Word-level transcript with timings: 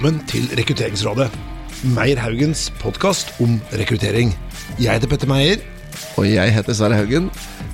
velkommen 0.00 0.28
til 0.30 0.46
Rekrutteringsrådet. 0.56 1.26
Meyer 1.92 2.16
Haugens 2.22 2.70
podkast 2.80 3.34
om 3.44 3.58
rekruttering. 3.76 4.30
Jeg 4.80 4.96
heter 4.96 5.10
Petter 5.10 5.28
Meyer. 5.28 5.60
Og 6.16 6.24
jeg 6.24 6.54
heter 6.54 6.72
Sverre 6.72 6.96
Haugen. 6.96 7.26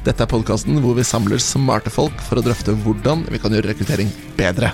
Dette 0.02 0.24
er 0.24 0.30
podkasten 0.32 0.80
hvor 0.82 0.96
vi 0.98 1.04
samler 1.06 1.38
smarte 1.38 1.92
folk 1.94 2.18
for 2.26 2.40
å 2.40 2.42
drøfte 2.42 2.74
hvordan 2.82 3.22
vi 3.30 3.38
kan 3.38 3.54
gjøre 3.54 3.70
rekruttering 3.70 4.10
bedre. 4.34 4.72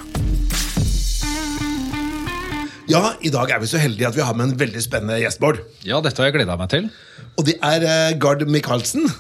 Ja, 2.88 3.18
i 3.20 3.28
dag 3.28 3.52
er 3.52 3.60
vi 3.60 3.68
så 3.68 3.82
heldige 3.84 4.08
at 4.08 4.16
vi 4.16 4.24
har 4.24 4.38
med 4.38 4.48
en 4.48 4.58
veldig 4.64 4.86
spennende 4.86 5.20
gjest, 5.20 5.42
Bård. 5.42 5.60
Ja, 5.84 6.00
dette 6.00 6.24
har 6.24 6.32
jeg 6.32 6.38
gleda 6.40 6.56
meg 6.56 6.72
til. 6.72 6.88
Og 7.36 7.50
det 7.50 7.60
er 7.60 7.84
eh, 7.84 8.16
Gard 8.16 8.48
Michaelsen. 8.48 9.12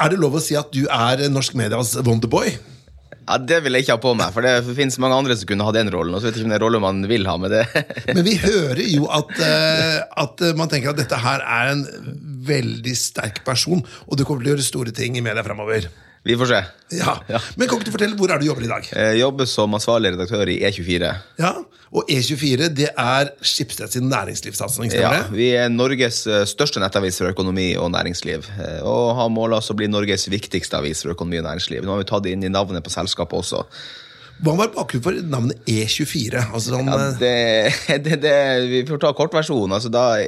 Er 0.00 0.14
det 0.14 0.24
lov 0.24 0.40
å 0.40 0.46
si 0.48 0.56
at 0.56 0.72
du 0.72 0.86
er 0.88 1.28
norsk 1.28 1.60
medias 1.60 1.92
Wonderboy? 2.00 2.56
Ja, 3.24 3.38
Det 3.40 3.62
vil 3.64 3.76
jeg 3.76 3.86
ikke 3.86 3.96
ha 3.96 4.02
på 4.02 4.14
meg, 4.18 4.32
for 4.34 4.44
det 4.44 4.76
finnes 4.76 4.98
mange 5.00 5.16
andre 5.16 5.36
som 5.38 5.48
kunne 5.48 5.64
ha 5.64 5.72
den 5.72 5.90
rollen. 5.92 6.14
Og 6.14 6.20
så 6.20 6.28
vet 6.28 6.36
jeg 6.36 6.44
ikke 6.44 6.50
om 6.50 6.54
det 6.54 6.76
er 6.76 6.84
man 6.84 7.02
vil 7.08 7.28
ha 7.28 7.36
med 7.40 7.54
det. 7.56 7.64
Men 8.16 8.24
vi 8.26 8.36
hører 8.42 8.82
jo 8.84 9.08
at, 9.08 9.32
eh, 9.40 10.00
at 10.24 10.44
man 10.58 10.72
tenker 10.72 10.92
at 10.92 11.00
dette 11.00 11.20
her 11.24 11.40
er 11.40 11.72
en 11.72 11.84
veldig 12.44 12.96
sterk 12.98 13.40
person, 13.46 13.80
og 14.04 14.18
du 14.18 14.24
kommer 14.24 14.44
til 14.44 14.52
å 14.52 14.56
gjøre 14.56 14.66
store 14.66 14.92
ting 14.96 15.16
i 15.16 15.24
media 15.24 15.44
framover. 15.46 15.88
Vi 16.24 16.36
får 16.40 16.48
se. 16.48 16.58
Ja. 16.96 17.18
Men 17.58 17.68
kan 17.68 17.76
ikke 17.80 17.90
du 17.90 17.92
fortelle, 17.92 18.16
hvor 18.16 18.30
er 18.32 18.40
du 18.40 18.46
jobber 18.46 18.64
i 18.64 18.68
dag? 18.70 18.86
Jeg 18.96 19.18
jobber 19.20 19.48
som 19.50 19.74
ansvarlig 19.76 20.14
redaktør 20.14 20.48
i 20.48 20.58
E24. 20.64 21.10
Ja, 21.42 21.50
Og 21.94 22.08
E24 22.10 22.68
det 22.74 22.88
er 22.98 23.28
Schibsted 23.44 23.92
sin 23.92 24.08
næringslivssatsing, 24.10 24.90
Ja, 24.98 25.26
vi 25.30 25.50
er 25.54 25.68
Norges 25.70 26.24
eh, 26.26 26.42
største 26.48 26.80
nettavis 26.82 27.20
for 27.20 27.28
økonomi 27.30 27.68
og 27.78 27.92
næringsliv. 27.94 28.48
eh, 28.58 28.80
Og 28.82 29.12
har 29.20 29.28
mål 29.30 29.52
oss 29.60 29.70
å 29.70 29.76
bli 29.78 29.86
Norges 29.86 30.26
viktigste 30.32 30.80
avis 30.80 31.02
for 31.04 31.12
økonomi 31.14 31.38
og 31.38 31.44
næringsliv. 31.46 31.84
Nå 31.84 31.94
har 31.94 32.02
vi 32.02 32.08
tatt 32.08 32.24
det 32.24 32.32
inn 32.34 32.42
i 32.48 32.48
navnet 32.50 32.82
på 32.82 32.90
selskapet 32.90 33.38
også. 33.38 33.62
Hva 34.42 34.56
var 34.58 34.72
bakgrunnen 34.74 35.04
for 35.04 35.18
navnet 35.30 35.68
E24? 35.70 36.40
Altså 36.50 36.72
sånn, 36.74 36.88
Ja, 36.90 36.96
eh, 37.12 37.18
det, 37.20 38.02
det, 38.06 38.16
det, 38.24 38.32
vi 38.70 38.80
får 38.88 38.98
ta 39.04 39.12
kortversjonen. 39.16 39.76
Altså, 39.76 39.92
da 39.94 40.18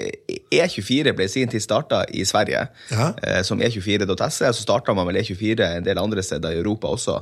E24 0.54 1.12
ble 1.16 1.26
i 1.26 1.32
sin 1.32 1.50
tid 1.50 1.64
starta 1.64 2.04
i 2.14 2.22
Sverige 2.28 2.62
Ja. 2.92 3.08
eh, 3.22 3.42
som 3.46 3.60
E24.se, 3.60 4.46
så 4.52 4.62
starta 4.62 4.94
man 4.96 5.08
vel 5.10 5.18
E24 5.22 5.66
en 5.80 5.86
del 5.88 5.98
andre 6.00 6.22
steder 6.22 6.54
i 6.54 6.60
Europa 6.62 6.92
også. 6.94 7.18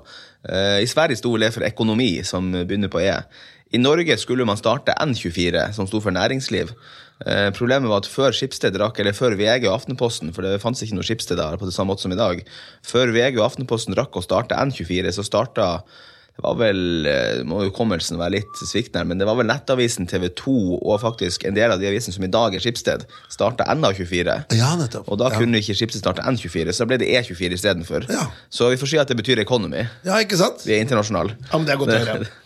Eh, 0.48 0.82
I 0.84 0.90
Sverige 0.90 1.16
sto 1.22 1.32
det 1.40 1.52
for 1.56 1.64
økonomi, 1.66 2.12
som 2.26 2.52
begynner 2.52 2.92
på 2.92 3.00
E. 3.02 3.16
I 3.74 3.80
Norge 3.80 4.14
skulle 4.20 4.44
man 4.46 4.60
starte 4.60 4.94
N24, 5.02 5.70
som 5.74 5.88
sto 5.90 5.98
for 6.04 6.14
næringsliv. 6.14 6.70
Eh, 7.26 7.48
problemet 7.56 7.88
var 7.90 8.04
at 8.04 8.10
før 8.10 8.34
Skipsted 8.36 8.76
rakk, 8.78 9.00
eller 9.00 9.16
før 9.16 9.34
VG 9.40 9.64
og 9.70 9.80
Aftenposten, 9.80 10.34
for 10.36 10.46
det 10.46 10.60
fantes 10.62 10.84
ikke 10.84 10.98
noe 11.00 11.06
Schibsted 11.06 11.40
der 11.40 11.56
på 11.58 11.66
det 11.66 11.74
samme 11.74 11.94
måte 11.94 12.04
som 12.04 12.12
i 12.14 12.18
dag, 12.20 12.44
før 12.86 13.10
VG 13.14 13.38
og 13.40 13.46
Aftenposten 13.48 13.96
rakk 13.98 14.14
å 14.20 14.22
starte 14.22 14.54
N24, 14.58 15.10
så 15.16 15.24
starta 15.26 15.68
det 16.34 16.42
var 16.42 16.56
vel, 16.58 17.06
eh, 17.06 17.42
må 17.46 17.60
hukommelsen 17.62 18.18
være 18.18 18.32
litt 18.40 18.56
sviktende, 18.66 19.06
men 19.06 19.18
det 19.20 19.26
var 19.28 19.36
vel 19.38 19.46
Nettavisen 19.46 20.08
TV 20.10 20.28
2 20.34 20.54
og 20.82 20.96
faktisk 21.00 21.44
en 21.46 21.54
del 21.54 21.70
av 21.70 21.78
de 21.78 21.86
avisene 21.86 22.12
som 22.16 22.24
i 22.26 22.30
dag 22.32 22.56
er 22.56 22.58
Skipsted, 22.64 23.04
starta 23.30 23.64
NA24. 23.70 24.34
Ja, 24.58 24.72
nettopp. 24.80 25.06
Og 25.08 25.18
da 25.22 25.30
Ja. 25.30 25.38
kunne 25.38 25.60
ikke 25.62 25.76
Skipsted 25.78 26.02
starte 26.02 26.22
N24, 26.26 26.74
så 26.74 26.78
da 26.82 26.90
ble 26.90 26.98
det 26.98 27.08
E24 27.14 27.54
istedenfor. 27.54 28.08
Ja. 28.10 28.26
Så 28.50 28.68
vi 28.68 28.76
får 28.76 28.88
si 28.90 28.98
at 28.98 29.06
det 29.08 29.16
betyr 29.16 29.38
economy. 29.38 29.86
ja, 30.04 30.18
ikke 30.24 30.36
sant? 30.36 30.64
Vi 30.66 30.74
er 30.74 30.84
internasjonale. 30.84 31.36
Ja, 31.52 31.58
men 31.58 31.66
Det 31.66 31.74
er 31.74 31.78
godt 31.78 31.94
å 31.94 32.04
høre. 32.04 32.28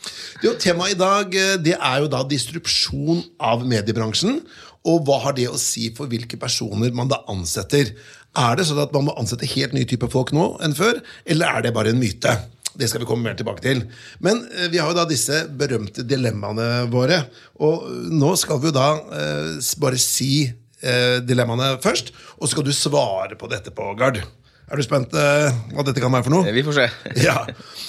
Jo, 0.44 0.52
Temaet 0.54 0.92
i 0.92 0.94
dag 0.94 1.34
eh, 1.34 1.56
det 1.56 1.74
er 1.80 1.98
jo 2.04 2.06
da 2.12 2.22
distrupsjon 2.22 3.24
av 3.40 3.64
mediebransjen. 3.66 4.42
Og 4.86 5.02
hva 5.08 5.16
har 5.24 5.32
det 5.34 5.48
å 5.50 5.58
si 5.58 5.88
for 5.96 6.06
hvilke 6.06 6.38
personer 6.38 6.92
man 6.94 7.08
da 7.10 7.22
ansetter? 7.28 7.90
Er 8.38 8.54
det 8.54 8.66
sånn 8.68 8.78
at 8.80 8.92
man 8.94 9.08
må 9.08 9.14
ansette 9.18 9.48
helt 9.50 9.72
nye 9.74 9.84
typer 9.88 10.08
folk 10.12 10.30
nå 10.36 10.60
enn 10.62 10.74
før, 10.78 11.00
eller 11.26 11.46
er 11.58 11.62
det 11.66 11.72
bare 11.74 11.90
en 11.90 11.98
myte? 11.98 12.36
Det 12.78 12.86
skal 12.86 13.02
vi 13.02 13.08
komme 13.10 13.26
mer 13.26 13.34
tilbake 13.38 13.64
til. 13.64 13.82
Men 14.22 14.44
eh, 14.54 14.68
vi 14.70 14.78
har 14.78 14.92
jo 14.92 14.96
da 15.00 15.06
disse 15.08 15.42
berømte 15.58 16.04
dilemmaene 16.06 16.86
våre. 16.92 17.24
Og 17.58 17.88
eh, 17.88 18.08
nå 18.14 18.34
skal 18.38 18.60
vi 18.62 18.70
jo 18.70 18.76
da 18.76 18.88
eh, 19.18 19.54
bare 19.82 20.00
si 20.00 20.32
dilemmaene 20.78 21.72
først, 21.82 22.12
og 22.38 22.44
så 22.44 22.52
skal 22.52 22.66
du 22.68 22.70
svare 22.70 23.34
på 23.34 23.48
dette 23.50 23.72
på 23.74 23.82
Gard. 23.98 24.20
Er 24.68 24.78
du 24.78 24.84
spent 24.86 25.10
eh, 25.16 25.56
hva 25.74 25.82
dette 25.82 25.98
kan 25.98 26.14
være 26.14 26.26
for 26.28 26.36
noe? 26.36 26.52
Vi 26.54 26.62
får 26.62 26.76
se. 26.76 26.86
Ja. 27.26 27.40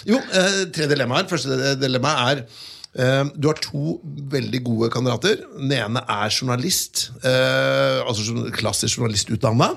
Jo, 0.10 0.18
eh, 0.18 0.58
tre 0.74 0.88
dilemmaer. 0.90 1.28
Første 1.30 1.76
dilemma 1.78 2.16
er 2.32 2.44
Du 3.38 3.46
har 3.46 3.60
to 3.62 4.00
veldig 4.34 4.64
gode 4.66 4.88
kandidater. 4.90 5.44
Den 5.60 5.76
ene 5.78 6.02
er 6.10 6.32
journalist, 6.34 7.12
altså 7.22 8.48
klassisk 8.58 8.98
journalistutdanna. 8.98 9.68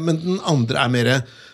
Men 0.00 0.16
den 0.22 0.40
andre 0.48 0.80
er 0.80 0.94
mer 0.94 1.10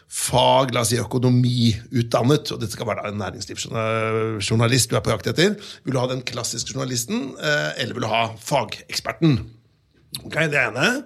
fag, 0.08 0.72
la 0.72 0.82
oss 0.82 0.92
si 0.92 0.98
økonomiutdannet. 1.00 2.52
Og 2.54 2.62
dette 2.62 2.74
skal 2.74 2.88
være 2.88 3.04
da 3.04 3.12
en 3.12 3.20
næringslivsjournalist 3.22 4.90
du 4.90 4.96
er 4.96 5.04
på 5.04 5.12
jakt 5.12 5.30
etter. 5.34 5.56
Vil 5.84 5.96
du 5.96 6.00
ha 6.00 6.08
den 6.10 6.24
klassiske 6.26 6.72
journalisten, 6.72 7.34
eh, 7.36 7.82
eller 7.82 7.94
vil 7.96 8.06
du 8.06 8.12
ha 8.12 8.24
fageksperten? 8.40 9.38
Ok, 10.24 10.34
Det 10.48 10.62
ene. 10.64 11.04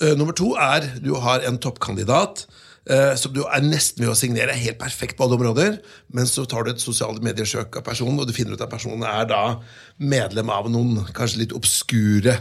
Eh, 0.00 0.16
nummer 0.16 0.32
to 0.32 0.54
er 0.56 0.86
du 1.04 1.14
har 1.20 1.44
en 1.44 1.58
toppkandidat 1.60 2.46
eh, 2.88 3.14
som 3.20 3.34
du 3.34 3.42
er 3.44 3.60
nesten 3.60 4.00
ved 4.00 4.14
å 4.14 4.16
signere. 4.16 4.56
Helt 4.56 4.80
perfekt 4.80 5.18
på 5.18 5.26
alle 5.26 5.36
områder. 5.36 5.78
Men 6.08 6.24
så 6.24 6.46
tar 6.48 6.64
du 6.64 6.72
et 6.72 6.80
sosiale 6.80 7.20
medier-søk 7.20 7.76
av 7.76 7.84
personen, 7.84 8.18
og 8.18 8.26
du 8.26 8.32
finner 8.32 8.56
ut 8.56 8.64
at 8.64 8.72
personen 8.72 9.04
er 9.04 9.28
da 9.28 9.60
medlem 9.98 10.48
av 10.48 10.70
noen 10.72 11.04
kanskje 11.12 11.42
litt 11.44 11.56
obskure 11.56 12.38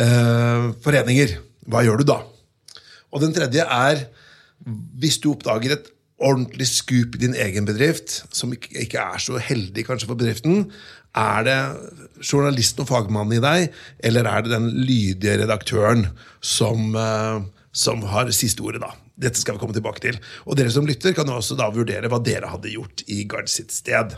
eh, 0.00 0.70
foreninger. 0.84 1.36
Hva 1.68 1.84
gjør 1.84 2.00
du 2.00 2.08
da? 2.08 2.22
Og 3.12 3.22
den 3.22 3.36
tredje 3.36 3.62
er 3.68 4.06
hvis 5.00 5.20
du 5.22 5.30
oppdager 5.32 5.76
et 5.76 5.90
ordentlig 6.24 6.66
skup 6.70 7.16
i 7.16 7.22
din 7.24 7.34
egen 7.36 7.66
bedrift, 7.68 8.22
som 8.34 8.52
ikke, 8.54 9.00
er 9.00 9.22
så 9.22 9.40
heldig 9.42 9.86
kanskje 9.86 10.08
for 10.10 10.18
bedriften, 10.18 10.68
er 11.14 11.46
det 11.46 11.58
journalisten 12.26 12.82
og 12.82 12.90
fagmannen 12.90 13.36
i 13.38 13.42
deg, 13.42 13.74
eller 14.06 14.26
er 14.26 14.44
det 14.44 14.54
den 14.54 14.70
lydige 14.86 15.38
redaktøren 15.42 16.08
som, 16.42 16.94
eh, 16.98 17.42
som 17.72 18.02
har 18.10 18.30
siste 18.34 18.62
ordet, 18.62 18.82
da? 18.82 18.94
Dette 19.14 19.38
skal 19.38 19.54
vi 19.54 19.62
komme 19.62 19.74
tilbake 19.74 20.02
til. 20.02 20.16
Og 20.46 20.56
dere 20.58 20.72
som 20.74 20.86
lytter, 20.86 21.14
kan 21.14 21.28
også 21.30 21.54
da 21.58 21.68
vurdere 21.70 22.10
hva 22.10 22.18
dere 22.18 22.50
hadde 22.50 22.72
gjort 22.72 23.04
i 23.06 23.22
Gard 23.30 23.46
sitt 23.46 23.70
sted. 23.70 24.16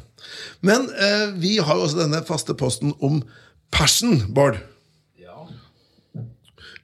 Men 0.65 0.89
eh, 0.97 1.37
vi 1.37 1.59
har 1.59 1.77
jo 1.77 1.85
også 1.85 2.01
denne 2.01 2.23
faste 2.25 2.57
posten 2.57 2.95
om 3.05 3.21
passion, 3.71 4.23
Bård. 4.33 4.63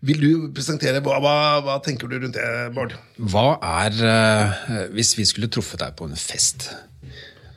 Vil 0.02 0.18
du 0.18 0.30
presentere, 0.54 0.98
hva, 1.04 1.18
hva, 1.22 1.34
hva 1.62 1.76
tenker 1.84 2.10
du 2.10 2.16
rundt 2.18 2.34
det, 2.34 2.46
Bård? 2.74 2.96
Hva 3.22 3.58
er 3.84 4.00
eh, 4.02 4.72
Hvis 4.96 5.14
vi 5.14 5.26
skulle 5.28 5.50
truffet 5.52 5.78
deg 5.84 5.94
på 5.98 6.08
en 6.08 6.18
fest 6.18 6.72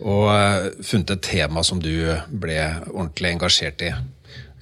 og 0.03 0.27
eh, 0.27 0.65
funnet 0.83 1.13
et 1.15 1.23
tema 1.23 1.61
som 1.63 1.79
du 1.79 1.93
ble 2.27 2.57
ordentlig 2.91 3.31
engasjert 3.31 3.85
i, 3.87 3.93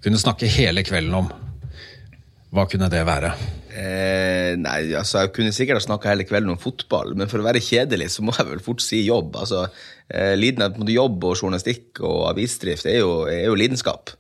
kunne 0.06 0.22
snakke 0.22 0.46
hele 0.46 0.84
kvelden 0.86 1.16
om, 1.24 1.32
hva 2.54 2.68
kunne 2.70 2.90
det 2.94 3.02
være? 3.08 3.32
Eh, 3.74 4.54
nei, 4.62 4.94
altså 4.94 5.24
Jeg 5.24 5.32
kunne 5.34 5.54
sikkert 5.56 5.80
ha 5.80 5.86
snakka 5.88 6.12
hele 6.12 6.28
kvelden 6.30 6.54
om 6.54 6.62
fotball, 6.62 7.16
men 7.18 7.32
for 7.32 7.42
å 7.42 7.48
være 7.48 7.64
kjedelig 7.64 8.12
så 8.14 8.26
må 8.26 8.36
jeg 8.38 8.46
vel 8.52 8.62
fort 8.62 8.84
si 8.86 9.02
jobb. 9.08 9.34
altså 9.42 9.66
eh, 10.14 10.36
Lidenskap 10.38 10.78
mot 10.78 10.92
Jobb 10.94 11.26
og 11.26 11.40
journalistikk 11.40 12.04
og 12.06 12.28
avisdrift 12.30 12.86
er 12.86 13.00
jo, 13.02 13.24
er 13.26 13.48
jo 13.48 13.58
lidenskap. 13.58 14.14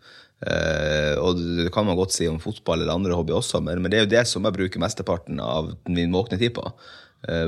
Eh, 0.44 1.14
og 1.24 1.38
det 1.40 1.70
kan 1.74 1.86
man 1.88 1.96
godt 2.00 2.12
si 2.16 2.28
om 2.28 2.40
fotball 2.44 2.82
eller 2.84 2.98
andre 2.98 3.16
hobbyer 3.16 3.40
også, 3.40 3.62
men, 3.64 3.80
men 3.84 3.92
det 3.94 4.00
er 4.02 4.06
jo 4.08 4.12
det 4.18 4.26
som 4.28 4.44
jeg 4.44 4.56
bruker 4.58 4.82
mesteparten 4.84 5.40
av 5.44 5.72
min 5.88 6.12
våkne 6.12 6.40
tid 6.42 6.52
på. 6.58 6.66
Eh, 7.24 7.48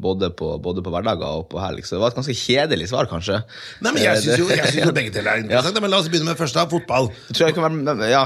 både, 0.00 0.30
på 0.32 0.54
både 0.64 0.80
på 0.80 0.88
hverdager 0.94 1.34
og 1.42 1.50
på 1.52 1.60
helg. 1.60 1.84
Så 1.84 1.98
det 1.98 2.00
var 2.00 2.14
et 2.14 2.16
ganske 2.16 2.36
kjedelig 2.38 2.86
svar, 2.88 3.04
kanskje. 3.10 3.42
Nei, 3.84 3.92
men 3.92 4.00
Jeg 4.00 4.14
Eh, 4.16 4.22
syns 4.24 4.40
jo, 4.40 4.46
jo 4.86 4.94
begge 4.98 5.12
deler 5.12 5.34
er 5.34 5.42
interessant. 5.42 5.82
Men 5.84 5.92
la 5.92 5.98
oss 6.00 6.08
begynne 6.08 6.30
med 6.32 6.40
første, 6.40 6.56
da, 6.62 6.64
fotball. 6.72 7.10
Tror 7.34 7.50
jeg 7.50 7.58
kan 7.58 7.66
være, 7.84 8.08
ja, 8.08 8.22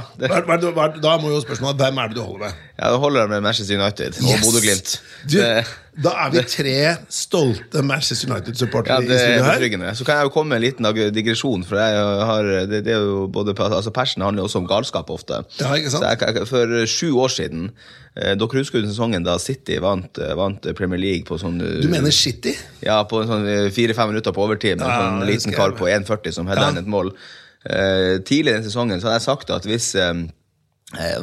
da 1.03 1.17
må 1.19 1.33
jo 1.34 1.41
spørsmålet 1.43 1.83
hvem 1.83 1.99
er 2.05 2.12
det 2.15 2.21
du 2.21 2.23
holder 2.23 2.44
med? 2.47 2.62
ja, 2.78 2.93
Da 2.94 3.03
holder 3.03 3.27
med 3.34 3.43
Manchester 3.49 3.81
United 3.83 4.23
og 4.23 4.31
Yes! 4.31 4.47
Bodø-Glimt. 4.47 4.94
Da 5.96 6.10
er 6.26 6.31
vi 6.34 6.43
tre 6.44 6.72
stolte 7.08 7.81
Manchester 7.82 8.28
Ja, 8.28 8.34
United-supportere 8.37 9.00
det 9.06 9.16
i 9.16 9.19
studio 9.22 9.44
her. 9.44 9.54
betryggende. 9.56 9.93
Så 9.96 10.04
kan 10.04 10.19
jeg 10.19 10.25
jo 10.28 10.32
komme 10.34 10.50
med 10.52 10.58
en 10.60 10.64
liten 10.66 11.12
digresjon, 11.16 11.64
for 11.64 11.76
har, 11.81 12.43
det, 12.69 12.82
det 12.84 12.93
er 12.93 13.00
jo 13.00 13.22
både, 13.32 13.54
altså 13.64 13.90
Persen 13.96 14.20
handler 14.22 14.43
jo 14.44 14.48
også 14.50 14.60
om 14.60 14.66
galskap 14.69 15.08
ofte. 15.14 15.38
Ja, 15.60 15.70
ikke 15.78 15.90
sant? 15.94 16.04
Jeg, 16.04 16.44
for 16.50 16.75
sju 16.87 17.14
år 17.16 17.32
siden, 17.32 17.70
eh, 18.16 18.34
dere 18.37 18.60
husker 18.60 18.82
den 18.84 18.93
sesongen 18.93 19.25
da 19.25 19.38
City 19.40 19.78
vant, 19.81 20.19
eh, 20.20 20.34
vant 20.37 20.69
Premier 20.76 21.00
League 21.00 21.25
på 21.25 21.38
sånn 21.40 21.56
eh, 21.64 21.81
Du 21.81 21.88
mener 21.88 22.12
City? 22.12 22.52
Ja, 22.84 23.00
på 23.08 23.25
sånn 23.25 23.49
fire-fem 23.72 24.12
minutter 24.12 24.37
på 24.37 24.44
overtid 24.44 24.76
med 24.76 24.84
en 24.84 24.92
Ja, 24.92 25.00
sånn 25.00 25.25
liten 25.26 25.49
husker 25.49 25.56
kar 25.56 25.72
på 25.81 25.88
1,40 25.88 26.32
som 26.37 26.46
hadde 26.52 26.60
Ja. 26.60 26.70
inn 26.76 26.82
et 26.84 26.92
mål. 26.92 27.14
Tidlig 27.66 28.52
i 28.52 28.56
den 28.60 28.64
sesongen 28.69 29.00
så 29.00 29.08
hadde 29.08 29.16
jeg 29.19 29.26
sagt 29.32 29.50
at 29.50 29.64
hvis 29.66 29.94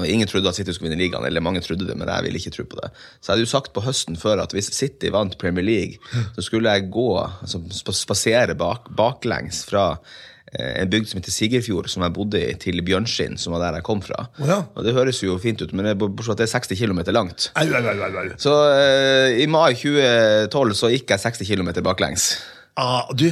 Ingen 0.06 0.28
trodde 0.30 0.50
at 0.52 0.56
City 0.60 0.72
skulle 0.76 0.92
vinne 0.92 1.02
ligaen, 1.04 1.26
eller 1.26 1.42
mange 1.44 1.62
trodde 1.66 1.88
det, 1.88 1.96
men 1.98 2.08
jeg 2.10 2.24
ville 2.28 2.40
ikke 2.42 2.54
tro 2.58 2.66
på 2.70 2.80
det. 2.82 2.92
Så 3.20 3.30
jeg 3.32 3.34
hadde 3.36 3.46
jo 3.48 3.52
sagt 3.54 3.74
på 3.74 3.84
høsten 3.86 4.18
før 4.20 4.44
at 4.44 4.54
hvis 4.56 4.70
City 4.76 5.10
vant 5.14 5.38
Premier 5.42 5.66
League, 5.66 5.98
så 6.36 6.46
skulle 6.46 6.72
jeg 6.76 6.90
gå, 6.94 7.08
altså 7.24 7.62
sp- 7.74 7.96
spasere 8.04 8.56
bak, 8.60 8.90
baklengs 8.98 9.64
fra 9.70 9.86
eh, 10.54 10.82
en 10.84 10.90
bygd 10.94 11.10
som 11.10 11.20
heter 11.22 11.34
Sigerfjord, 11.34 11.90
som 11.90 12.04
jeg 12.06 12.14
bodde 12.14 12.42
i, 12.42 12.54
til 12.62 12.82
Bjørnskinn, 12.86 13.38
som 13.42 13.56
var 13.56 13.64
der 13.66 13.80
jeg 13.80 13.88
kom 13.88 14.02
fra. 14.06 14.28
Oh 14.40 14.48
ja. 14.50 14.60
Og 14.76 14.86
det 14.86 14.94
høres 14.98 15.22
jo 15.24 15.38
fint 15.42 15.62
ut, 15.66 15.74
men 15.74 15.86
det 15.90 15.96
er 15.96 16.36
det 16.36 16.48
er 16.48 16.54
60 16.54 16.78
km 16.84 17.02
langt. 17.16 17.50
Au, 17.56 17.66
au, 17.66 17.94
au. 18.24 18.28
Så 18.38 18.54
uh, 18.54 19.30
i 19.42 19.48
mai 19.50 19.74
2012 19.74 20.76
så 20.84 20.92
gikk 20.94 21.16
jeg 21.16 21.26
60 21.26 21.48
km 21.54 21.74
baklengs. 21.86 22.36
Ah, 22.74 23.06
du, 23.14 23.28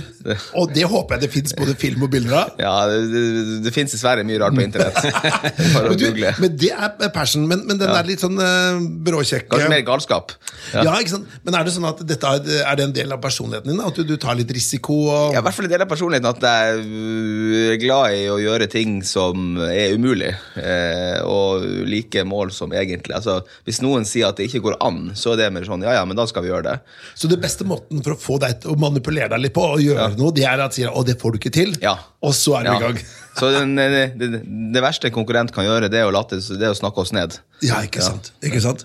og 0.54 0.70
det 0.70 0.84
håper 0.86 1.18
jeg 1.18 1.24
det 1.24 1.30
fins 1.34 1.56
både 1.58 1.74
film 1.74 2.04
og 2.06 2.12
bilder 2.14 2.36
av. 2.38 2.50
Ja, 2.62 2.74
det, 2.86 2.98
det, 3.10 3.56
det 3.66 3.72
fins 3.74 3.90
dessverre 3.96 4.22
mye 4.28 4.38
rart 4.38 4.54
på 4.54 4.62
internett. 4.62 5.00
Men, 5.82 5.98
du, 5.98 6.06
men 6.40 6.54
det 6.60 6.70
er 6.72 7.10
passion. 7.14 7.44
Men, 7.50 7.64
men 7.68 7.80
den 7.80 7.90
er 7.90 8.06
litt 8.06 8.22
sånn 8.22 8.38
uh, 8.38 8.78
bråkjekke 9.06 9.50
Kanskje 9.50 9.70
mer 9.72 9.82
galskap. 9.86 10.34
ja. 10.76 10.94
ikke 11.00 11.14
sant? 11.16 11.32
Men 11.46 11.58
er 11.58 11.66
det 11.66 11.74
sånn 11.74 11.88
at 11.90 12.04
dette 12.08 12.32
er, 12.38 12.52
er 12.62 12.78
det 12.78 12.86
en 12.86 12.94
del 12.96 13.16
av 13.16 13.22
personligheten 13.24 13.72
din? 13.72 13.82
At 13.84 13.98
du, 13.98 14.04
du 14.08 14.14
tar 14.22 14.38
litt 14.38 14.52
risiko? 14.54 14.98
Og... 15.08 15.34
Ja, 15.36 15.42
i 15.42 15.46
hvert 15.46 15.58
fall 15.58 15.68
en 15.68 15.74
del 15.74 15.86
av 15.86 15.90
personligheten 15.90 16.30
at 16.30 16.46
jeg 16.46 17.72
er 17.74 17.82
glad 17.82 18.18
i 18.20 18.24
å 18.32 18.38
gjøre 18.42 18.70
ting 18.72 19.00
som 19.08 19.58
er 19.66 19.96
umulig, 19.98 20.32
eh, 20.62 21.18
og 21.26 21.66
like 21.90 22.26
mål 22.28 22.54
som 22.56 22.74
egentlig. 22.78 23.18
Altså, 23.18 23.40
hvis 23.68 23.82
noen 23.84 24.06
sier 24.08 24.30
at 24.30 24.40
det 24.40 24.50
ikke 24.50 24.64
går 24.68 24.80
an, 24.86 25.04
så 25.18 25.34
er 25.34 25.44
det 25.44 25.52
mer 25.58 25.68
sånn 25.68 25.86
ja 25.88 25.98
ja, 25.98 26.06
men 26.08 26.20
da 26.20 26.28
skal 26.30 26.46
vi 26.46 26.54
gjøre 26.54 26.68
det. 26.70 26.78
Så 27.18 27.32
det 27.32 27.42
beste 27.42 27.68
måten 27.68 28.04
for 28.06 28.16
å 28.16 28.22
få 28.22 28.40
deg 28.44 28.62
til 28.62 28.76
å 28.76 28.80
manipulere 28.82 29.31
deg 29.34 29.42
litt 29.48 29.54
på 29.56 29.64
å 29.74 29.80
gjøre 29.82 30.12
noe, 30.20 30.32
det 30.36 30.46
er 30.48 30.62
at 30.64 30.76
sier 30.78 30.92
å, 30.92 31.02
det 31.08 31.18
får 31.22 31.34
du 31.36 31.40
ikke 31.42 31.52
til, 31.56 31.74
Ja. 31.84 31.96
og 32.22 32.34
så 32.38 32.60
er 32.60 32.68
du 32.68 32.72
Ja. 32.72 32.78
i 32.78 32.86
gang. 32.86 33.02
Så 33.32 33.48
den, 33.48 33.78
det, 33.80 34.18
det, 34.20 34.28
det 34.76 34.82
verste 34.84 35.08
en 35.08 35.14
konkurrent 35.16 35.54
kan 35.56 35.64
gjøre, 35.64 35.88
det 35.90 36.02
er 36.02 36.10
å, 36.10 36.12
late, 36.12 36.36
det 36.36 36.66
er 36.68 36.74
å 36.74 36.76
snakke 36.76 37.00
oss 37.00 37.14
ned. 37.16 37.38
Ja, 37.64 37.78
ikke 37.88 38.04
sant. 38.04 38.34
Ikke 38.44 38.60
sant? 38.60 38.84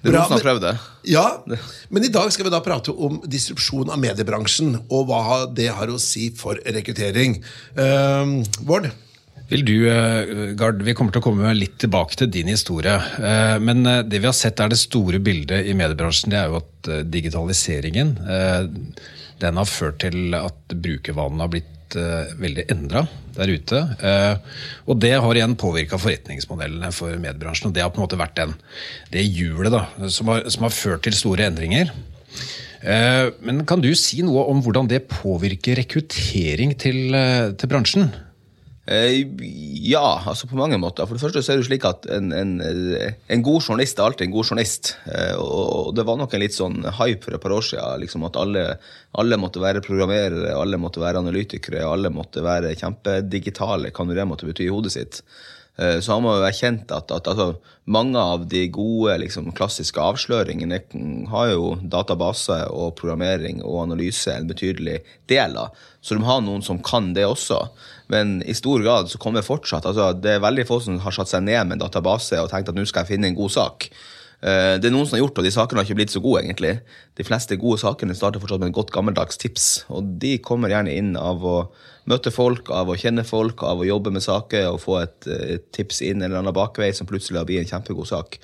Bra, 0.00 0.22
men- 0.30 0.40
prøvd 0.40 0.62
det. 0.64 0.70
Ja, 1.12 1.26
men 1.92 2.06
i 2.06 2.08
dag 2.08 2.32
skal 2.32 2.48
vi 2.48 2.54
da 2.54 2.62
prate 2.64 2.88
om 2.96 3.18
distribusjon 3.28 3.92
av 3.92 4.00
mediebransjen, 4.00 4.78
og 4.88 5.10
hva 5.10 5.42
det 5.52 5.68
har 5.76 5.92
å 5.92 6.00
si 6.00 6.30
for 6.32 6.56
rekruttering. 6.64 7.42
Uh, 7.76 8.40
Bård? 8.64 8.88
Vil 9.52 9.66
du, 9.68 9.74
eh, 9.92 10.54
Gard, 10.56 10.80
Vi 10.80 10.94
kommer 10.96 11.12
til 11.12 11.20
å 11.20 11.24
komme 11.28 11.52
litt 11.52 11.74
tilbake 11.82 12.16
til 12.16 12.30
din 12.32 12.48
historie. 12.48 12.94
eh, 13.20 13.58
Men 13.60 13.84
eh, 13.84 14.00
det 14.08 14.22
vi 14.22 14.24
har 14.30 14.32
sett 14.32 14.58
er 14.64 14.70
det 14.72 14.78
store 14.80 15.20
bildet 15.20 15.66
i 15.68 15.74
mediebransjen, 15.76 16.30
det 16.32 16.38
er 16.40 16.48
jo 16.48 16.62
at 16.62 16.88
eh, 16.88 17.02
digitaliseringen 17.04 18.14
eh, 18.24 18.62
den 19.42 19.58
har 19.60 19.68
ført 19.68 20.00
til 20.04 20.34
at 20.38 20.72
brukervanene 20.72 21.44
har 21.44 21.52
blitt 21.52 21.96
eh, 21.98 22.32
veldig 22.40 22.64
endra 22.72 23.04
der 23.36 23.52
ute. 23.52 23.82
Eh, 24.00 24.56
Og 24.86 24.98
det 25.02 25.12
har 25.18 25.38
igjen 25.38 25.58
påvirka 25.58 25.98
forretningsmodellene 26.00 26.92
for 26.94 27.14
mediebransjen. 27.18 27.70
Og 27.70 27.76
det 27.76 27.84
har 27.84 27.92
på 27.92 28.00
en 28.00 28.06
måte 28.06 28.20
vært 28.20 28.38
den, 28.38 28.56
det 29.12 29.26
hjulet 29.26 29.72
da, 29.74 29.84
som 30.08 30.32
har, 30.32 30.46
som 30.52 30.66
har 30.68 30.74
ført 30.76 31.04
til 31.06 31.16
store 31.18 31.50
endringer. 31.50 31.92
Eh, 32.82 33.30
Men 33.42 33.64
kan 33.68 33.82
du 33.82 33.92
si 33.98 34.22
noe 34.26 34.46
om 34.50 34.62
hvordan 34.64 34.90
det 34.90 35.04
påvirker 35.10 35.82
rekruttering 35.82 36.76
til, 36.78 37.16
til 37.58 37.70
bransjen? 37.70 38.12
Eh, 38.84 39.22
ja, 39.86 40.22
altså 40.26 40.48
på 40.50 40.58
mange 40.58 40.78
måter. 40.82 41.06
For 41.06 41.14
det 41.14 41.22
første 41.22 41.42
så 41.44 41.54
er 41.54 41.60
det 41.60 41.68
slik 41.68 41.84
at 41.86 42.08
en, 42.10 42.32
en, 42.34 42.56
en 42.58 43.44
god 43.46 43.60
journalist 43.62 44.00
er 44.00 44.08
alltid 44.08 44.26
en 44.26 44.34
god 44.34 44.48
journalist. 44.50 44.96
Eh, 45.06 45.36
og 45.38 45.94
det 45.94 46.06
var 46.08 46.18
nok 46.18 46.34
en 46.34 46.42
litt 46.42 46.56
sånn 46.56 46.82
hype 46.98 47.22
for 47.22 47.38
et 47.38 47.44
par 47.44 47.54
år 47.54 47.66
siden. 47.68 48.02
Liksom 48.02 48.26
at 48.26 48.40
alle, 48.42 48.66
alle 49.22 49.38
måtte 49.38 49.62
være 49.62 49.84
programmerere, 49.86 50.56
alle 50.58 50.82
måtte 50.82 51.02
være 51.02 51.22
analytikere, 51.22 51.86
alle 51.86 52.10
måtte 52.10 52.42
være 52.42 52.74
kjempedigitale, 52.82 53.94
hva 53.94 54.06
nå 54.08 54.18
det 54.18 54.28
måtte 54.28 54.50
bety 54.50 54.66
i 54.66 54.72
hodet 54.74 54.96
sitt. 54.98 55.22
Eh, 55.78 56.00
Så 56.02 56.12
har 56.12 56.20
man 56.20 56.40
jo 56.40 56.48
erkjent 56.50 56.90
at, 56.90 57.14
at 57.14 57.30
altså, 57.30 57.52
mange 57.86 58.18
av 58.18 58.48
de 58.50 58.66
gode 58.74 59.14
liksom, 59.22 59.54
klassiske 59.56 60.02
avsløringene 60.02 60.82
har 61.30 61.54
jo 61.54 61.76
database 61.80 62.58
og 62.74 62.96
programmering 62.98 63.62
og 63.62 63.84
analyse 63.86 64.34
en 64.34 64.50
betydelig 64.50 65.00
del 65.30 65.56
av. 65.56 65.70
Så 66.02 66.18
de 66.18 66.26
har 66.26 66.42
noen 66.42 66.66
som 66.66 66.82
kan 66.82 67.14
det 67.14 67.30
også. 67.30 67.62
Men 68.12 68.40
i 68.44 68.54
stor 68.54 68.82
grad 68.84 69.08
så 69.08 69.18
kommer 69.20 69.44
fortsatt 69.46 69.86
altså, 69.88 70.10
Det 70.12 70.34
er 70.36 70.42
veldig 70.44 70.66
få 70.68 70.80
som 70.84 70.98
har 71.00 71.14
satt 71.16 71.30
seg 71.32 71.46
ned 71.46 71.64
med 71.66 71.78
en 71.78 71.86
database 71.86 72.36
og 72.42 72.50
tenkt 72.52 72.68
at 72.68 72.76
nå 72.76 72.84
skal 72.88 73.06
jeg 73.06 73.14
finne 73.16 73.30
en 73.30 73.38
god 73.38 73.54
sak. 73.54 73.88
Eh, 74.42 74.74
Det 74.82 74.90
er 74.90 74.94
noen 74.94 75.06
som 75.06 75.16
har 75.16 75.22
gjort, 75.22 75.38
og 75.38 75.46
de 75.46 75.52
sakene 75.54 75.80
har 75.80 75.86
ikke 75.86 76.00
blitt 76.00 76.12
så 76.14 76.20
gode, 76.22 76.42
egentlig. 76.42 76.74
De 77.16 77.24
fleste 77.24 77.56
gode 77.62 77.78
sakene 77.80 78.16
starter 78.18 78.42
fortsatt 78.42 78.60
med 78.60 78.72
en 78.72 78.76
godt 78.76 78.92
gammeldags 78.92 79.38
tips, 79.40 79.84
og 79.88 80.18
de 80.18 80.36
kommer 80.42 80.72
gjerne 80.74 80.92
inn 80.92 81.14
av 81.16 81.46
å 81.46 81.56
møte 82.10 82.32
folk, 82.34 82.68
av 82.74 82.90
å 82.90 82.98
kjenne 82.98 83.24
folk, 83.24 83.62
av 83.62 83.78
å 83.78 83.86
jobbe 83.86 84.10
med 84.10 84.24
saker 84.24 84.66
og 84.72 84.80
få 84.82 84.98
et, 85.04 85.28
et 85.30 85.72
tips 85.72 86.02
inn 86.02 86.18
en 86.20 86.26
eller 86.28 86.42
annen 86.42 86.56
bakvei 86.56 86.90
som 86.92 87.06
plutselig 87.06 87.38
har 87.38 87.46
blitt 87.46 87.62
en 87.62 87.70
kjempegod 87.76 88.10
sak. 88.10 88.40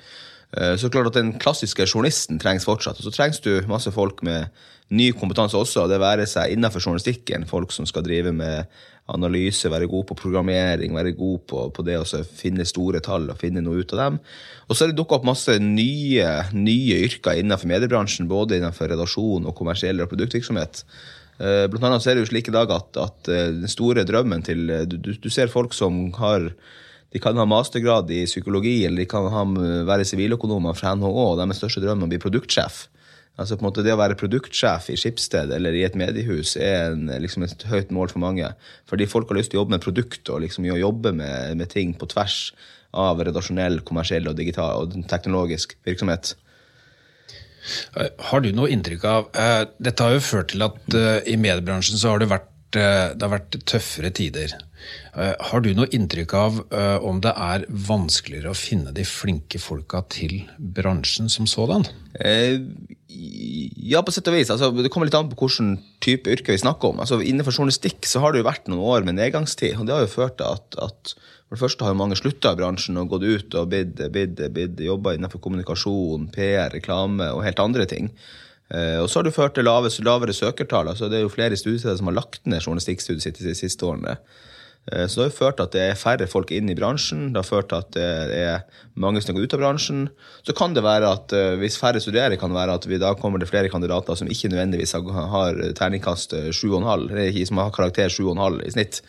Eh, 0.55 0.75
Så 0.79 0.89
klart 0.89 1.11
at 1.11 1.19
Den 1.19 1.33
klassiske 1.37 1.85
journalisten 1.85 2.39
trengs 2.39 2.65
fortsatt. 2.65 2.97
Og 2.97 3.05
så 3.05 3.11
trengs 3.13 3.43
du 3.43 3.67
masse 3.67 3.91
folk 3.91 4.23
med 4.23 4.47
ny 4.89 5.11
kompetanse 5.11 5.53
også, 5.53 5.87
det 5.87 5.99
være 5.99 6.25
seg 6.25 6.55
innenfor 6.55 6.81
journalistikken. 6.81 7.45
Folk 7.45 7.71
som 7.71 7.85
skal 7.85 8.07
drive 8.07 8.31
med 8.33 8.65
analyse, 9.13 9.69
være 9.71 9.89
god 9.89 10.07
på 10.09 10.17
programmering, 10.19 10.95
være 10.95 11.15
god 11.17 11.45
på, 11.49 11.65
på 11.75 11.85
det 11.87 11.97
å 11.99 12.23
finne 12.23 12.67
store 12.67 13.01
tall 13.05 13.29
og 13.31 13.39
finne 13.41 13.63
noe 13.65 13.83
ut 13.83 13.93
av 13.95 14.03
dem. 14.03 14.19
Og 14.67 14.75
så 14.77 14.85
er 14.85 14.91
det 14.91 14.99
dukka 14.99 15.19
opp 15.19 15.29
masse 15.29 15.55
nye, 15.63 16.27
nye 16.55 16.99
yrker 17.07 17.39
innenfor 17.41 17.71
mediebransjen, 17.71 18.29
både 18.29 18.59
innenfor 18.59 18.91
redaksjon 18.93 19.47
og 19.49 19.55
kommersiell 19.57 20.03
og 20.03 20.11
produktvirksomhet. 20.11 20.83
Eh, 21.39 21.65
Blant 21.71 21.87
annet 21.87 22.03
ser 22.03 22.13
er 22.13 22.19
det 22.19 22.27
jo 22.27 22.33
slik 22.33 22.51
i 22.51 22.55
dag 22.55 22.71
at, 22.75 22.99
at 22.99 23.31
eh, 23.31 23.49
den 23.61 23.71
store 23.71 24.03
drømmen 24.07 24.43
til 24.45 24.69
eh, 24.75 24.85
du, 24.89 24.97
du, 24.99 25.13
du 25.15 25.29
ser 25.31 25.51
folk 25.51 25.73
som 25.77 26.09
har 26.19 26.51
de 27.09 27.17
kan 27.17 27.37
ha 27.41 27.45
mastergrad 27.49 28.11
i 28.13 28.21
psykologi, 28.29 28.83
eller 28.85 29.01
de 29.01 29.09
kan 29.09 29.25
ha, 29.33 29.41
være 29.87 30.05
siviløkonomer 30.05 30.75
fra 30.77 30.91
NHO, 30.93 31.31
og 31.31 31.39
deres 31.39 31.57
største 31.57 31.81
drøm 31.81 32.03
er 32.03 32.05
å 32.05 32.11
bli 32.11 32.19
produktsjef. 32.21 32.83
Altså 33.39 33.55
på 33.55 33.63
en 33.63 33.69
måte 33.69 33.85
Det 33.85 33.93
å 33.95 33.99
være 33.99 34.17
produktsjef 34.19 34.89
i 34.91 34.97
Skipsted 34.99 35.53
eller 35.55 35.75
i 35.77 35.85
et 35.87 35.95
mediehus 35.99 36.55
er 36.59 36.91
en, 36.91 37.07
liksom 37.23 37.45
et 37.47 37.63
høyt 37.71 37.93
mål 37.95 38.11
for 38.11 38.23
mange. 38.23 38.51
Fordi 38.89 39.07
folk 39.09 39.31
har 39.31 39.39
lyst 39.39 39.53
til 39.53 39.59
å 39.59 39.63
jobbe 39.63 39.77
med 39.77 39.85
produkt 39.85 40.33
og 40.33 40.43
liksom 40.43 40.67
jobbe 40.67 41.15
med, 41.15 41.55
med 41.61 41.71
ting 41.71 41.95
på 41.95 42.09
tvers 42.11 42.51
av 42.99 43.21
redaksjonell, 43.21 43.81
kommersiell 43.85 44.27
og 44.31 44.37
digital 44.39 44.83
og 44.83 44.97
teknologisk 45.09 45.77
virksomhet. 45.87 46.33
Eh, 47.95 48.11
Har 48.31 48.43
du 48.43 48.51
noe 48.55 48.71
inntrykk 48.73 49.03
av 49.05 49.27
uh, 49.35 49.63
Dette 49.77 50.05
har 50.05 50.15
jo 50.15 50.23
ført 50.25 50.53
til 50.53 50.65
at 50.65 50.95
uh, 50.95 51.19
i 51.27 51.37
mediebransjen 51.39 51.99
så 52.01 52.15
har 52.15 52.23
det 52.23 52.31
vært, 52.31 52.49
det 52.69 53.23
har 53.23 53.31
vært 53.33 53.55
tøffere 53.65 54.11
tider. 54.13 54.51
Har 55.17 55.63
du 55.65 55.71
noe 55.73 55.87
inntrykk 55.89 56.33
av 56.37 56.59
om 57.01 57.17
det 57.17 57.31
er 57.33 57.63
vanskeligere 57.87 58.51
å 58.53 58.57
finne 58.57 58.93
de 58.93 59.01
flinke 59.09 59.57
folka 59.57 60.03
til 60.13 60.35
bransjen 60.77 61.33
som 61.33 61.49
sådan? 61.49 61.87
Ja, 63.09 64.03
på 64.05 64.13
sett 64.13 64.27
og 64.29 64.35
vis. 64.37 64.51
Altså, 64.53 64.69
det 64.75 64.91
kommer 64.93 65.09
litt 65.09 65.17
an 65.17 65.31
på 65.31 65.47
hvilken 65.47 65.79
type 66.03 66.29
yrke 66.29 66.53
vi 66.53 66.61
snakker 66.61 66.91
om. 66.91 66.99
Altså, 67.01 67.17
innenfor 67.25 67.55
journalistikk 67.55 68.05
så 68.05 68.21
har 68.21 68.33
det 68.33 68.43
jo 68.43 68.49
vært 68.49 68.69
noen 68.69 68.85
år 68.85 69.07
med 69.07 69.17
nedgangstid. 69.17 69.79
og 69.79 69.87
Det 69.87 69.95
har 69.95 70.05
jo 70.05 70.11
ført 70.13 70.37
til 70.37 70.45
at, 70.45 70.77
at 70.77 71.15
for 71.49 71.57
det 71.57 71.63
første 71.63 71.85
har 71.85 71.95
jo 71.95 71.97
mange 72.03 72.17
slutta 72.19 72.51
i 72.53 72.59
bransjen 72.59 72.99
og 73.01 73.09
gått 73.09 73.25
ut 73.25 73.55
og 73.57 73.71
bidd, 73.71 74.03
bidd, 74.13 74.43
bidd, 74.53 74.83
jobba 74.85 75.15
innenfor 75.17 75.41
kommunikasjon, 75.41 76.27
PR, 76.35 76.69
reklame 76.75 77.31
og 77.33 77.41
helt 77.41 77.61
andre 77.63 77.87
ting. 77.89 78.11
Uh, 78.69 79.01
og 79.01 79.07
så 79.09 79.17
har 79.17 79.25
det 79.25 79.33
ført 79.33 79.55
til 79.57 79.65
lave, 79.65 79.89
lavere 80.05 80.35
søkertall. 80.37 80.91
altså 80.91 81.09
Det 81.09 81.17
er 81.17 81.25
jo 81.25 81.33
flere 81.33 81.57
studiesteder 81.57 81.97
som 81.97 82.11
har 82.11 82.19
lagt 82.19 82.45
ned 82.45 82.61
journalistikkstudiet 82.61 83.25
sitt 83.25 83.41
de 83.41 83.55
siste 83.57 83.89
årene. 83.89 84.19
Eh, 84.91 85.07
Så 85.07 85.21
det 85.21 85.27
har 85.29 85.37
ført 85.37 85.57
til 85.59 85.67
at 85.67 85.71
det 85.75 85.81
er 85.85 85.99
færre 85.99 86.27
folk 86.27 86.51
inn 86.55 86.69
i 86.69 86.75
bransjen. 86.77 87.33
Det 87.33 87.41
har 87.43 87.47
ført 87.47 87.69
til 87.69 87.77
at 87.77 87.91
det 87.93 88.39
er 88.39 88.63
mange 88.95 89.21
som 89.21 89.35
går 89.35 89.45
ut 89.45 89.53
av 89.53 89.59
bransjen. 89.63 90.09
Så 90.47 90.55
kan 90.57 90.73
det 90.73 90.83
være 90.83 91.11
at 91.11 91.33
eh, 91.33 91.55
hvis 91.61 91.77
færre 91.77 92.01
studerer, 92.01 92.37
kan 92.39 92.49
det 92.49 92.57
være 92.57 92.77
at 92.79 92.87
vi 92.89 92.97
da 93.01 93.13
kommer 93.19 93.39
det 93.39 93.49
flere 93.51 93.69
kandidater 93.69 94.15
som 94.15 94.27
ikke 94.27 94.49
nødvendigvis 94.49 94.95
har, 94.95 95.61
terningkast 95.77 96.33
eh, 96.33 96.49
7,5, 96.55 97.09
eller 97.11 97.45
som 97.45 97.57
har 97.61 97.71
karakter 97.75 98.09
7,5 98.09 98.61
i 98.65 98.71
snitt. 98.71 99.01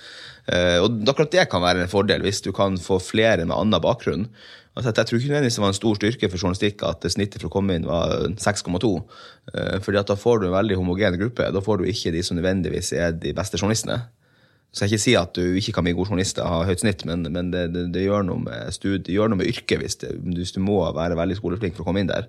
Eh, 0.50 0.78
Og 0.82 1.04
akkurat 1.08 1.30
det 1.30 1.48
kan 1.50 1.62
være 1.62 1.82
en 1.84 1.92
fordel, 1.92 2.22
hvis 2.22 2.42
du 2.42 2.52
kan 2.52 2.76
få 2.78 2.98
flere 3.00 3.44
med 3.44 3.56
annen 3.56 3.80
bakgrunn. 3.80 4.28
Altså, 4.76 4.92
jeg 4.94 5.06
tror 5.06 5.18
ikke 5.18 5.28
nødvendigvis 5.32 5.56
det 5.58 5.62
var 5.64 5.72
en 5.72 5.74
stor 5.80 5.96
styrke 5.98 6.28
for 6.30 6.38
journalistikk 6.38 6.82
at 6.86 7.02
snittet 7.10 7.42
for 7.42 7.50
å 7.50 7.52
komme 7.56 7.74
inn 7.74 7.88
var 7.88 8.28
6,2. 8.38 9.02
Eh, 9.54 9.78
Fordi 9.82 9.98
at 9.98 10.06
da 10.06 10.14
får 10.14 10.40
du 10.40 10.46
en 10.46 10.54
veldig 10.54 10.76
homogen 10.78 11.18
gruppe. 11.18 11.50
Da 11.52 11.60
får 11.60 11.78
du 11.78 11.90
ikke 11.90 12.12
de 12.14 12.22
som 12.22 12.38
nødvendigvis 12.38 12.92
er 12.94 13.12
de 13.12 13.32
beste 13.34 13.58
journalistene. 13.58 14.02
Så 14.70 14.84
jeg 14.86 14.92
ikke 14.92 15.02
si 15.02 15.14
at 15.18 15.34
du 15.34 15.56
ikke 15.58 15.72
kan 15.74 15.86
bli 15.86 15.96
god 15.98 16.12
journalist 16.12 16.38
og 16.38 16.46
ha 16.46 16.60
høyt 16.68 16.84
snitt, 16.84 17.02
men, 17.08 17.24
men 17.26 17.50
det, 17.50 17.64
det, 17.74 17.88
det, 17.94 18.04
gjør 18.06 18.22
noe 18.28 18.44
med 18.44 18.70
studie, 18.74 19.16
gjør 19.16 19.32
noe 19.32 19.40
med 19.40 19.50
yrket 19.50 19.82
hvis, 19.82 19.98
hvis 20.22 20.54
du 20.54 20.60
må 20.62 20.78
være 20.94 21.18
veldig 21.18 21.38
skoleflink 21.40 21.74
for 21.74 21.82
å 21.82 21.90
komme 21.90 22.04
inn 22.04 22.12
der. 22.12 22.28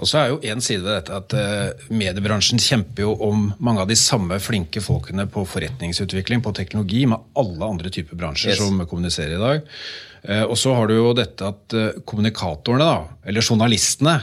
Og 0.00 0.08
så 0.08 0.18
er 0.18 0.30
jo 0.32 0.38
en 0.48 0.62
side 0.64 0.82
ved 0.84 0.94
dette 0.96 1.16
at 1.16 1.34
eh, 1.36 1.88
mediebransjen 1.92 2.60
kjemper 2.62 3.04
jo 3.04 3.12
om 3.26 3.50
mange 3.62 3.84
av 3.84 3.90
de 3.90 3.98
samme 3.98 4.38
flinke 4.42 4.82
folkene 4.84 5.26
på 5.30 5.44
forretningsutvikling, 5.48 6.42
på 6.44 6.54
teknologi, 6.56 7.04
med 7.10 7.32
alle 7.38 7.68
andre 7.74 7.92
typer 7.92 8.18
bransjer 8.18 8.54
Yes. 8.54 8.62
som 8.62 8.80
kommuniserer 8.88 9.36
i 9.36 9.42
dag. 9.42 9.66
Eh, 10.22 10.44
og 10.46 10.56
så 10.58 10.72
har 10.76 10.88
du 10.88 10.96
jo 10.96 11.10
dette 11.16 11.48
at 11.52 11.76
eh, 11.76 11.98
kommunikatorene, 12.08 12.86
da, 12.86 13.18
eller 13.28 13.44
journalistene, 13.44 14.20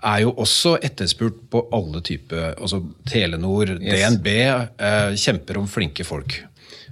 er 0.00 0.22
jo 0.22 0.30
også 0.40 0.78
etterspurt 0.80 1.42
på 1.52 1.60
alle 1.76 2.00
typer 2.00 2.54
Altså 2.54 2.78
Telenor, 3.04 3.74
Yes. 3.74 4.14
DNB 4.16 5.18
kjemper 5.20 5.58
om 5.60 5.66
flinke 5.68 6.06
folk. 6.08 6.38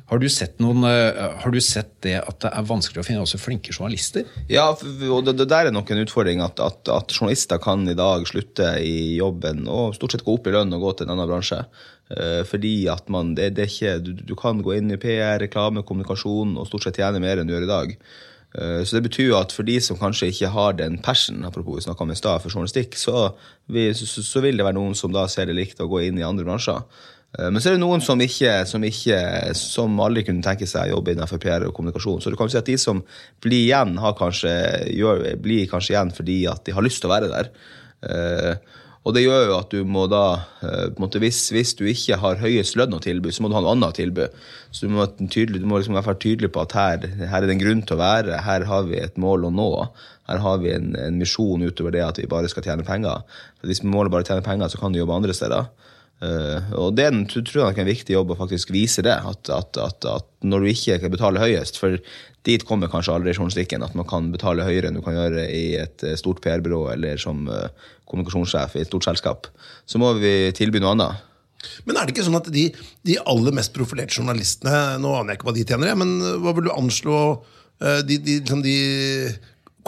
Har 0.09 0.23
du, 0.23 0.27
noen, 0.65 0.85
eh, 0.89 1.19
har 1.43 1.53
du 1.53 1.59
sett 1.61 1.91
det 2.05 2.15
at 2.23 2.39
det 2.41 2.49
er 2.49 2.65
vanskelig 2.65 3.03
å 3.03 3.05
finne 3.05 3.25
også 3.27 3.41
flinke 3.43 3.75
journalister? 3.75 4.25
Ja, 4.49 4.71
og 4.73 5.27
det, 5.27 5.35
det 5.37 5.49
der 5.53 5.69
er 5.69 5.75
nok 5.75 5.91
en 5.93 6.01
utfordring 6.01 6.41
at, 6.41 6.63
at, 6.65 6.89
at 6.89 7.13
journalister 7.13 7.61
kan 7.61 7.85
i 7.85 7.97
dag 7.99 8.25
slutte 8.31 8.71
i 8.81 9.19
jobben 9.19 9.67
og 9.69 9.99
stort 9.99 10.17
sett 10.17 10.25
gå 10.25 10.39
opp 10.39 10.49
i 10.49 10.55
lønn 10.57 10.73
og 10.73 10.87
gå 10.87 10.95
til 10.97 11.09
en 11.09 11.13
annen 11.13 11.29
bransje. 11.29 11.61
Eh, 12.09 12.41
fordi 12.49 12.73
at 12.89 13.11
man, 13.13 13.35
det, 13.37 13.51
det 13.59 13.69
ikke, 13.69 13.99
du, 14.01 14.15
du 14.17 14.33
kan 14.39 14.65
gå 14.65 14.79
inn 14.79 14.95
i 14.95 15.01
PR, 15.01 15.37
reklame, 15.45 15.85
kommunikasjon 15.85 16.57
og 16.57 16.71
stort 16.71 16.89
sett 16.89 17.03
tjene 17.03 17.21
mer 17.21 17.43
enn 17.43 17.51
du 17.51 17.53
gjør 17.53 17.69
i 17.69 17.71
dag. 17.75 17.95
Eh, 18.57 18.81
Så 18.89 18.97
det 18.97 19.05
betyr 19.11 19.37
at 19.37 19.53
for 19.53 19.69
de 19.69 19.77
som 19.85 20.01
kanskje 20.01 20.31
ikke 20.33 20.55
har 20.57 20.81
den 20.81 20.97
passion, 21.05 21.45
apropos 21.45 21.85
vi 21.85 21.93
om 21.93 22.11
i 22.11 22.17
sted, 22.17 22.41
for 22.41 22.49
journalistikk, 22.49 22.97
så, 22.97 23.35
vi, 23.69 23.91
så, 23.93 24.09
så 24.25 24.41
vil 24.41 24.57
det 24.57 24.65
være 24.65 24.81
noen 24.81 24.97
som 24.97 25.13
da 25.13 25.29
ser 25.29 25.53
det 25.53 25.59
likt 25.59 25.85
å 25.85 25.91
gå 25.91 26.07
inn 26.09 26.17
i 26.17 26.25
andre 26.25 26.49
bransjer. 26.49 26.81
Eh, 27.37 27.51
Men 27.51 27.61
så 27.61 27.71
er 27.71 27.77
det 27.77 27.83
noen 27.85 28.05
som 28.05 28.21
ikke, 28.21 28.55
som 28.69 28.85
ikke 28.85 29.21
som 29.59 30.01
aldri 30.05 30.25
kunne 30.29 30.45
tenke 30.45 30.69
seg 30.69 30.89
å 30.89 30.99
jobbe 30.99 31.15
innenfor 31.15 31.43
PR 31.43 31.69
og 31.69 31.75
kommunikasjon. 31.77 32.23
Så 32.25 32.33
du 32.33 32.39
kan 32.41 32.51
si 32.51 32.61
at 32.61 32.69
de 32.69 32.79
som 32.81 33.03
blir 33.45 33.67
igjen, 33.67 33.99
kanskje, 34.19 34.55
gjør, 34.97 35.25
blir 35.43 35.69
kanskje 35.71 35.97
igjen 35.97 36.15
fordi 36.17 36.43
at 36.51 36.65
de 36.67 36.77
har 36.77 36.87
lyst 36.87 37.03
til 37.03 37.11
å 37.11 37.17
være 37.17 37.33
der. 37.35 37.53
Eh, 38.09 38.77
og 39.07 39.15
det 39.15 39.23
gjør 39.23 39.45
jo 39.47 39.55
at 39.57 39.73
du 39.73 39.89
må 39.89 40.03
da 40.11 40.23
eh, 40.67 40.89
måte, 41.01 41.21
hvis, 41.23 41.47
hvis 41.55 41.71
du 41.79 41.85
ikke 41.89 42.19
har 42.21 42.41
høyest 42.43 42.77
lønn 42.77 42.97
å 42.97 43.01
tilby, 43.01 43.31
så 43.33 43.45
må 43.45 43.49
du 43.49 43.57
ha 43.57 43.63
noe 43.65 43.73
annet 43.77 43.95
å 43.95 43.97
tilby. 43.97 44.27
Så 44.75 44.85
du 44.85 44.93
må, 44.93 45.07
tydelig, 45.21 45.63
du 45.63 45.69
må 45.71 45.79
liksom 45.81 45.97
være 45.97 46.19
tydelig 46.21 46.51
på 46.53 46.65
at 46.67 46.77
her, 46.77 47.07
her 47.23 47.39
er 47.39 47.49
det 47.49 47.55
en 47.57 47.63
grunn 47.63 47.85
til 47.89 47.97
å 47.97 48.03
være, 48.03 48.43
her 48.45 48.67
har 48.69 48.89
vi 48.91 48.99
et 49.01 49.17
mål 49.21 49.49
å 49.49 49.53
nå. 49.55 49.71
Her 50.29 50.43
har 50.45 50.61
vi 50.61 50.75
en, 50.75 50.91
en 51.01 51.17
misjon 51.17 51.65
utover 51.65 51.95
det 51.95 52.05
at 52.05 52.21
vi 52.21 52.29
bare 52.29 52.51
skal 52.53 52.67
tjene 52.67 52.85
penger. 52.85 53.25
For 53.61 53.71
hvis 53.71 53.81
målet 53.87 54.13
bare 54.13 54.29
tjene 54.29 54.45
penger, 54.45 54.69
så 54.69 54.83
kan 54.83 54.93
du 54.93 55.01
jobbe 55.01 55.17
andre 55.17 55.37
steder. 55.37 55.71
Eh, 56.19 56.73
og 56.75 56.97
det 56.99 57.07
tror 57.31 57.61
jeg 57.61 57.77
er 57.77 57.85
en 57.85 57.89
viktig 57.93 58.17
jobb 58.17 58.33
å 58.35 58.39
faktisk 58.41 58.73
vise 58.75 59.05
det. 59.07 59.15
At, 59.15 59.51
at, 59.55 59.79
at, 59.79 60.09
at 60.09 60.27
når 60.43 60.65
du 60.65 60.73
ikke 60.73 60.99
kan 61.03 61.15
betale 61.15 61.43
høyest, 61.43 61.79
for 61.81 61.99
dit 62.49 62.65
kommer 62.67 62.91
kanskje 62.91 63.15
aldri 63.15 63.35
journalistikken, 63.37 63.85
at 63.87 63.95
man 63.99 64.09
kan 64.09 64.33
betale 64.35 64.67
høyere 64.67 64.91
enn 64.91 64.99
du 64.99 65.05
kan 65.05 65.17
gjøre 65.17 65.47
i 65.53 65.65
et 65.81 66.07
eh, 66.07 66.19
stort 66.19 66.43
PR-byrå 66.45 66.87
eller 66.95 67.21
som 67.21 67.47
uh, 67.51 67.69
kommunikasjonssjef 68.09 68.77
i 68.77 68.85
et 68.85 68.91
stort 68.91 69.07
selskap, 69.09 69.51
så 69.89 70.01
må 70.01 70.15
vi 70.19 70.51
tilby 70.57 70.83
noe 70.83 70.95
annet. 70.97 71.27
Men 71.85 71.99
er 71.99 72.07
det 72.07 72.15
ikke 72.15 72.25
sånn 72.27 72.39
at 72.39 72.49
de, 72.55 72.69
de 73.07 73.19
aller 73.27 73.55
mest 73.55 73.73
profilerte 73.75 74.15
journalistene 74.15 75.01
Nå 75.03 75.11
aner 75.19 75.33
jeg 75.33 75.41
ikke 75.41 75.49
hva 75.49 75.55
de 75.57 75.65
tjener, 75.67 75.97
men 75.99 76.13
hva 76.39 76.53
vil 76.55 76.69
du 76.69 76.71
anslå 76.71 77.17
de, 78.07 78.15
de, 78.15 78.37
liksom 78.39 78.63
de 78.63 78.77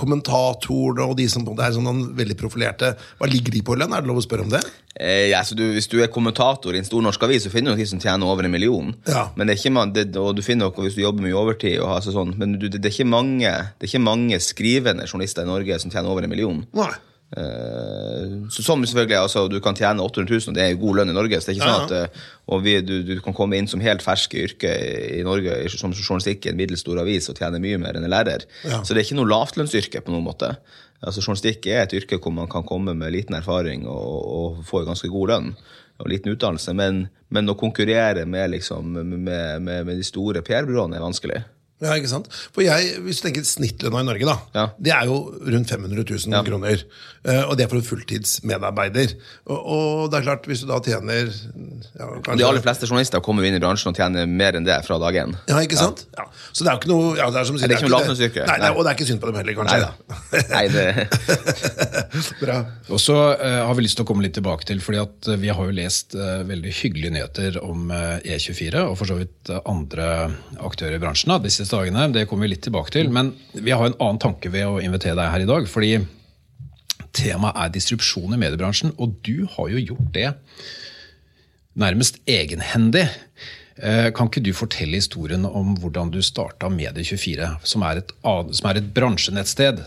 kommentatorene 0.01 1.07
og 1.07 1.17
de 1.19 1.27
som 1.31 1.45
er 1.53 1.75
sånn 1.77 2.05
veldig 2.17 2.37
profilerte, 2.41 2.95
hva 3.21 3.29
ligger 3.31 3.55
de 3.55 3.63
på 3.67 3.77
i 3.77 3.81
lønn? 3.83 3.93
Er 3.97 4.05
det 4.05 4.11
lov 4.11 4.21
å 4.23 4.25
spørre 4.25 4.47
om 4.47 4.53
det? 4.53 4.63
Eh, 4.97 5.29
ja, 5.31 5.43
så 5.47 5.55
du, 5.57 5.63
hvis 5.77 5.87
du 5.93 5.99
er 6.03 6.11
kommentator 6.13 6.75
i 6.75 6.81
en 6.81 6.89
stor 6.89 7.05
norsk 7.05 7.23
avis, 7.29 7.45
så 7.47 7.53
finner 7.53 7.73
du 7.77 7.81
noen 7.81 7.91
som 7.93 8.01
tjener 8.03 8.27
over 8.29 8.49
en 8.49 8.53
million. 8.53 8.91
Ja. 9.09 9.29
Men 9.37 9.47
det 9.47 9.55
er 9.55 9.61
ikke, 9.63 9.75
man- 9.77 9.93
det, 9.95 10.09
og 10.19 10.35
du 10.37 10.43
finner 10.43 10.69
noe 10.69 10.87
hvis 10.89 10.97
du 10.99 11.05
jobber 11.05 11.25
mye 11.25 11.37
overtid. 11.39 11.79
Og, 11.81 11.93
altså 11.99 12.13
sånn, 12.17 12.35
men 12.41 12.59
du, 12.59 12.67
det, 12.69 12.83
er 12.83 12.91
ikke 12.93 13.09
mange, 13.09 13.53
det 13.79 13.87
er 13.87 13.93
ikke 13.93 14.03
mange 14.09 14.41
skrivende 14.43 15.07
journalister 15.07 15.47
i 15.47 15.51
Norge 15.53 15.79
som 15.83 15.93
tjener 15.93 16.11
over 16.11 16.27
en 16.27 16.33
million. 16.35 16.65
Nei. 16.77 16.91
Eh, 17.37 18.49
som 18.51 18.83
selvfølgelig, 18.83 19.17
altså, 19.17 19.49
Du 19.49 19.61
kan 19.61 19.77
tjene 19.77 20.03
800 20.03 20.35
000, 20.35 20.49
og 20.49 20.55
det 20.55 20.65
er 20.65 20.81
god 20.81 20.97
lønn 20.97 21.11
i 21.11 21.15
Norge. 21.15 21.41
så 21.41 21.47
det 21.47 21.55
er 21.55 21.61
ikke 21.61 21.71
sånn 21.71 21.85
at 21.87 21.93
eh, 21.95 22.23
og 22.51 22.65
vi, 22.65 22.75
du, 22.83 23.03
du 23.07 23.21
kan 23.23 23.37
komme 23.37 23.57
inn 23.57 23.69
som 23.71 23.81
helt 23.81 24.03
fersk 24.03 24.35
i 24.35 24.45
yrket 24.49 24.83
i, 24.83 25.21
i 25.21 25.23
Norge 25.23 25.55
som 25.71 25.95
journalistikk 25.95 26.47
i 26.47 26.51
en 26.51 26.59
middels 26.59 26.83
stor 26.83 26.99
avis 26.99 27.31
og 27.31 27.39
tjene 27.39 27.63
mye 27.63 27.79
mer 27.79 27.95
enn 27.95 28.09
en 28.09 28.11
lærer. 28.11 28.49
Ja. 28.65 28.83
Så 28.83 28.95
det 28.95 29.03
er 29.03 29.07
ikke 29.07 29.21
noe 29.21 29.31
lavtlønnsyrke 29.31 30.03
på 30.03 30.15
noen 30.15 30.27
måte. 30.27 30.57
Altså 31.01 31.23
Journalistikk 31.23 31.71
er 31.71 31.85
et 31.85 31.95
yrke 31.97 32.19
hvor 32.19 32.35
man 32.35 32.51
kan 32.51 32.67
komme 32.67 32.97
med 32.99 33.15
liten 33.15 33.39
erfaring 33.39 33.87
og, 33.89 34.27
og 34.41 34.67
få 34.67 34.83
ganske 34.89 35.09
god 35.13 35.33
lønn 35.33 35.55
og 36.01 36.09
liten 36.09 36.33
utdannelse, 36.33 36.73
men, 36.75 37.05
men 37.29 37.53
å 37.53 37.59
konkurrere 37.61 38.25
med, 38.25 38.55
liksom, 38.55 38.95
med, 38.97 39.19
med, 39.61 39.85
med 39.87 39.99
de 40.01 40.05
store 40.07 40.41
PR-byråene 40.43 40.97
er 40.97 41.05
vanskelig. 41.05 41.43
Ja, 41.81 41.95
ikke 41.97 42.11
sant? 42.13 42.27
For 42.53 42.61
jeg, 42.65 42.99
Hvis 43.07 43.21
du 43.21 43.29
tenker 43.29 43.45
snittlønna 43.49 44.03
i 44.05 44.09
Norge, 44.11 44.27
da, 44.29 44.37
Ja. 44.55 44.67
det 44.79 44.93
er 44.93 45.07
jo 45.09 45.33
rundt 45.41 45.71
500 45.71 46.05
000 46.05 46.35
Ja. 46.35 46.43
kroner. 46.45 46.83
Eh, 47.25 47.43
og 47.49 47.57
det 47.57 47.65
er 47.65 47.69
for 47.69 47.77
en 47.77 47.85
fulltidsmedarbeider. 47.85 49.15
Og, 49.47 49.61
og 49.65 50.11
det 50.13 50.19
er 50.21 50.23
klart, 50.25 50.47
hvis 50.49 50.61
du 50.65 50.69
da 50.71 50.79
tjener 50.81 51.29
ja, 51.29 52.07
kanskje, 52.25 52.39
De 52.41 52.47
aller 52.49 52.63
fleste 52.65 52.89
journalister 52.89 53.21
kommer 53.25 53.45
inn 53.45 53.57
i 53.57 53.61
bransjen 53.61 53.93
og 53.93 53.97
tjener 53.97 54.27
mer 54.29 54.57
enn 54.57 54.65
det 54.65 54.79
fra 54.87 54.99
dag 55.03 55.19
én. 55.25 55.35
Ja, 55.49 55.59
ikke 55.65 55.77
sant? 55.81 56.07
Ja. 56.17 56.25
Så 56.53 56.65
det 56.65 56.71
er 56.73 56.77
jo 56.77 56.81
ikke 56.81 56.93
noe 56.93 57.17
ja, 57.19 57.29
det 57.33 57.41
er 57.43 57.49
som 57.49 57.59
sier, 57.59 57.69
Det 57.69 57.77
er 57.77 57.83
ikke 57.83 57.91
noe 57.91 57.99
lavlønnsyrke. 57.99 58.47
Nei, 58.47 58.59
nei, 58.59 58.69
Nei. 58.69 58.77
Og 58.77 58.85
det 58.85 58.93
er 58.93 58.99
ikke 58.99 59.09
synd 59.11 59.21
på 59.21 59.31
dem 59.31 59.41
heller, 59.41 59.53
Nei 59.53 59.61
kanskje. 59.61 59.81
da. 59.85 60.45
Nei, 60.55 60.65
det, 60.73 60.87
Bra. 62.41 62.57
Og 62.91 63.01
så 63.01 63.17
uh, 63.37 63.61
har 63.69 63.75
vi 63.79 63.85
lyst 63.85 63.99
til 64.01 64.05
å 64.07 64.09
komme 64.09 64.25
litt 64.25 64.37
tilbake 64.39 64.67
til, 64.69 64.81
fordi 64.85 65.01
at 65.03 65.29
eh, 65.31 65.39
vi 65.41 65.51
har 65.53 65.69
jo 65.69 65.75
lest 65.77 66.17
uh, 66.19 66.41
veldig 66.49 66.73
hyggelige 66.81 67.13
nyheter 67.15 67.59
om 67.65 67.91
uh, 67.93 68.17
E24, 68.25 68.81
og 68.89 68.97
for 69.01 69.11
så 69.11 69.19
vidt 69.21 69.53
andre 69.69 70.07
aktører 70.65 70.97
i 70.97 71.03
bransjen 71.03 71.33
da, 71.33 71.39
disse 71.43 71.67
dagene. 71.73 72.09
Det 72.15 72.27
kommer 72.29 72.47
vi 72.47 72.55
litt 72.55 72.65
tilbake 72.67 72.93
til. 72.95 73.11
Men 73.15 73.33
vi 73.55 73.73
har 73.75 73.87
en 73.87 73.99
annen 73.99 74.21
tanke 74.23 74.53
ved 74.53 74.67
å 74.69 74.81
invitere 74.83 75.19
deg 75.19 75.33
her 75.33 75.45
i 75.45 75.51
dag. 75.51 75.69
fordi 75.71 75.93
temaet 77.17 77.57
er 77.59 77.73
distribusjon 77.75 78.35
i 78.37 78.39
mediebransjen, 78.39 78.93
og 78.99 79.17
du 79.27 79.47
har 79.57 79.71
jo 79.73 79.81
gjort 79.83 80.13
det 80.15 80.29
nærmest 81.81 82.21
egenhendig. 82.29 83.09
Eh, 83.83 84.11
Kan 84.15 84.29
ikke 84.29 84.43
du 84.45 84.53
fortelle 84.55 85.01
historien 85.01 85.47
om 85.47 85.77
hvordan 85.81 86.13
du 86.13 86.21
starta 86.23 86.69
Medie24, 86.71 87.57
som 87.65 87.83
er 87.83 88.03
et, 88.03 88.13
som 88.23 88.71
er 88.71 88.79
et 88.79 88.93
bransjenettsted? 88.95 89.83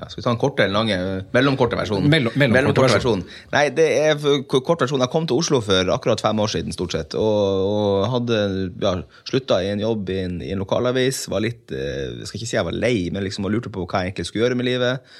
Ja, 0.00 0.06
skal 0.08 0.22
vi 0.22 0.24
ta 0.24 0.30
en 0.32 0.38
korte 0.40 0.64
eller 0.64 0.72
lange? 0.78 0.96
Mellomkorte 1.36 1.76
versjon. 1.76 2.06
Mellom- 2.08 2.32
mellomkorte 2.40 2.94
versjon. 2.94 3.20
Nei, 3.52 3.66
det 3.76 3.86
er 4.00 4.22
kort 4.48 4.80
versjon. 4.80 5.02
Jeg 5.04 5.12
kom 5.12 5.26
til 5.28 5.36
Oslo 5.42 5.58
for 5.60 5.90
akkurat 5.92 6.22
fem 6.24 6.40
år 6.40 6.48
siden, 6.54 6.72
stort 6.72 6.94
sett. 6.96 7.16
Og, 7.20 7.66
og 7.66 8.06
hadde 8.14 8.38
ja, 8.80 8.94
slutta 9.28 9.58
i 9.60 9.68
en 9.74 9.82
jobb 9.84 10.08
i 10.14 10.16
en, 10.22 10.38
i 10.40 10.54
en 10.54 10.62
lokalavis. 10.64 11.26
Var 11.28 11.44
litt 11.44 11.74
eh, 11.76 12.14
Jeg 12.22 12.30
skal 12.30 12.40
ikke 12.40 12.48
si 12.48 12.56
jeg 12.56 12.68
var 12.70 12.78
lei, 12.80 12.94
men 13.12 13.26
liksom 13.26 13.44
og 13.44 13.52
lurte 13.52 13.72
på 13.74 13.84
hva 13.84 14.00
jeg 14.06 14.14
egentlig 14.14 14.30
skulle 14.30 14.46
gjøre 14.46 14.56
med 14.62 14.70
livet. 14.70 15.12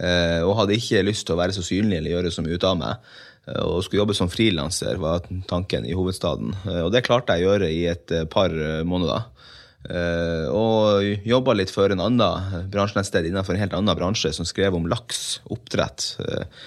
Eh, 0.00 0.40
og 0.48 0.56
hadde 0.62 0.78
ikke 0.80 1.04
lyst 1.04 1.26
til 1.28 1.36
å 1.36 1.40
være 1.42 1.52
så 1.58 1.66
synlig 1.66 2.00
eller 2.00 2.14
gjøre 2.16 2.32
så 2.32 2.46
mye 2.46 2.56
ut 2.56 2.64
av 2.70 2.80
meg. 2.80 3.12
Eh, 3.52 3.60
og 3.68 3.84
skulle 3.84 4.00
jobbe 4.00 4.16
som 4.16 4.32
frilanser, 4.32 4.96
var 5.02 5.28
tanken 5.50 5.84
i 5.84 5.92
hovedstaden. 5.98 6.56
Og 6.86 6.88
det 6.96 7.04
klarte 7.04 7.36
jeg 7.36 7.44
å 7.44 7.52
gjøre 7.52 7.68
i 7.68 7.84
et 7.92 8.16
par 8.32 8.56
måneder. 8.88 9.28
Eh, 9.90 10.46
og 10.46 11.26
jobba 11.26 11.56
litt 11.58 11.72
for 11.74 11.90
en 11.90 12.02
annen 12.04 12.68
bransjenettsted 12.70 13.26
innenfor 13.26 13.56
en 13.56 13.64
helt 13.64 13.74
annen 13.74 13.98
bransje 13.98 14.30
som 14.36 14.46
skrev 14.46 14.76
om 14.78 14.86
laks, 14.90 15.40
oppdrett. 15.50 16.12
Eh, 16.22 16.62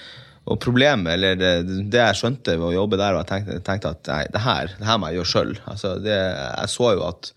og 0.45 0.59
problemet, 0.61 1.15
eller 1.15 1.37
det, 1.39 1.53
det 1.89 2.01
jeg 2.01 2.17
skjønte 2.19 2.57
ved 2.59 2.67
å 2.67 2.75
jobbe 2.75 2.99
der, 3.01 3.15
og 3.15 3.23
jeg 3.23 3.29
tenkte, 3.31 3.61
tenkte 3.65 3.93
at 3.95 4.11
nei, 4.11 4.19
det 4.33 4.43
her, 4.43 4.75
det 4.77 4.85
her 4.85 4.99
må 5.01 5.09
jeg 5.09 5.19
gjøre 5.19 5.31
sjøl. 5.31 5.55
Altså, 5.71 5.95
jeg 6.05 6.69
så 6.69 6.91
jo 6.93 7.07
at, 7.07 7.31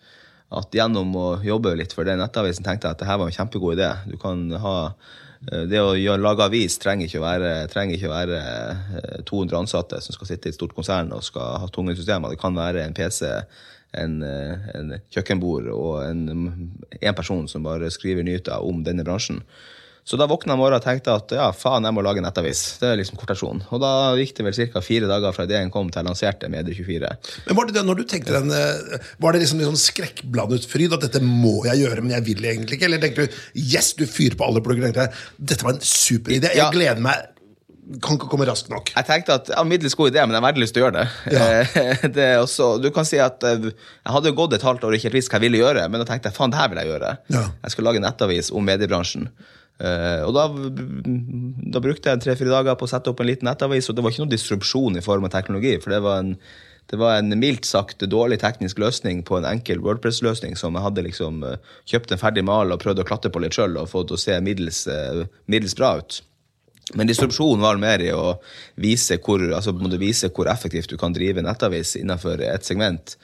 at 0.60 0.76
gjennom 0.76 1.14
å 1.16 1.28
jobbe 1.44 1.72
litt 1.78 1.94
for 1.96 2.08
den 2.08 2.20
nettavisen 2.20 2.66
tenkte 2.66 2.90
jeg 2.90 2.98
at 2.98 3.00
det 3.00 3.08
her 3.08 3.22
var 3.22 3.30
en 3.30 3.38
kjempegod 3.38 3.78
idé. 3.78 3.88
Du 4.10 4.18
kan 4.20 4.44
ha 4.60 4.74
eh, 4.90 5.64
det 5.70 5.80
å 5.80 5.96
gjøre, 5.96 6.20
lage 6.26 6.50
avis 6.50 6.76
trenger 6.82 7.08
ikke 7.08 7.22
å 7.22 7.24
være, 7.24 7.54
trenger 7.72 7.96
ikke 7.96 8.10
å 8.10 8.16
være 8.16 8.42
eh, 8.42 9.16
200 9.30 9.62
ansatte 9.62 10.02
som 10.04 10.18
skal 10.18 10.34
sitte 10.34 10.50
i 10.50 10.52
et 10.52 10.60
stort 10.60 10.76
konsern 10.76 11.14
og 11.16 11.24
skal 11.24 11.62
ha 11.64 11.72
tunge 11.72 11.96
systemer. 11.96 12.34
Det 12.34 12.42
kan 12.42 12.60
være 12.60 12.84
en 12.84 12.98
PC, 12.98 13.24
en, 13.96 14.20
eh, 14.22 14.68
en 14.76 14.94
kjøkkenbord 15.14 15.70
og 15.72 16.04
en, 16.04 16.22
en 17.00 17.18
person 17.18 17.48
som 17.48 17.66
bare 17.66 17.90
skriver 17.94 18.26
nyheter 18.26 18.64
om 18.64 18.84
denne 18.84 19.06
bransjen. 19.06 19.42
Så 20.08 20.16
da 20.16 20.24
våkna 20.24 20.54
jeg 20.56 20.72
og 20.72 20.80
tenkte 20.80 21.14
at 21.18 21.32
ja, 21.36 21.50
faen, 21.52 21.84
jeg 21.84 21.92
må 21.92 22.00
lage 22.00 22.22
nettavis. 22.24 22.62
Det 22.80 22.88
er 22.88 22.96
liksom 22.96 23.18
kortasjon. 23.20 23.58
Og 23.76 23.80
da 23.82 23.90
gikk 24.16 24.38
det 24.38 24.46
vel 24.46 24.56
ca. 24.72 24.80
fire 24.80 25.10
dager 25.10 25.34
fra 25.36 25.44
ideen 25.44 25.68
kom 25.72 25.90
til 25.92 26.00
jeg 26.00 26.08
lanserte 26.08 26.48
Medie24. 26.48 27.10
Men 27.44 27.58
var 27.58 27.68
det 27.68 27.76
det 27.76 27.82
når 27.84 27.98
du 27.98 28.06
tenkte 28.08 28.38
den 28.38 28.54
eh, 28.56 29.10
Var 29.20 29.36
det 29.36 29.42
liksom 29.42 29.60
liksom 29.60 29.76
skrekkblandet 29.82 30.64
fryd 30.70 30.96
at 30.96 31.04
dette 31.04 31.20
må 31.20 31.58
jeg 31.68 31.82
gjøre, 31.82 32.06
men 32.06 32.16
jeg 32.16 32.24
vil 32.30 32.40
egentlig 32.40 32.78
ikke? 32.78 32.88
Eller 32.88 33.04
tenkte 33.04 33.26
du 33.28 33.36
yes, 33.60 33.92
du 34.00 34.06
fyrer 34.08 34.38
på 34.40 34.48
alle 34.48 34.64
plugger? 34.64 34.96
Dette 34.96 35.60
var 35.66 35.76
en 35.76 35.84
super 35.84 36.38
idé. 36.38 36.56
Jeg 36.56 36.72
gleder 36.72 37.04
meg. 37.04 37.28
Kan 38.04 38.18
ikke 38.18 38.28
komme 38.28 38.44
raskt 38.44 38.68
nok. 38.68 38.90
Jeg 38.92 39.06
tenkte 39.08 39.38
at 39.38 39.50
ja, 39.54 39.62
middels 39.64 39.94
god 39.96 40.10
idé, 40.10 40.20
men 40.26 40.36
jeg 40.36 40.42
har 40.42 40.46
veldig 40.50 40.60
lyst 40.60 40.74
til 40.76 40.82
å 40.82 40.86
gjøre 40.86 40.98
det. 40.98 41.36
Ja. 41.38 41.84
det 42.18 42.24
er 42.34 42.42
også, 42.42 42.74
du 42.84 42.90
kan 42.92 43.08
si 43.08 43.16
at 43.22 43.44
eh, 43.48 43.70
Jeg 43.70 44.12
hadde 44.12 44.28
jo 44.28 44.36
gått 44.36 44.58
et 44.58 44.66
halvt 44.66 44.84
år 44.84 44.92
og 44.92 44.98
ikke 44.98 45.08
helt 45.08 45.16
visst 45.16 45.32
hva 45.32 45.40
jeg 45.40 45.46
ville 45.46 45.62
gjøre, 45.62 45.86
men 45.88 46.02
da 46.02 46.08
tenkte 46.10 46.28
jeg 46.28 46.36
faen, 46.36 46.52
det 46.52 46.60
her 46.60 46.68
vil 46.72 46.82
jeg 46.82 46.92
gjøre. 46.92 47.14
Ja. 47.32 47.46
Jeg 47.64 47.74
skulle 47.74 47.88
lage 47.88 48.02
en 48.02 48.06
nettavis 48.08 48.52
om 48.52 48.68
mediebransjen. 48.68 49.30
Eh, 49.78 50.22
og 50.26 50.34
da, 50.34 50.48
da 51.72 51.82
brukte 51.82 52.12
jeg 52.12 52.24
tre-fire 52.24 52.52
dager 52.52 52.78
på 52.78 52.88
å 52.88 52.90
sette 52.90 53.12
opp 53.12 53.24
en 53.24 53.30
liten 53.30 53.48
nettavis, 53.48 53.88
og 53.88 53.96
det 53.96 54.04
var 54.04 54.12
ikke 54.12 54.24
noen 54.26 54.36
disrupsjon 54.36 55.00
i 55.00 55.04
form 55.04 55.28
av 55.28 55.32
teknologi, 55.36 55.76
for 55.80 55.94
det 55.94 56.02
var 56.04 56.24
en 56.24 56.34
det 56.88 56.96
var 56.96 57.18
en 57.18 57.34
mildt 57.36 57.66
sagt 57.68 58.00
dårlig 58.08 58.38
teknisk 58.40 58.78
løsning 58.80 59.18
på 59.28 59.36
en 59.36 59.44
enkel 59.44 59.82
Wordpress-løsning 59.84 60.54
som 60.56 60.72
jeg 60.72 60.86
hadde 60.86 61.02
liksom 61.04 61.42
eh, 61.44 61.58
kjøpt 61.90 62.14
en 62.14 62.20
ferdig 62.22 62.46
mal 62.48 62.72
og 62.72 62.80
prøvd 62.80 63.02
å 63.02 63.04
klatte 63.10 63.28
på 63.28 63.42
litt 63.44 63.58
sjøl 63.58 63.76
og 63.76 63.90
fått 63.92 64.14
å 64.16 64.16
se 64.16 64.38
middels, 64.40 64.86
middels 65.52 65.76
bra 65.76 65.98
ut. 66.00 66.22
Men 66.94 67.08
distrupsjonen 67.10 67.64
var 67.64 67.80
mer 67.80 68.00
i 68.00 68.12
å 68.14 68.38
vise 68.80 69.18
hvor, 69.24 69.42
altså, 69.42 69.74
vise 70.00 70.30
hvor 70.32 70.48
effektivt 70.48 70.88
du 70.92 70.96
kan 71.00 71.12
drive 71.12 71.44
nettavis 71.44 71.96
innenfor 72.00 72.40
et 72.44 72.64
segment. 72.64 73.16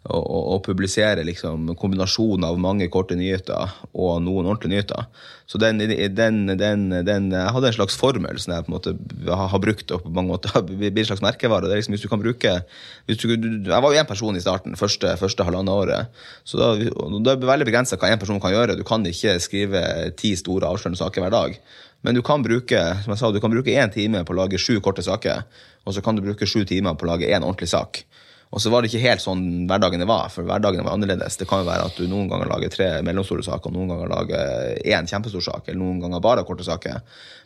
Og, 0.00 0.16
og, 0.16 0.44
og 0.54 0.60
publisere 0.64 1.26
liksom 1.28 1.74
kombinasjonen 1.76 2.46
av 2.48 2.56
mange 2.56 2.86
korte 2.88 3.18
nyheter 3.20 3.74
og 3.92 4.22
noen 4.24 4.46
ordentlige 4.48 4.72
nyheter. 4.72 5.10
Så 5.44 5.60
den, 5.60 5.82
den, 5.82 6.38
den, 6.56 6.86
den 7.04 7.26
Jeg 7.34 7.52
hadde 7.52 7.68
en 7.68 7.76
slags 7.76 7.98
formel 8.00 8.40
som 8.40 8.54
jeg 8.54 8.64
på 8.64 8.72
en 8.72 8.76
måte 8.78 8.94
har, 9.28 9.60
brukt 9.60 9.92
og 9.92 10.06
på 10.06 10.14
mange 10.16 10.32
måter 10.32 10.56
blitt 10.70 11.02
en 11.02 11.10
slags 11.10 11.24
merkevare. 11.26 11.68
Det 11.68 11.76
er 11.76 11.82
liksom, 11.82 11.98
hvis 11.98 12.06
du 12.06 12.08
kan 12.08 12.22
bruke 12.22 12.54
du, 13.04 13.12
Jeg 13.26 13.68
var 13.68 13.92
jo 13.92 14.00
én 14.00 14.08
person 14.08 14.40
i 14.40 14.40
starten, 14.40 14.78
første, 14.80 15.12
første 15.20 15.44
halvannet 15.44 15.74
året. 15.74 16.24
Så 16.48 16.56
da, 16.56 16.72
det 16.80 17.34
er 17.36 17.44
veldig 17.52 17.68
begrensa 17.68 18.00
hva 18.00 18.14
én 18.14 18.24
person 18.24 18.40
kan 18.40 18.56
gjøre. 18.56 18.80
Du 18.80 18.86
kan 18.88 19.04
ikke 19.04 19.36
skrive 19.44 19.84
ti 20.16 20.32
store 20.38 20.72
avslørende 20.72 21.02
saker 21.02 21.26
hver 21.26 21.36
dag. 21.36 21.60
Men 22.02 22.16
du 22.16 22.22
kan 22.24 22.42
bruke 22.42 22.80
som 23.04 23.12
jeg 23.12 23.20
sa, 23.20 23.30
du 23.30 23.40
kan 23.42 23.52
bruke 23.52 23.74
én 23.76 23.92
time 23.92 24.24
på 24.24 24.32
å 24.32 24.38
lage 24.38 24.60
sju 24.60 24.78
korte 24.80 25.04
saker, 25.04 25.42
og 25.84 25.94
så 25.96 26.02
kan 26.04 26.16
du 26.16 26.24
bruke 26.24 26.48
sju 26.48 26.64
timer 26.68 26.96
på 26.96 27.04
å 27.04 27.12
lage 27.12 27.28
én 27.28 27.44
ordentlig 27.44 27.68
sak. 27.72 28.04
Og 28.50 28.58
så 28.58 28.70
var 28.72 28.82
det 28.82 28.90
ikke 28.90 29.04
helt 29.04 29.22
sånn 29.22 29.42
hverdagen 29.70 30.02
det 30.02 30.08
var, 30.10 30.30
for 30.32 30.42
hverdagen 30.48 30.82
var 30.82 30.96
annerledes. 30.96 31.36
Det 31.38 31.46
kan 31.46 31.60
jo 31.62 31.68
være 31.68 31.84
at 31.86 31.98
du 32.00 32.08
noen 32.10 32.26
ganger 32.32 32.48
lager 32.50 32.72
tre 32.72 32.88
mellomstore 33.06 33.44
saker, 33.46 33.70
og 33.70 33.76
noen 33.76 33.92
ganger 33.92 34.10
lager 34.10 34.80
én 34.82 35.06
kjempestor 35.06 35.44
sak, 35.44 35.68
eller 35.68 35.78
noen 35.78 36.00
ganger 36.02 36.24
bare 36.24 36.42
korte 36.48 36.66
saker. 36.66 36.98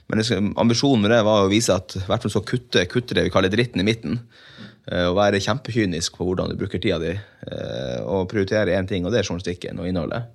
Men 0.09 0.23
ambisjonen 0.61 1.05
med 1.05 1.13
det 1.13 1.21
var 1.27 1.45
å 1.45 1.51
vise 1.53 1.77
at 1.77 1.99
i 1.99 2.07
hvert 2.07 2.25
fall 2.25 2.33
så 2.33 2.45
kutte, 2.47 2.87
kutte 2.89 3.17
det 3.19 3.27
vi 3.27 3.35
kaller 3.35 3.53
dritten 3.53 3.85
i 3.85 3.87
midten. 3.91 4.17
Eh, 4.89 5.07
og 5.11 5.19
være 5.19 5.43
kjempekynisk 5.45 6.17
på 6.17 6.27
hvordan 6.29 6.53
du 6.53 6.59
bruker 6.61 6.81
tida 6.81 6.99
di. 7.03 7.13
eh, 7.13 8.01
Og 8.05 8.29
prioritere 8.29 8.77
én 8.77 8.89
ting, 8.89 9.05
og 9.05 9.13
det 9.13 9.21
er 9.21 9.29
journalistikken 9.29 9.81
og 9.81 9.89
innholdet. 9.89 10.31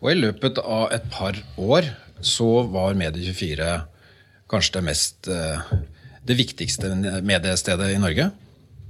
Og 0.00 0.10
i 0.12 0.18
løpet 0.18 0.58
av 0.62 0.88
et 0.94 1.06
par 1.12 1.36
år 1.58 1.90
så 2.24 2.48
var 2.72 2.94
Medie24 2.98 3.66
kanskje 4.50 4.78
det 4.78 4.84
mest 4.86 5.28
eh, 5.28 5.60
Det 6.26 6.34
viktigste 6.38 6.90
mediestedet 7.22 7.92
i 7.94 7.98
Norge. 8.02 8.30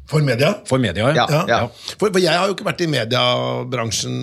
For 0.06 0.22
media? 0.22 0.52
For 0.68 0.78
media, 0.78 1.08
Ja, 1.16 1.26
Ja. 1.28 1.40
ja. 1.50 1.58
For, 1.98 2.12
for 2.12 2.20
jeg 2.22 2.30
har 2.32 2.46
jo 2.46 2.54
ikke 2.54 2.64
vært 2.68 2.80
i 2.84 2.86
mediebransjen 2.86 4.14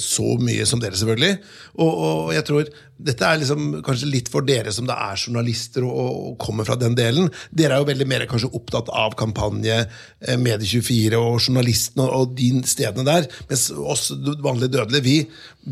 så 0.00 0.38
mye 0.40 0.64
som 0.66 0.80
dere, 0.80 0.96
selvfølgelig. 0.96 1.36
Og, 1.76 1.92
og 2.08 2.32
jeg 2.34 2.44
tror 2.48 2.70
dette 2.96 3.26
er 3.28 3.40
liksom 3.40 3.80
kanskje 3.84 4.08
litt 4.08 4.28
for 4.32 4.46
dere 4.46 4.72
som 4.72 4.86
da 4.88 4.96
er 5.10 5.20
journalister 5.20 5.84
og, 5.84 5.96
og 6.30 6.36
kommer 6.40 6.66
fra 6.68 6.78
den 6.80 6.96
delen. 6.96 7.28
Dere 7.50 7.76
er 7.76 7.82
jo 7.82 7.88
veldig 7.90 8.06
mer 8.08 8.24
kanskje 8.30 8.52
opptatt 8.56 8.88
av 8.88 9.16
kampanje, 9.20 9.82
eh, 10.24 10.38
Medie24 10.40 11.18
og 11.20 11.36
journalisten 11.42 12.04
og, 12.04 12.12
og 12.16 12.36
de 12.38 12.50
stedene 12.68 13.04
der. 13.06 13.28
Mens 13.50 13.68
oss 13.74 14.08
vanlige 14.44 14.72
dødelige, 14.78 15.04
vi, 15.04 15.16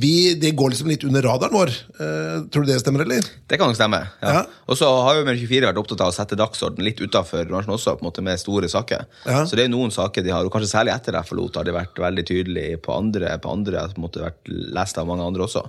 vi, 0.04 0.14
det 0.40 0.52
går 0.58 0.74
liksom 0.74 0.90
litt 0.92 1.06
under 1.08 1.24
radaren 1.24 1.56
vår. 1.56 1.72
Eh, 1.96 2.34
tror 2.52 2.66
du 2.66 2.72
det 2.72 2.80
stemmer, 2.82 3.06
eller? 3.06 3.30
Det 3.48 3.60
kan 3.60 3.72
nok 3.72 3.78
stemme. 3.78 4.02
Ja. 4.20 4.34
Ja. 4.40 4.42
Og 4.68 4.78
så 4.80 4.90
har 5.06 5.20
jo 5.20 5.24
Medie24 5.28 5.70
vært 5.70 5.80
opptatt 5.80 6.04
av 6.04 6.12
å 6.12 6.16
sette 6.16 6.38
dagsorden 6.38 6.84
litt 6.84 7.00
utafor 7.00 7.48
bransjen 7.48 7.76
også, 7.76 7.96
på 7.96 8.04
en 8.04 8.10
måte 8.10 8.26
med 8.26 8.42
store 8.42 8.68
saker. 8.70 9.06
Ja. 9.24 9.44
Så 9.48 9.56
det 9.56 9.64
er 9.64 9.72
noen 9.72 9.94
saker 9.94 10.26
de 10.26 10.34
har, 10.34 10.44
og 10.44 10.52
kanskje 10.52 10.74
særlig 10.74 10.92
etter 10.96 11.16
jeg 11.16 11.30
forlot, 11.30 11.56
har 11.56 11.68
de 11.68 11.76
vært 11.76 12.04
veldig 12.04 12.26
tydelige 12.28 12.82
på 12.84 12.98
andre, 12.98 13.32
på 13.40 13.56
andre 13.56 13.88
på 13.94 14.00
en 14.00 14.06
måte 14.06 14.24
vært 14.24 14.52
lest 14.76 15.00
av 15.00 15.08
mange 15.08 15.24
andre 15.24 15.48
også. 15.48 15.64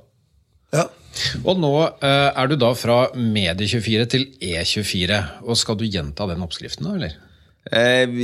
Ja. 0.75 0.85
Og 1.45 1.59
nå 1.61 1.73
eh, 2.03 2.31
er 2.35 2.49
du 2.49 2.57
da 2.59 2.71
fra 2.77 3.05
Medie24 3.15 4.07
til 4.11 4.25
E24. 4.43 5.21
Og 5.47 5.59
skal 5.59 5.79
du 5.79 5.85
gjenta 5.87 6.27
den 6.29 6.43
oppskriften, 6.43 6.87
da, 6.87 6.95
eller? 6.97 7.21
Eh, 7.65 8.17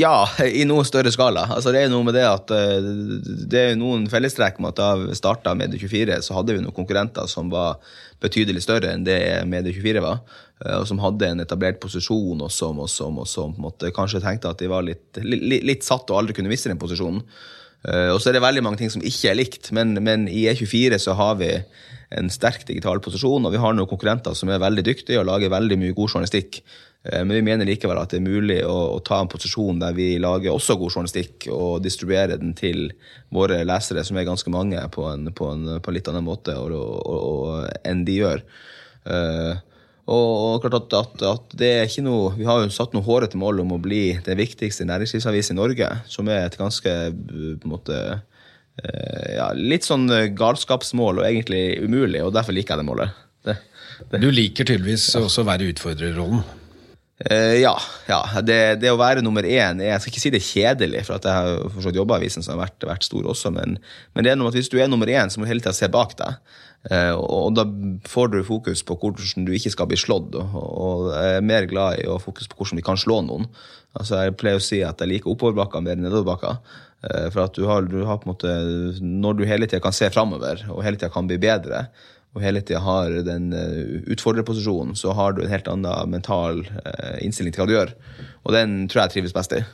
ja, 0.00 0.14
i 0.46 0.64
noe 0.68 0.86
større 0.88 1.12
skala. 1.12 1.44
Altså, 1.56 1.74
det 1.74 1.84
er 1.84 1.90
noe 1.92 2.06
med 2.06 2.16
det 2.16 2.24
at 2.24 2.52
eh, 2.56 2.78
det 3.50 3.64
er 3.64 3.80
noen 3.80 4.06
fellestrekk 4.12 4.62
med 4.62 4.72
at 4.72 4.80
da 4.80 4.92
vi 5.02 5.18
starta 5.18 5.56
Medie24, 5.58 6.22
så 6.24 6.38
hadde 6.38 6.56
vi 6.56 6.62
noen 6.62 6.76
konkurrenter 6.76 7.28
som 7.30 7.50
var 7.52 7.82
betydelig 8.22 8.64
større 8.64 8.94
enn 8.94 9.04
det 9.04 9.20
Medie24 9.48 10.04
var. 10.04 10.22
Og 10.60 10.84
som 10.84 10.98
hadde 11.00 11.24
en 11.24 11.40
etablert 11.40 11.78
posisjon, 11.80 12.42
og 12.44 12.50
som, 12.52 12.82
og 12.84 12.90
som, 12.92 13.16
og 13.22 13.28
som 13.28 13.54
måte, 13.56 13.88
kanskje 13.96 14.20
tenkte 14.20 14.50
at 14.52 14.60
de 14.60 14.68
var 14.68 14.84
litt, 14.84 15.16
litt, 15.24 15.64
litt 15.64 15.86
satt 15.86 16.12
og 16.12 16.18
aldri 16.18 16.36
kunne 16.36 16.52
miste 16.52 16.68
den 16.68 16.80
posisjonen. 16.80 17.22
Eh, 17.88 18.10
Og 18.12 18.20
så 18.20 18.30
er 18.30 18.38
det 18.38 18.44
veldig 18.44 18.64
mange 18.66 18.82
ting 18.82 18.92
som 18.92 19.04
ikke 19.04 19.30
er 19.30 19.38
likt, 19.38 19.72
men, 19.72 19.94
men 20.04 20.28
i 20.28 20.46
E24 20.50 20.98
så 21.00 21.16
har 21.18 21.38
vi 21.40 21.54
en 22.10 22.30
sterk 22.32 22.66
digital 22.66 22.98
posisjon, 23.00 23.44
og 23.46 23.52
vi 23.54 23.60
har 23.62 23.74
noen 23.76 23.88
konkurrenter 23.88 24.34
som 24.34 24.50
er 24.50 24.62
veldig 24.62 24.82
dyktige 24.88 25.20
og 25.20 25.28
lager 25.28 25.52
veldig 25.52 25.78
mye 25.78 25.94
god 25.94 26.10
journalistikk. 26.10 26.60
Eh, 27.04 27.22
Men 27.22 27.36
vi 27.38 27.44
mener 27.46 27.68
likevel 27.68 28.00
at 28.00 28.10
det 28.12 28.18
er 28.20 28.26
mulig 28.26 28.58
å, 28.66 28.96
å 28.96 29.00
ta 29.06 29.20
en 29.22 29.30
posisjon 29.30 29.80
der 29.80 29.94
vi 29.96 30.18
lager 30.20 30.52
også 30.52 30.76
god 30.76 30.92
journalistikk 30.92 31.48
og 31.54 31.80
distribuere 31.84 32.36
den 32.40 32.52
til 32.58 32.90
våre 33.32 33.62
lesere, 33.64 34.04
som 34.04 34.18
er 34.18 34.28
ganske 34.28 34.50
mange, 34.52 34.82
på 34.92 35.06
en, 35.08 35.30
på 35.32 35.52
en, 35.54 35.80
på 35.80 35.90
en 35.90 35.96
litt 35.96 36.10
annen 36.10 36.26
måte 36.26 36.58
og, 36.58 36.74
og, 36.74 37.16
og, 37.16 37.66
enn 37.86 38.04
de 38.04 38.20
gjør. 38.20 38.44
Eh, 39.06 39.54
og, 40.10 40.64
klart 40.64 40.76
at, 40.80 40.96
at, 40.98 41.24
at 41.28 41.56
det 41.60 41.70
er 41.70 41.88
ikke 41.88 42.02
noe 42.02 42.32
Vi 42.38 42.46
har 42.48 42.58
jo 42.62 42.72
satt 42.74 42.94
noe 42.96 43.06
hårete 43.06 43.38
mål 43.38 43.62
om 43.64 43.76
å 43.76 43.80
bli 43.82 44.18
den 44.26 44.38
viktigste 44.40 44.86
næringslivsavisen 44.88 45.56
i 45.56 45.60
Norge, 45.60 45.90
som 46.10 46.28
er 46.30 46.48
et 46.48 46.58
ganske 46.58 46.94
på 47.14 47.68
en 47.68 47.74
måte 47.74 47.98
eh, 48.10 49.36
ja, 49.36 49.50
litt 49.54 49.86
sånn 49.86 50.08
galskapsmål 50.36 51.22
og 51.22 51.28
egentlig 51.28 51.64
umulig, 51.84 52.24
og 52.24 52.34
derfor 52.36 52.56
liker 52.56 52.74
jeg 52.74 52.82
det 52.82 52.88
målet. 52.90 53.20
Det, 53.46 53.58
det. 54.10 54.22
Du 54.22 54.30
liker 54.34 54.66
tydeligvis 54.66 55.10
også 55.20 55.44
å 55.44 55.50
være 55.50 55.70
utfordrerrollen. 55.70 56.42
Eh, 57.24 57.60
ja. 57.60 57.74
ja. 58.08 58.20
Det, 58.40 58.58
det 58.80 58.92
å 58.92 58.98
være 59.00 59.20
nummer 59.20 59.44
én 59.44 59.82
er 59.82 59.90
Jeg 59.90 60.00
skal 60.00 60.12
ikke 60.12 60.22
si 60.22 60.32
det 60.32 60.40
er 60.40 60.46
kjedelig, 60.46 61.02
for 61.04 61.18
at 61.18 61.28
jeg 61.28 61.36
har 61.36 61.74
forstått 61.74 61.98
jobba 62.00 62.16
i 62.16 62.22
avisen 62.22 62.44
som 62.44 62.54
har 62.54 62.64
vært, 62.64 62.88
vært 62.88 63.04
stor 63.04 63.28
også, 63.34 63.52
men, 63.52 63.76
men 64.14 64.24
det 64.24 64.32
er 64.32 64.40
noe 64.40 64.48
at 64.48 64.56
hvis 64.56 64.72
du 64.72 64.78
er 64.80 64.88
nummer 64.88 65.10
én, 65.10 65.28
så 65.28 65.40
må 65.40 65.44
du 65.44 65.52
hele 65.52 65.64
tida 65.64 65.76
se 65.76 65.90
bak 65.92 66.16
deg. 66.20 66.56
Eh, 66.88 67.12
og, 67.12 67.52
da 67.58 67.66
får 68.08 68.30
du 68.32 68.38
fokus 68.46 68.80
på 68.88 68.96
hvordan 68.96 69.44
du 69.44 69.52
ikke 69.52 69.72
skal 69.74 69.88
bli 69.90 69.98
slått, 70.00 70.32
og, 70.32 71.10
jeg 71.12 71.40
er 71.40 71.44
mer 71.44 71.66
glad 71.68 72.00
i 72.00 72.06
å 72.08 72.20
fokus 72.22 72.48
på 72.48 72.56
hvordan 72.56 72.80
vi 72.80 72.86
kan 72.86 73.00
slå 73.00 73.20
noen. 73.26 73.50
Altså 73.98 74.22
Jeg 74.22 74.38
pleier 74.40 74.60
å 74.60 74.62
si 74.62 74.78
at 74.86 75.02
jeg 75.02 75.10
liker 75.10 75.32
oppoverbakker 75.32 75.82
mer 75.84 75.98
enn 75.98 76.06
nedoverbakker. 76.06 76.60
Eh, 77.04 77.26
for 77.32 77.44
at 77.44 77.58
du 77.58 77.66
har, 77.68 77.84
du 77.84 78.00
har 78.08 78.20
på 78.20 78.28
en 78.28 78.32
måte 78.34 78.54
Når 79.00 79.38
du 79.38 79.46
hele 79.48 79.66
tida 79.66 79.80
kan 79.84 79.96
se 79.96 80.08
framover, 80.12 80.64
og 80.70 80.84
hele 80.84 81.00
tida 81.00 81.12
kan 81.12 81.28
bli 81.28 81.40
bedre, 81.42 81.88
og 82.30 82.44
hele 82.44 82.62
tida 82.62 82.78
har 82.84 83.10
den 83.26 83.50
uh, 83.50 84.04
utfordrerposisjonen, 84.14 84.94
så 84.94 85.10
har 85.18 85.34
du 85.34 85.42
en 85.42 85.50
helt 85.50 85.66
annen 85.66 86.12
mental 86.12 86.60
eh, 86.62 87.16
innstilling 87.26 87.56
til 87.56 87.64
hva 87.64 87.66
du 87.66 87.74
gjør. 87.74 87.94
Og 88.46 88.54
den 88.54 88.76
tror 88.86 89.02
jeg 89.02 89.16
trives 89.16 89.34
best 89.34 89.56
i. 89.56 89.64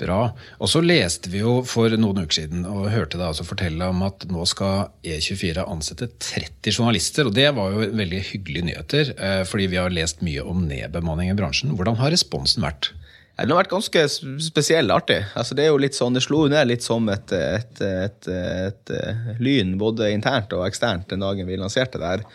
Bra. 0.00 0.20
Og 0.60 0.70
så 0.72 0.80
leste 0.84 1.30
vi 1.32 1.42
jo 1.42 1.58
for 1.68 1.92
noen 2.00 2.22
uker 2.24 2.40
siden 2.42 2.64
og 2.68 2.88
hørte 2.92 3.18
deg 3.18 3.28
altså 3.28 3.46
fortelle 3.46 3.90
om 3.92 4.04
at 4.06 4.24
nå 4.30 4.46
skal 4.48 4.90
E24 5.04 5.66
ansette 5.66 6.08
30 6.16 6.72
journalister. 6.72 7.28
Og 7.28 7.36
det 7.36 7.48
var 7.56 7.74
jo 7.74 7.90
veldig 7.98 8.22
hyggelige 8.32 8.68
nyheter, 8.70 9.12
eh, 9.16 9.42
fordi 9.48 9.68
vi 9.74 9.80
har 9.80 9.92
lest 9.94 10.24
mye 10.26 10.44
om 10.46 10.64
nedbemanning 10.68 11.32
i 11.32 11.36
bransjen. 11.38 11.74
Hvordan 11.76 12.00
har 12.00 12.14
responsen 12.14 12.64
vært? 12.64 12.92
Den 13.40 13.54
har 13.54 13.62
vært 13.62 13.72
ganske 13.72 14.02
spesiell 14.44 14.92
artig. 14.92 15.22
Altså, 15.38 15.56
det 15.56 15.64
er 15.64 15.70
jo 15.70 15.80
litt 15.80 15.96
sånn, 15.96 16.16
det 16.16 16.24
slo 16.26 16.42
ned 16.52 16.68
litt 16.68 16.84
som 16.84 17.06
et, 17.08 17.32
et, 17.32 17.80
et, 17.80 18.28
et, 18.28 18.92
et 18.92 19.40
lyn, 19.40 19.78
både 19.80 20.10
internt 20.12 20.52
og 20.56 20.66
eksternt, 20.66 21.08
den 21.12 21.24
dagen 21.24 21.48
vi 21.48 21.56
lanserte 21.60 22.00
det 22.00 22.10
her. 22.10 22.26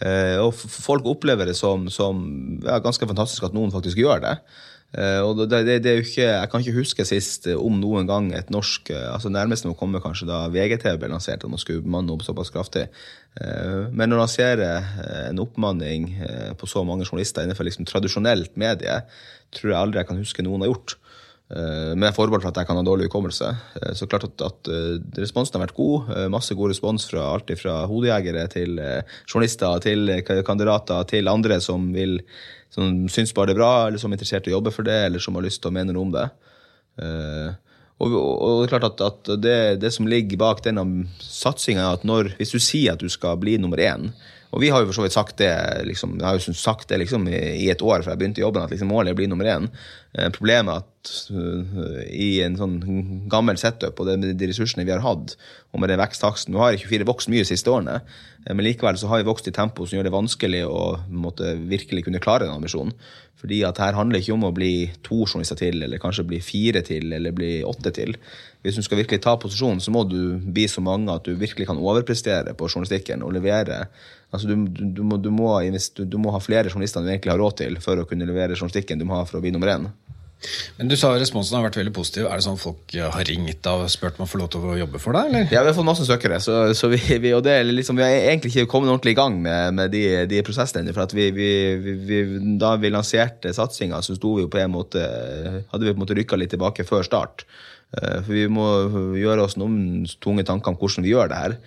Eh, 0.00 0.36
og 0.40 0.56
folk 0.56 1.06
opplever 1.08 1.48
det 1.48 1.56
som, 1.56 1.86
som 1.92 2.24
ja, 2.64 2.78
ganske 2.84 3.08
fantastisk 3.08 3.48
at 3.48 3.56
noen 3.56 3.72
faktisk 3.72 4.00
gjør 4.00 4.24
det. 4.24 4.34
Eh, 4.96 5.20
og 5.20 5.42
det, 5.42 5.60
det, 5.68 5.76
det 5.84 5.90
er 5.90 5.98
jo 5.98 6.04
ikke, 6.06 6.24
Jeg 6.24 6.48
kan 6.50 6.62
ikke 6.62 6.78
huske 6.78 7.04
sist 7.04 7.46
eh, 7.50 7.58
om 7.60 7.74
noen 7.82 8.08
gang 8.08 8.30
et 8.32 8.48
norsk 8.52 8.88
eh, 8.94 9.08
altså 9.12 9.28
Nærmest 9.28 9.66
må 9.68 9.74
komme 9.76 10.00
kanskje 10.00 10.28
da 10.30 10.46
VGTV 10.48 10.96
ble 11.02 11.10
lansert, 11.12 11.44
at 11.44 11.52
man 11.52 11.60
skulle 11.60 11.84
bemanne 11.84 12.14
opp 12.14 12.24
såpass 12.24 12.52
kraftig. 12.54 12.86
Men 13.92 14.14
å 14.14 14.16
lansere 14.16 14.68
en 15.26 15.40
oppmanning 15.42 16.06
på 16.56 16.68
så 16.70 16.80
mange 16.88 17.04
journalister 17.04 17.44
innenfor 17.44 17.66
liksom 17.68 17.84
tradisjonelt 17.84 18.54
medie, 18.56 18.94
tror 19.52 19.72
jeg 19.72 19.76
aldri 19.76 20.00
jeg 20.00 20.08
kan 20.08 20.22
huske 20.22 20.44
noen 20.46 20.64
har 20.64 20.70
gjort. 20.70 20.94
Eh, 21.46 21.94
Med 21.94 22.10
forbehold 22.14 22.42
for 22.42 22.50
at 22.50 22.58
jeg 22.58 22.66
kan 22.66 22.78
ha 22.78 22.82
dårlig 22.82 23.06
hukommelse. 23.06 23.52
Eh, 23.80 23.92
Så 23.94 24.08
klart 24.10 24.24
at, 24.24 24.42
at 24.42 24.68
eh, 24.68 24.98
responsen 25.20 25.54
har 25.54 25.66
vært 25.66 25.76
god. 25.76 26.10
Masse 26.32 26.54
god 26.54 26.72
respons 26.72 27.06
fra 27.06 27.28
alt 27.34 27.52
fra 27.60 27.84
hodejegere 27.86 28.48
til 28.50 28.80
journalister 29.26 29.78
til 29.84 30.10
kandidater 30.46 31.06
til 31.06 31.28
andre 31.28 31.60
som 31.60 31.92
vil 31.94 32.20
som 32.70 33.06
syns 33.08 33.32
bare 33.32 33.46
det 33.46 33.54
er 33.54 33.60
bra, 33.60 33.86
eller 33.86 33.98
som 33.98 34.10
er 34.10 34.18
interessert 34.18 34.48
i 34.48 34.50
å 34.50 34.58
jobbe 34.58 34.72
for 34.74 34.84
det, 34.84 35.06
eller 35.06 35.22
som 35.22 35.36
har 35.38 35.46
lyst 35.46 35.62
til 35.62 35.70
å 35.70 35.72
mene 35.72 35.94
noe 35.94 36.02
om 36.02 36.10
det. 36.12 36.26
Og, 37.96 38.12
og, 38.12 38.58
det 38.60 38.66
er 38.66 38.72
klart 38.74 38.88
at, 38.90 39.00
at 39.00 39.30
det, 39.40 39.58
det 39.80 39.90
som 39.94 40.08
ligger 40.08 40.36
bak 40.40 40.60
denne 40.64 41.06
satsinga, 41.22 41.80
er 41.86 41.96
at 41.96 42.04
når, 42.04 42.34
hvis 42.36 42.52
du 42.52 42.58
sier 42.60 42.92
at 42.92 43.00
du 43.00 43.08
skal 43.08 43.38
bli 43.40 43.56
nummer 43.56 43.80
én 43.80 44.10
Og 44.50 44.60
vi 44.60 44.68
har 44.72 44.82
jo 44.82 44.90
for 44.90 44.98
så 44.98 45.06
vidt 45.06 45.16
sagt 45.16 45.38
det 45.40 45.52
liksom, 45.88 46.18
jeg 46.20 46.26
har 46.26 46.36
jo 46.36 46.52
sagt 46.52 46.90
det 46.90 47.00
liksom, 47.00 47.24
i, 47.28 47.40
i 47.64 47.70
et 47.72 47.80
år 47.80 48.04
før 48.04 48.12
jeg 48.12 48.20
begynte 48.20 48.42
i 48.42 48.44
jobben, 48.44 48.66
at 48.66 48.74
liksom, 48.74 48.92
målet 48.92 49.10
er 49.10 49.16
å 49.16 49.20
bli 49.22 49.30
nummer 49.32 49.48
én. 49.48 49.70
Eh, 50.16 50.30
problemet 50.32 50.80
at 50.80 51.10
uh, 51.28 51.98
i 52.08 52.40
en 52.40 52.54
sånn 52.56 52.78
gammel 53.30 53.58
setup 53.60 54.00
og 54.00 54.08
det, 54.08 54.14
med 54.22 54.38
de 54.40 54.48
ressursene 54.48 54.86
vi 54.88 54.94
har 54.94 55.04
hatt, 55.04 55.34
og 55.74 55.82
med 55.82 55.92
den 55.92 56.00
veksttaksten 56.00 56.54
Nå 56.54 56.62
har 56.62 56.78
24 56.80 57.04
vokst 57.06 57.28
mye 57.28 57.44
de 57.44 57.50
siste 57.50 57.68
årene, 57.68 57.98
eh, 58.46 58.54
men 58.54 58.64
likevel 58.64 58.96
så 58.96 59.10
har 59.10 59.20
vi 59.20 59.28
vokst 59.28 59.50
i 59.50 59.54
tempo 59.54 59.84
som 59.84 59.98
gjør 59.98 60.08
det 60.08 60.14
vanskelig 60.14 60.64
å 60.70 60.82
måtte, 61.12 61.52
virkelig 61.68 62.06
kunne 62.06 62.22
klare 62.24 62.48
den 62.48 62.56
ambisjonen. 62.56 62.96
Fordi 63.36 63.58
at 63.68 63.76
her 63.82 63.92
handler 63.92 64.22
ikke 64.22 64.32
om 64.32 64.46
å 64.48 64.54
bli 64.56 64.88
to 65.04 65.18
journalister 65.26 65.58
til, 65.60 65.82
eller 65.84 66.00
kanskje 66.00 66.24
bli 66.30 66.38
fire 66.40 66.80
til, 66.86 67.10
eller 67.12 67.36
bli 67.36 67.50
åtte 67.68 67.92
til. 67.98 68.16
Hvis 68.64 68.80
du 68.80 68.86
skal 68.86 69.02
virkelig 69.02 69.20
ta 69.26 69.36
posisjonen, 69.36 69.82
så 69.84 69.92
må 69.92 70.06
du 70.08 70.38
bli 70.40 70.64
så 70.72 70.80
mange 70.80 71.12
at 71.12 71.28
du 71.28 71.36
virkelig 71.36 71.68
kan 71.68 71.76
overprestere 71.76 72.56
på 72.56 72.70
journalistikken 72.70 73.20
og 73.22 73.36
levere. 73.36 73.84
Altså 74.32 74.48
du, 74.48 74.56
du, 74.64 74.82
du, 74.96 75.04
må, 75.04 75.20
må, 75.20 75.52
du 75.60 76.18
må 76.18 76.32
ha 76.32 76.40
flere 76.40 76.72
journalister 76.72 77.04
enn 77.04 77.10
du 77.10 77.12
egentlig 77.12 77.36
har 77.36 77.44
råd 77.44 77.60
til 77.60 77.76
for 77.84 78.00
å 78.00 78.08
kunne 78.08 78.26
levere 78.26 78.56
journalistikken 78.56 79.04
du 79.04 79.04
må 79.04 79.20
ha 79.20 79.28
for 79.28 79.36
å 79.36 79.44
bli 79.44 79.52
nummer 79.52 79.76
én. 79.76 79.90
Men 80.76 80.90
du 80.90 80.94
sa 81.00 81.10
responsen 81.16 81.56
har 81.56 81.64
vært 81.64 81.78
veldig 81.80 81.92
positiv. 81.96 82.26
Er 82.28 82.38
det 82.38 82.44
sånn 82.44 82.58
folk 82.60 82.92
eh, 82.94 83.06
har 83.12 83.24
ringt 83.28 83.66
og 83.70 83.86
spurt 83.90 84.18
om 84.20 84.26
å 84.26 84.28
få 84.30 84.40
lov 84.40 84.50
til 84.52 84.66
å 84.68 84.76
jobbe 84.78 85.00
for 85.02 85.16
deg? 85.16 85.36
Ja, 85.50 85.62
vi 85.64 85.70
har 85.70 85.76
fått 85.76 85.88
masse 85.88 86.06
søkere, 86.06 86.38
så, 86.44 86.58
så 86.76 86.90
vi, 86.92 87.00
vi, 87.22 87.32
og 87.34 87.42
det 87.46 87.56
liksom, 87.70 87.98
vi 87.98 88.04
har 88.04 88.14
egentlig 88.32 88.52
ikke 88.52 88.68
kommet 88.70 88.92
ordentlig 88.92 89.16
i 89.16 89.18
gang 89.18 89.38
med, 89.42 89.78
med 89.78 89.94
de, 89.94 90.02
de 90.30 90.42
prosessene. 90.46 90.94
For 90.96 91.16
vi, 91.16 91.30
vi, 91.34 92.20
da 92.60 92.74
vi 92.80 92.92
lanserte 92.92 93.54
satsinga, 93.56 94.02
så 94.04 94.18
sto 94.18 94.36
vi 94.36 94.44
jo 94.44 94.52
på 94.52 94.60
en 94.62 94.74
måte 94.76 95.02
Hadde 95.72 95.84
vi 95.86 95.90
på 95.92 95.96
en 95.96 96.04
måte 96.04 96.16
rykka 96.18 96.38
litt 96.38 96.52
tilbake 96.54 96.84
før 96.86 97.06
start. 97.06 97.46
Eh, 97.96 98.20
For 98.20 98.32
vi 98.36 98.46
må 98.52 98.68
gjøre 99.18 99.48
oss 99.48 99.56
noen 99.60 100.04
tunge 100.22 100.44
tanker 100.46 100.74
om 100.74 100.78
hvordan 100.80 101.06
vi 101.06 101.14
gjør 101.16 101.32
det 101.32 101.42
her. 101.42 101.58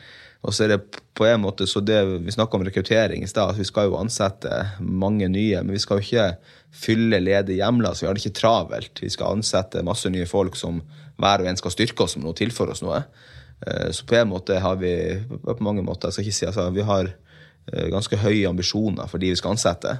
Og 0.44 0.54
så 0.56 0.64
er 0.64 0.72
det 0.72 0.80
på 1.20 1.26
en 1.28 1.42
måte 1.44 1.66
så 1.68 1.82
det 1.84 1.98
Vi 2.24 2.32
snakka 2.32 2.56
om 2.56 2.64
rekruttering 2.64 3.24
i 3.24 3.28
stad. 3.28 3.58
Vi 3.58 3.66
skal 3.68 3.90
jo 3.90 3.98
ansette 4.00 4.50
mange 4.80 5.28
nye, 5.28 5.60
men 5.64 5.74
vi 5.76 5.82
skal 5.84 6.00
jo 6.00 6.06
ikke 6.06 6.38
fylle 6.72 7.20
ledige 7.20 7.60
hjemler, 7.60 7.92
så 7.94 8.06
vi 8.06 8.08
har 8.08 8.16
det 8.16 8.24
ikke 8.26 8.40
travelt. 8.40 9.02
Vi 9.04 9.10
skal 9.12 9.36
ansette 9.36 9.84
masse 9.84 10.10
nye 10.10 10.26
folk 10.30 10.56
som 10.56 10.82
hver 11.20 11.44
og 11.44 11.50
en 11.52 11.58
skal 11.60 11.72
styrke 11.76 12.06
oss 12.06 12.16
med 12.16 12.24
noe, 12.26 12.38
tilføre 12.40 12.72
oss 12.72 12.82
noe. 12.86 13.02
Eh, 13.68 13.90
Så 13.92 14.06
på 14.08 14.16
en 14.16 14.30
måte 14.32 14.60
har 14.64 14.76
vi 14.80 14.94
på 15.44 15.58
mange 15.60 15.84
måter, 15.84 16.08
jeg 16.08 16.14
skal 16.14 16.24
ikke 16.30 16.38
si, 16.40 16.46
altså, 16.46 16.70
vi 16.72 16.82
har 16.88 17.10
eh, 17.74 17.90
ganske 17.92 18.16
høye 18.18 18.48
ambisjoner 18.48 19.10
for 19.12 19.18
de 19.20 19.34
vi 19.34 19.36
skal 19.36 19.52
ansette. 19.58 19.98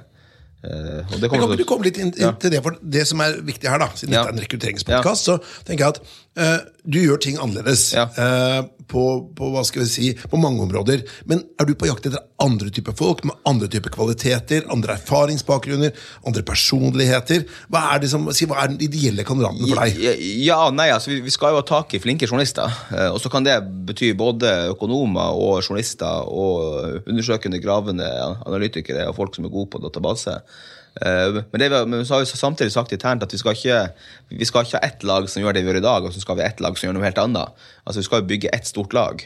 Eh, 0.64 1.04
og 1.12 1.20
det 1.20 1.28
kommer 1.30 1.46
kan 1.48 1.52
ikke 1.52 1.62
du 1.62 1.68
komme 1.68 1.84
litt 1.84 1.98
inn, 1.98 2.14
inn 2.16 2.20
Ja. 2.26 2.32
til 2.32 2.50
det, 2.50 2.62
for 2.62 2.76
det 2.82 3.06
som 3.08 3.20
er 3.20 3.36
viktig 3.44 3.68
her, 3.68 3.78
da, 3.78 3.88
siden 3.96 4.12
Ja. 4.12 4.24
dette 4.24 4.32
er 4.32 4.38
en 4.38 4.44
rekrutteringspodkast, 4.44 5.24
så 5.24 5.38
tenker 5.64 5.84
jeg 5.84 5.88
at 5.88 6.00
du 6.34 7.00
gjør 7.02 7.18
ting 7.20 7.38
annerledes 7.42 7.92
Ja. 7.92 8.06
eh, 8.16 8.60
på, 8.90 9.02
på, 9.38 9.48
hva 9.54 9.60
skal 9.62 9.84
vi 9.84 9.88
si, 9.90 10.06
på 10.30 10.38
mange 10.40 10.64
områder. 10.64 11.04
Men 11.30 11.44
er 11.62 11.68
du 11.68 11.76
på 11.78 11.86
jakt 11.86 12.08
etter 12.08 12.24
andre 12.42 12.72
typer 12.74 12.94
folk 12.98 13.20
med 13.28 13.36
andre 13.46 13.68
typer 13.70 13.92
kvaliteter, 13.94 14.64
andre 14.72 14.96
erfaringsbakgrunner, 14.98 15.92
andre 16.26 16.42
personligheter? 16.42 17.44
Hva 17.70 17.84
er, 17.92 18.00
det 18.02 18.10
som, 18.10 18.26
si, 18.34 18.48
hva 18.50 18.64
er 18.64 18.72
den 18.72 18.80
ideelle 18.82 19.22
kandidaten 19.26 19.62
for 19.62 19.78
deg? 19.84 20.00
Ja, 20.02 20.16
ja, 20.48 20.58
nei, 20.74 20.88
altså 20.90 21.12
vi, 21.12 21.20
vi 21.22 21.30
skal 21.34 21.54
jo 21.54 21.60
ha 21.60 21.66
tak 21.68 21.94
i 21.94 22.02
flinke 22.02 22.26
journalister. 22.26 22.66
Eh, 22.90 23.10
og 23.14 23.20
så 23.22 23.30
kan 23.30 23.46
det 23.46 23.60
bety 23.90 24.10
både 24.18 24.72
økonomer 24.72 25.38
og 25.38 25.60
journalister 25.62 26.26
og 26.26 27.06
undersøkende, 27.06 27.62
gravende 27.62 28.10
analytikere 28.46 29.06
og 29.10 29.18
folk 29.22 29.38
som 29.38 29.46
er 29.46 29.54
gode 29.54 29.70
på 29.70 29.82
database. 29.86 30.40
Eh, 30.94 31.38
men, 31.52 31.62
det, 31.62 31.70
men 31.86 32.06
så 32.06 32.16
har 32.16 32.24
vi 32.24 32.30
samtidig 32.30 32.72
sagt 32.74 32.92
internt 32.92 33.22
at 33.22 33.32
vi 33.34 33.38
skal 33.38 33.54
ikke 33.54 33.78
vi 34.34 34.48
skal 34.48 34.66
ikke 34.66 34.80
ha 34.80 34.88
ett 34.88 35.06
lag 35.06 35.28
som 35.30 35.42
gjør 35.42 35.54
det 35.56 35.62
vi 35.64 35.70
gjør 35.70 35.80
i 35.80 35.86
dag, 35.86 36.06
og 36.06 36.14
så 36.14 36.22
skal 36.22 36.38
vi 36.38 36.44
ha 36.44 36.50
ett 36.50 36.62
lag 36.64 36.76
som 36.78 36.88
gjør 36.88 36.98
noe 36.98 37.06
helt 37.06 37.22
annet. 37.22 37.64
Altså 37.84 38.02
Vi 38.02 38.08
skal 38.08 38.22
jo 38.22 38.30
bygge 38.32 38.52
ett 38.56 38.68
stort 38.68 38.96
lag. 38.96 39.24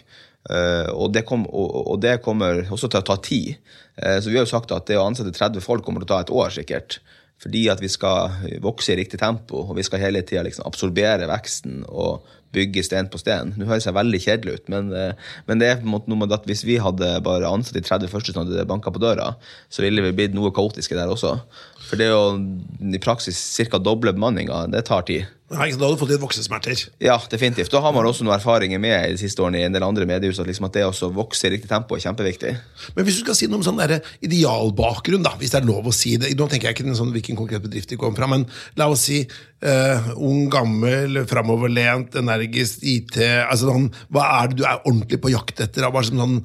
Eh, 0.51 0.91
og, 0.93 1.11
det 1.17 1.25
kom, 1.29 1.47
og 1.49 1.97
det 2.05 2.19
kommer 2.25 2.67
også 2.69 2.91
til 2.93 3.01
å 3.01 3.09
ta 3.09 3.19
tid. 3.25 3.57
Eh, 3.97 4.21
så 4.21 4.31
vi 4.31 4.39
har 4.39 4.47
jo 4.47 4.53
sagt 4.53 4.75
at 4.77 4.89
det 4.91 5.01
å 5.01 5.07
ansette 5.09 5.33
30 5.33 5.65
folk 5.65 5.87
kommer 5.87 6.05
til 6.05 6.11
å 6.11 6.15
ta 6.15 6.23
et 6.27 6.35
år, 6.35 6.53
sikkert. 6.59 7.01
Fordi 7.43 7.67
at 7.73 7.81
vi 7.83 7.91
skal 7.91 8.59
vokse 8.63 8.93
i 8.93 8.99
riktig 9.01 9.19
tempo, 9.21 9.65
og 9.65 9.77
vi 9.79 9.85
skal 9.85 10.03
hele 10.05 10.23
tida 10.25 10.45
liksom 10.47 10.69
absorbere 10.69 11.27
veksten 11.29 11.83
og 11.89 12.25
bygge 12.55 12.85
sten 12.87 13.11
på 13.13 13.21
sten. 13.21 13.53
Nå 13.59 13.69
høres 13.69 13.89
jeg 13.89 13.97
veldig 13.97 14.21
kjedelig 14.25 14.59
ut, 14.59 14.73
men, 14.73 14.93
eh, 14.95 15.35
men 15.49 15.61
det 15.61 15.69
er 15.69 15.81
på 15.81 15.89
en 15.89 15.95
måte 15.97 16.11
noe 16.13 16.23
med 16.23 16.35
at 16.35 16.47
hvis 16.49 16.65
vi 16.67 16.79
hadde 16.83 17.11
bare 17.27 17.51
ansatt 17.51 17.79
de 17.79 17.85
30 17.85 18.13
første 18.13 18.35
som 18.35 18.45
hadde 18.45 18.67
banka 18.71 18.93
på 18.95 19.03
døra, 19.03 19.35
så 19.69 19.85
ville 19.85 20.05
vi 20.07 20.15
blitt 20.17 20.37
noe 20.37 20.55
kaotiske 20.55 20.97
der 20.97 21.13
også. 21.13 21.37
For 21.85 22.01
det 22.01 22.11
å 22.15 22.25
i 22.39 23.03
praksis 23.03 23.39
ca. 23.69 23.79
doble 23.83 24.15
bemanninga, 24.17 24.67
det 24.73 24.87
tar 24.89 25.05
tid. 25.09 25.29
Nei, 25.55 25.69
da 25.71 25.87
hadde 25.87 25.95
du 25.95 26.01
fått 26.01 26.11
litt 26.11 26.23
voksesmerter. 26.23 26.81
Ja, 27.03 27.17
definitivt. 27.31 27.71
Da 27.73 27.83
har 27.85 27.95
man 27.95 28.07
også 28.09 28.27
noen 28.27 28.37
erfaringer 28.37 28.81
med 28.83 28.97
i 28.97 29.15
de 29.15 29.21
siste 29.21 29.45
årene 29.45 29.61
i 29.63 29.67
en 29.69 29.75
del 29.75 29.87
andre 29.87 30.07
mediehus 30.09 30.41
at, 30.43 30.49
liksom 30.49 30.67
at 30.69 30.77
det 30.77 30.85
å 30.89 31.11
vokse 31.15 31.47
i 31.47 31.53
riktig 31.55 31.71
tempo 31.71 31.97
er 31.97 32.05
kjempeviktig. 32.05 32.53
Men 32.97 33.07
hvis 33.07 33.21
du 33.21 33.25
skal 33.25 33.39
si 33.39 33.49
noe 33.51 33.61
om 33.61 33.67
sånn 33.67 33.81
der 33.81 33.97
idealbakgrunn, 34.25 35.25
da, 35.27 35.35
hvis 35.41 35.55
det 35.55 35.61
er 35.61 35.69
lov 35.69 35.91
å 35.91 35.95
si 35.95 36.17
det 36.21 36.33
Nå 36.35 36.49
tenker 36.51 36.71
jeg 36.71 36.77
ikke 36.77 36.97
sånn, 36.99 37.13
hvilken 37.15 37.39
konkret 37.39 37.63
bedrift 37.65 37.93
de 37.93 37.99
kommer 38.01 38.19
fra, 38.19 38.29
men 38.31 38.47
la 38.81 38.89
oss 38.91 39.07
si 39.09 39.21
eh, 39.23 40.11
ung, 40.17 40.49
gammel, 40.53 41.23
framoverlent, 41.31 42.19
energisk, 42.21 42.83
IT 42.83 43.21
altså 43.23 43.71
sånn, 43.71 43.89
Hva 44.13 44.27
er 44.41 44.51
det 44.51 44.61
du 44.61 44.67
er 44.67 44.83
ordentlig 44.83 45.21
på 45.23 45.33
jakt 45.35 45.63
etter? 45.63 45.87
da? 45.87 45.93
Bare 45.95 46.09
sånn, 46.09 46.23
sånn, 46.25 46.39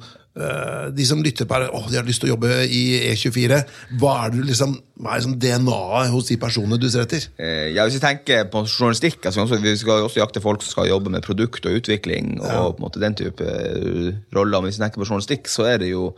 de 0.94 1.04
som 1.04 1.18
lytter 1.22 1.44
på 1.44 1.56
her, 1.58 1.64
åh, 1.74 1.88
de 1.90 1.96
har 1.98 2.04
lyst 2.06 2.22
til 2.22 2.30
å 2.30 2.34
jobbe 2.36 2.48
i 2.70 2.82
E24. 3.10 3.56
Hva 3.98 4.12
er 4.26 4.30
det 4.36 4.44
liksom, 4.46 4.76
hva 5.02 5.12
er 5.16 5.20
liksom 5.24 5.38
DNA-et 5.42 6.12
hos 6.14 6.28
de 6.30 6.36
personene 6.40 6.78
du 6.80 6.86
ser 6.88 7.02
etter? 7.02 7.26
Eh, 7.36 7.72
Ja, 7.74 7.84
hvis 7.84 7.98
vi 7.98 8.04
tenker 8.04 8.46
på 8.52 8.62
journalistikk, 8.62 9.18
altså, 9.26 9.44
vi 9.60 9.74
skal 9.76 10.06
også 10.06 10.22
jakte 10.22 10.40
folk 10.40 10.62
som 10.62 10.70
skal 10.76 10.88
jobbe 10.92 11.10
med 11.10 11.26
produkt 11.26 11.66
og 11.66 11.80
utvikling 11.82 12.38
og 12.40 12.76
på 12.76 12.78
en 12.78 12.86
måte 12.86 13.02
den 13.02 13.14
type 13.18 13.42
eh, 13.42 14.12
roller. 14.32 14.60
Men 14.62 14.70
hvis 14.70 14.78
vi 14.78 14.84
tenker 14.86 15.02
på 15.02 15.08
journalistikk, 15.10 15.50
så 15.50 15.66
er 15.74 15.78
det 15.82 15.90
jo 15.90 16.12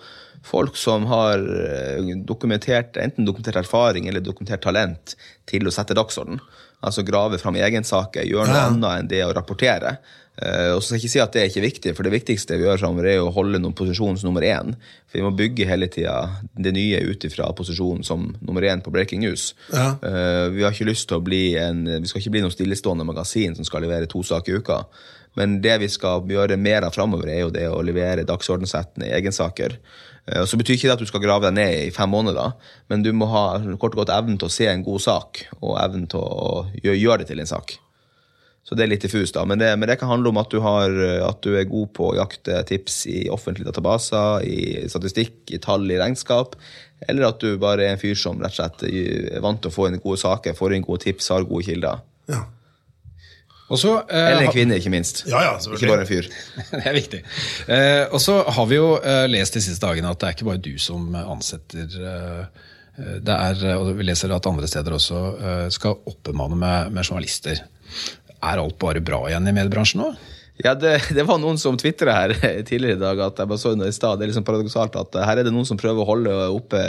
folk 0.45 0.77
som 0.77 1.05
har 1.09 1.39
eh, 1.39 2.13
dokumentert, 2.29 2.97
enten 3.01 3.25
dokumentert 3.25 3.57
erfaring 3.65 4.09
eller 4.11 4.21
dokumentert 4.21 4.61
talent 4.65 5.17
til 5.49 5.65
å 5.67 5.73
sette 5.73 5.95
dagsorden. 5.97 6.41
Altså 6.83 7.05
grave 7.07 7.39
fram 7.39 7.55
egensaker, 7.55 8.27
gjøre 8.27 8.49
noe 8.51 8.59
Ja. 8.59 8.67
annet 8.69 8.99
enn 9.05 9.09
det 9.09 9.21
å 9.25 9.33
rapportere. 9.37 9.97
Eh, 10.41 10.71
og 10.73 10.81
så 10.81 10.87
skal 10.87 10.97
jeg 10.97 11.03
ikke 11.03 11.13
si 11.13 11.21
at 11.21 11.35
det 11.35 11.41
er 11.43 11.51
ikke 11.51 11.65
viktig, 11.67 11.93
for 11.97 12.09
det 12.09 12.15
viktigste 12.15 12.57
vi 12.57 12.65
gjør 12.65 12.81
framover, 12.81 13.09
er 13.11 13.21
å 13.21 13.33
holde 13.35 13.61
noen 13.61 13.77
posisjon 13.77 14.17
som 14.17 14.31
nummer 14.31 14.47
én. 14.49 14.75
For 15.11 15.21
vi 15.21 15.25
må 15.27 15.33
bygge 15.37 15.69
hele 15.69 15.91
tida 15.93 16.17
det 16.57 16.73
nye 16.77 17.03
ut 17.05 17.27
ifra 17.29 17.51
posisjonen 17.57 18.07
som 18.07 18.31
nummer 18.41 18.65
én 18.65 18.85
på 18.85 18.93
breaking 18.95 19.21
news. 19.25 19.51
Ja. 19.73 19.93
Eh, 20.01 20.47
vi 20.57 20.65
har 20.65 20.73
ikke 20.73 20.89
lyst 20.89 21.11
til 21.11 21.21
å 21.21 21.25
bli 21.25 21.43
en, 21.61 21.85
vi 21.99 22.09
skal 22.09 22.25
ikke 22.25 22.37
bli 22.39 22.47
noen 22.47 22.55
stillestående 22.55 23.09
magasin 23.09 23.59
som 23.59 23.69
skal 23.69 23.85
levere 23.85 24.09
to 24.11 24.25
saker 24.25 24.55
i 24.55 24.63
uka. 24.63 24.81
Men 25.39 25.61
det 25.65 25.79
vi 25.81 25.89
skal 25.93 26.25
gjøre 26.29 26.61
mer 26.61 26.85
av 26.85 26.97
framover, 26.97 27.31
er 27.33 27.45
jo 27.45 27.53
det 27.53 27.69
å 27.69 27.85
levere 27.85 28.27
dagsordensettende 28.29 29.13
egensaker. 29.13 29.79
Eh, 30.27 30.41
og 30.41 30.49
så 30.49 30.57
betyr 30.61 30.79
ikke 30.79 30.91
det 30.91 30.97
at 30.97 31.05
du 31.05 31.13
skal 31.13 31.25
grave 31.25 31.49
deg 31.49 31.61
ned 31.61 31.79
i 31.87 31.95
fem 31.95 32.09
måneder, 32.13 32.57
men 32.89 33.05
du 33.05 33.13
må 33.17 33.29
ha 33.33 33.47
kort 33.77 33.93
og 33.93 34.05
godt 34.05 34.17
evnen 34.17 34.41
til 34.41 34.49
å 34.49 34.57
se 34.57 34.69
en 34.73 34.85
god 34.87 35.05
sak, 35.05 35.47
og 35.61 35.77
evnen 35.83 36.09
til 36.09 36.25
å 36.25 36.67
gjøre 36.81 37.23
det 37.23 37.33
til 37.33 37.45
en 37.45 37.53
sak. 37.53 37.77
Så 38.63 38.77
det 38.79 38.85
er 38.85 38.93
litt 38.93 39.03
diffust, 39.03 39.35
da. 39.35 39.43
Men 39.49 39.59
det, 39.59 39.73
men 39.77 39.91
det 39.91 39.99
kan 39.99 40.09
handle 40.13 40.31
om 40.31 40.39
at 40.39 40.53
du, 40.53 40.61
har, 40.63 40.93
at 41.27 41.43
du 41.43 41.57
er 41.59 41.67
god 41.67 41.91
på 41.99 42.13
å 42.13 42.17
jakte 42.21 42.61
tips 42.69 43.01
i 43.11 43.25
offentlige 43.35 43.67
databaser, 43.67 44.47
i 44.47 44.87
statistikk, 44.89 45.41
i 45.51 45.59
tall, 45.63 45.89
i 45.91 45.99
regnskap. 45.99 46.55
Eller 47.09 47.27
at 47.27 47.43
du 47.43 47.57
bare 47.59 47.89
er 47.89 47.97
en 47.97 48.01
fyr 48.01 48.15
som 48.19 48.39
rett 48.39 48.55
og 48.55 48.61
slett 48.61 48.85
er 48.87 49.43
vant 49.43 49.59
til 49.63 49.73
å 49.73 49.75
få 49.75 49.89
inn 49.91 49.99
gode 50.03 50.21
saker, 50.23 50.55
får 50.55 50.77
inn 50.77 50.87
gode 50.87 51.03
tips, 51.09 51.33
har 51.35 51.47
gode 51.49 51.67
kilder. 51.67 52.05
Ja, 52.31 52.45
Også, 53.73 54.03
eh, 54.11 54.27
Eller 54.29 54.47
en 54.47 54.53
kvinne, 54.53 54.77
ikke 54.77 54.91
minst. 54.93 55.25
ja, 55.27 55.41
ja 55.47 55.53
Ikke 55.57 55.89
bare 55.89 56.05
en 56.05 56.07
fyr. 56.11 56.27
Det 56.71 56.83
er 56.85 56.93
viktig. 56.93 57.23
Eh, 57.73 58.05
og 58.13 58.21
så 58.21 58.43
har 58.45 58.67
vi 58.69 58.77
jo 58.77 58.99
eh, 59.01 59.25
lest 59.33 59.57
de 59.57 59.63
siste 59.65 59.87
dagene 59.87 60.11
at 60.13 60.21
det 60.21 60.29
er 60.29 60.37
ikke 60.37 60.49
bare 60.51 60.61
du 60.61 60.75
som 60.79 61.15
ansetter 61.17 61.89
eh, 61.97 62.69
det 63.25 63.33
er, 63.33 63.63
og 63.81 63.95
Vi 63.97 64.05
leser 64.05 64.35
at 64.37 64.47
andre 64.47 64.69
steder 64.69 64.93
også 64.93 65.21
eh, 65.41 65.69
skal 65.73 66.03
oppbemanne 66.11 66.59
med, 66.61 66.93
med 66.93 67.09
journalister. 67.09 67.63
Er 68.43 68.63
alt 68.63 68.79
bare 68.83 69.03
bra 69.05 69.25
igjen 69.31 69.47
i 69.49 69.55
mediebransjen 69.55 70.03
nå? 70.03 70.13
Ja, 70.63 70.75
det, 70.77 70.99
det 71.17 71.25
var 71.27 71.39
noen 71.41 71.57
som 71.59 71.79
tvitra 71.81 72.13
her 72.13 72.35
tidligere 72.69 72.99
i 72.99 73.01
dag 73.01 73.21
at 73.25 73.41
jeg 73.41 73.51
bare 73.51 73.61
så 73.61 73.73
det 73.79 73.89
i 73.89 73.95
stad. 73.97 74.19
Det 74.21 74.27
er 74.27 74.31
liksom 74.31 74.45
paradoksalt 74.47 74.99
at 75.01 75.17
her 75.25 75.41
er 75.41 75.47
det 75.49 75.55
noen 75.55 75.67
som 75.67 75.79
prøver 75.81 76.05
å 76.05 76.07
holde 76.11 76.35
oppe, 76.53 76.83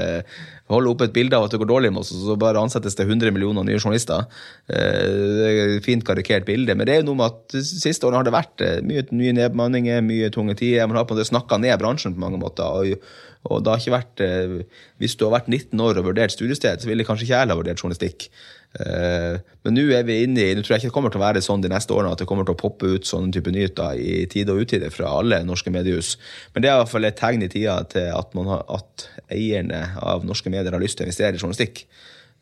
holde 0.73 0.91
oppe 0.91 1.07
et 1.07 1.15
bilde 1.15 1.37
av 1.37 1.47
at 1.47 1.55
det 1.55 1.61
går 1.63 1.71
dårlig 1.71 1.93
med 1.93 2.03
oss, 2.03 2.11
og 2.13 2.25
så 2.27 2.37
bare 2.39 2.61
ansettes 2.61 2.97
det 2.99 3.07
100 3.07 3.31
millioner 3.33 3.65
nye 3.65 3.79
journalister. 3.79 4.27
Eh, 4.67 5.09
Det 5.39 5.49
er 5.49 5.75
et 5.77 5.87
fint 5.87 6.05
karikert 6.05 6.45
bilde, 6.49 6.75
men 6.75 6.89
det 6.89 6.97
er 6.97 7.01
jo 7.01 7.09
noe 7.11 7.21
med 7.23 7.31
at 7.31 7.55
de 7.55 7.63
siste 7.65 8.05
årene 8.05 8.19
har 8.21 8.27
det 8.27 8.35
vært 8.35 8.65
eh, 8.67 8.81
mye 8.85 9.07
nye 9.15 9.37
nedbemanninger, 9.39 10.03
mye 10.05 10.33
tunge 10.35 10.57
tider. 10.59 10.89
Man 10.89 10.99
har 10.99 11.07
på 11.07 11.15
en 11.15 11.21
måte 11.21 11.31
snakka 11.31 11.61
ned 11.63 11.79
bransjen 11.81 12.17
på 12.17 12.25
mange 12.25 12.41
måter. 12.43 12.67
og 12.67 13.31
og 13.43 13.63
det 13.63 13.71
har 13.73 13.81
ikke 13.81 13.97
vært, 13.97 14.21
eh, 14.23 14.83
Hvis 14.99 15.17
du 15.17 15.25
har 15.25 15.33
vært 15.35 15.49
19 15.49 15.79
år 15.83 15.97
og 15.99 16.05
vurdert 16.05 16.31
studiested, 16.31 16.79
så 16.79 16.87
ville 16.87 17.03
kanskje 17.03 17.25
ikke 17.27 17.39
jeg 17.39 17.49
ha 17.49 17.55
vurdert 17.55 17.81
journalistikk. 17.81 18.29
Eh, 18.73 19.37
Men 19.63 19.75
nå 19.77 19.83
er 19.93 20.05
vi 20.07 20.15
inne 20.25 20.47
i, 20.47 20.53
nå 20.57 20.63
tror 20.63 20.73
jeg 20.73 20.81
ikke 20.81 20.89
det 20.89 20.95
kommer 20.95 21.13
til 21.13 21.21
å 21.21 21.27
være 21.27 21.43
sånn 21.45 21.61
de 21.61 21.69
neste 21.69 21.93
årene 21.93 22.15
at 22.15 22.23
det 22.23 22.25
kommer 22.29 22.47
til 22.47 22.55
å 22.55 22.59
poppe 22.59 22.89
ut 22.95 23.05
sånne 23.05 23.29
type 23.35 23.53
nyheter 23.53 23.99
i 24.01 24.25
tide 24.31 24.51
og 24.55 24.65
utide 24.65 24.89
fra 24.91 25.11
alle 25.19 25.43
norske 25.45 25.71
mediehus. 25.73 26.15
Men 26.55 26.65
det 26.65 26.71
er 26.71 26.79
i 26.79 26.81
hvert 26.81 26.91
fall 26.91 27.07
et 27.07 27.19
tegn 27.19 27.45
i 27.45 27.51
tida 27.53 27.77
til 27.93 28.09
at, 28.09 28.33
man 28.33 28.49
har, 28.49 28.65
at 28.73 29.07
eierne 29.31 29.85
av 30.01 30.25
norske 30.25 30.49
medier 30.51 30.73
har 30.73 30.83
lyst 30.83 30.97
til 30.97 31.05
å 31.05 31.09
investere 31.09 31.37
i 31.37 31.43
journalistikk. 31.43 31.85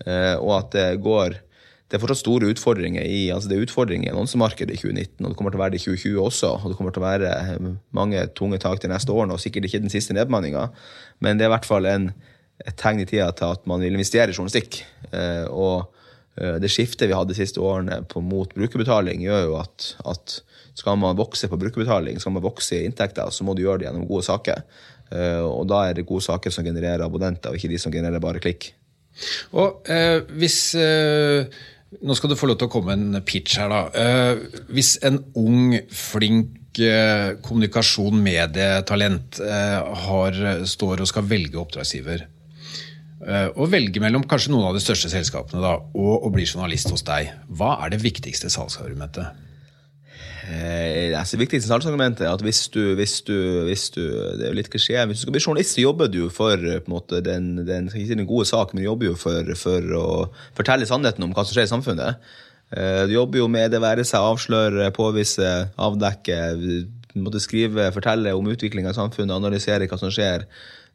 Eh, 0.07 0.35
Og 0.39 0.55
at 0.57 0.71
det 0.77 0.89
går 1.03 1.41
det 1.91 1.97
er 1.97 2.01
fortsatt 2.05 2.21
store 2.21 2.47
utfordringer 2.53 3.03
i 3.03 3.25
altså 3.35 3.49
det 3.51 3.57
er 3.57 3.65
utfordringer 3.65 4.07
i 4.07 4.11
annonsemarkedet 4.13 4.77
i 4.77 4.79
2019, 4.79 5.25
og 5.25 5.33
det 5.33 5.35
kommer 5.35 5.51
til 5.51 5.59
å 5.59 5.63
være 5.65 5.73
det 5.75 5.81
i 5.81 5.87
2020 5.89 6.21
også. 6.23 6.51
Og 6.55 6.71
det 6.71 6.77
kommer 6.79 6.95
til 6.95 7.03
å 7.03 7.09
være 7.09 7.31
eh, 7.35 7.71
mange 7.91 8.21
tunge 8.39 8.63
tak 8.63 8.79
de 8.79 8.87
neste 8.87 9.11
årene, 9.11 9.35
og 9.35 9.43
sikkert 9.43 9.67
ikke 9.67 9.83
den 9.83 9.91
siste 9.91 10.15
nedbemanninga. 10.15 10.69
Men 11.19 11.35
det 11.35 11.43
er 11.43 11.51
i 11.51 11.55
hvert 11.59 11.67
fall 11.67 11.91
en, 11.91 12.13
et 12.63 12.77
tegn 12.79 13.03
i 13.03 13.09
tida 13.09 13.33
til 13.35 13.51
at 13.51 13.67
man 13.67 13.83
vil 13.83 13.99
investere 13.99 14.31
i 14.31 14.37
journalistikk. 14.37 14.85
Og 15.51 15.91
det 16.35 16.69
skiftet 16.71 17.09
vi 17.09 17.15
hadde 17.17 17.33
de 17.33 17.35
siste 17.35 17.59
årene 17.59 17.97
på, 18.07 18.21
mot 18.23 18.53
brukerbetaling, 18.55 19.19
gjør 19.25 19.41
jo 19.49 19.55
at, 19.59 19.87
at 20.07 20.37
skal 20.77 20.95
man 20.99 21.17
vokse 21.19 21.49
på 21.51 21.59
brukerbetaling, 21.59 22.19
skal 22.21 22.35
man 22.35 22.45
vokse 22.45 22.77
i 22.77 22.85
inntekter, 22.87 23.29
så 23.33 23.45
må 23.45 23.55
du 23.55 23.65
gjøre 23.65 23.81
det 23.81 23.89
gjennom 23.89 24.07
gode 24.09 24.25
saker. 24.27 24.63
Eh, 25.11 25.43
og 25.43 25.67
da 25.69 25.83
er 25.87 25.97
det 25.97 26.07
gode 26.07 26.23
saker 26.25 26.53
som 26.53 26.65
genererer 26.67 27.03
abonnenter, 27.05 27.51
og 27.51 27.59
ikke 27.59 27.71
de 27.73 27.81
som 27.81 27.93
genererer 27.93 28.23
bare 28.23 28.41
klikk. 28.43 28.71
Og 29.59 29.91
eh, 29.91 30.21
hvis 30.39 30.63
eh, 30.79 31.61
Nå 32.07 32.15
skal 32.15 32.31
du 32.31 32.37
få 32.39 32.47
lov 32.47 32.55
til 32.55 32.69
å 32.69 32.71
komme 32.71 32.93
en 32.95 33.17
pitch 33.27 33.57
her, 33.59 33.67
da. 33.67 33.81
Eh, 33.91 34.61
hvis 34.71 34.93
en 35.03 35.17
ung, 35.35 35.73
flink 35.91 36.79
eh, 36.79 37.33
kommunikasjon, 37.43 38.15
medietalent 38.23 39.41
eh, 39.43 39.89
har, 40.05 40.39
står 40.63 41.03
og 41.03 41.09
skal 41.11 41.27
velge 41.27 41.59
oppdragsgiver, 41.59 42.23
eh, 42.23 42.40
og 43.21 43.67
velge 43.69 44.01
mellom 44.01 44.23
kanskje 44.25 44.49
noen 44.53 44.71
av 44.71 44.77
de 44.77 44.81
største 44.81 45.11
selskapene 45.11 45.61
da, 45.61 45.75
og 45.77 46.25
å 46.25 46.31
bli 46.33 46.47
journalist 46.47 46.89
hos 46.89 47.05
deg, 47.05 47.29
hva 47.53 47.75
er 47.85 47.93
det 47.93 48.01
viktigste 48.01 48.49
salgsargumentet? 48.49 49.49
Eh, 50.51 51.13
altså, 51.13 51.37
det 51.37 51.45
viktigste 51.45 51.69
salgsargumentet 51.69 52.25
er 52.25 52.33
at 52.33 52.41
hvis 52.41 52.63
du, 52.73 52.95
hvis 52.97 53.19
du, 53.27 53.35
hvis 53.67 53.89
du 53.93 54.01
Det 54.01 54.47
er 54.47 54.49
jo 54.49 54.57
litt 54.57 54.71
klisjé. 54.73 54.97
Hvis 55.05 55.21
du 55.21 55.25
skal 55.25 55.35
bli 55.35 55.43
journalist, 55.43 55.75
så 55.75 55.83
jobber 55.83 56.09
du 56.11 56.23
for 56.33 56.57
eh, 56.57 56.81
måte, 56.89 57.21
den, 57.21 57.65
den, 57.67 57.91
den 57.91 58.25
gode 58.29 58.47
sak, 58.49 58.73
men 58.73 58.81
du 58.81 58.89
jobber 58.89 59.11
jo 59.11 59.17
for, 59.19 59.53
for 59.59 59.97
å 59.97 60.07
fortelle 60.57 60.89
sannheten 60.89 61.23
om 61.23 61.35
hva 61.35 61.45
som 61.45 61.55
skjer 61.55 61.69
i 61.69 61.71
samfunnet. 61.71 62.33
Eh, 62.73 63.03
du 63.07 63.15
jobber 63.15 63.43
jo 63.43 63.47
med 63.51 63.71
det 63.71 63.83
være 63.83 64.05
seg 64.07 64.25
avsløre, 64.25 64.89
påvise, 64.97 65.51
avdekke, 65.77 66.39
måtte 67.21 67.43
skrive, 67.43 67.91
fortelle 67.93 68.33
om 68.33 68.51
utviklinga 68.51 68.95
i 68.95 68.97
samfunnet, 68.97 69.35
analysere 69.35 69.89
hva 69.91 69.99
som 70.01 70.13
skjer. 70.13 70.47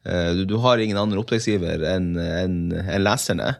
Eh, 0.06 0.32
du, 0.34 0.44
du 0.44 0.56
har 0.62 0.78
ingen 0.78 0.98
annen 1.00 1.18
oppdragsgiver 1.18 1.82
enn 1.94 2.14
en, 2.20 2.60
en 2.78 3.02
leserne. 3.02 3.56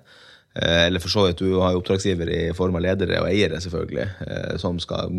Eh, 0.57 0.87
Eller 0.87 1.03
for 1.03 1.13
så 1.13 1.27
vidt, 1.27 1.43
du 1.43 1.59
har 1.61 1.77
oppdragsgiver 1.77 2.31
i 2.33 2.41
form 2.57 2.79
av 2.79 2.85
ledere 2.85 3.19
og 3.21 3.29
eiere, 3.29 3.59
selvfølgelig, 3.61 4.07
eh, 4.25 4.55
som 4.63 4.79
skal 4.81 5.13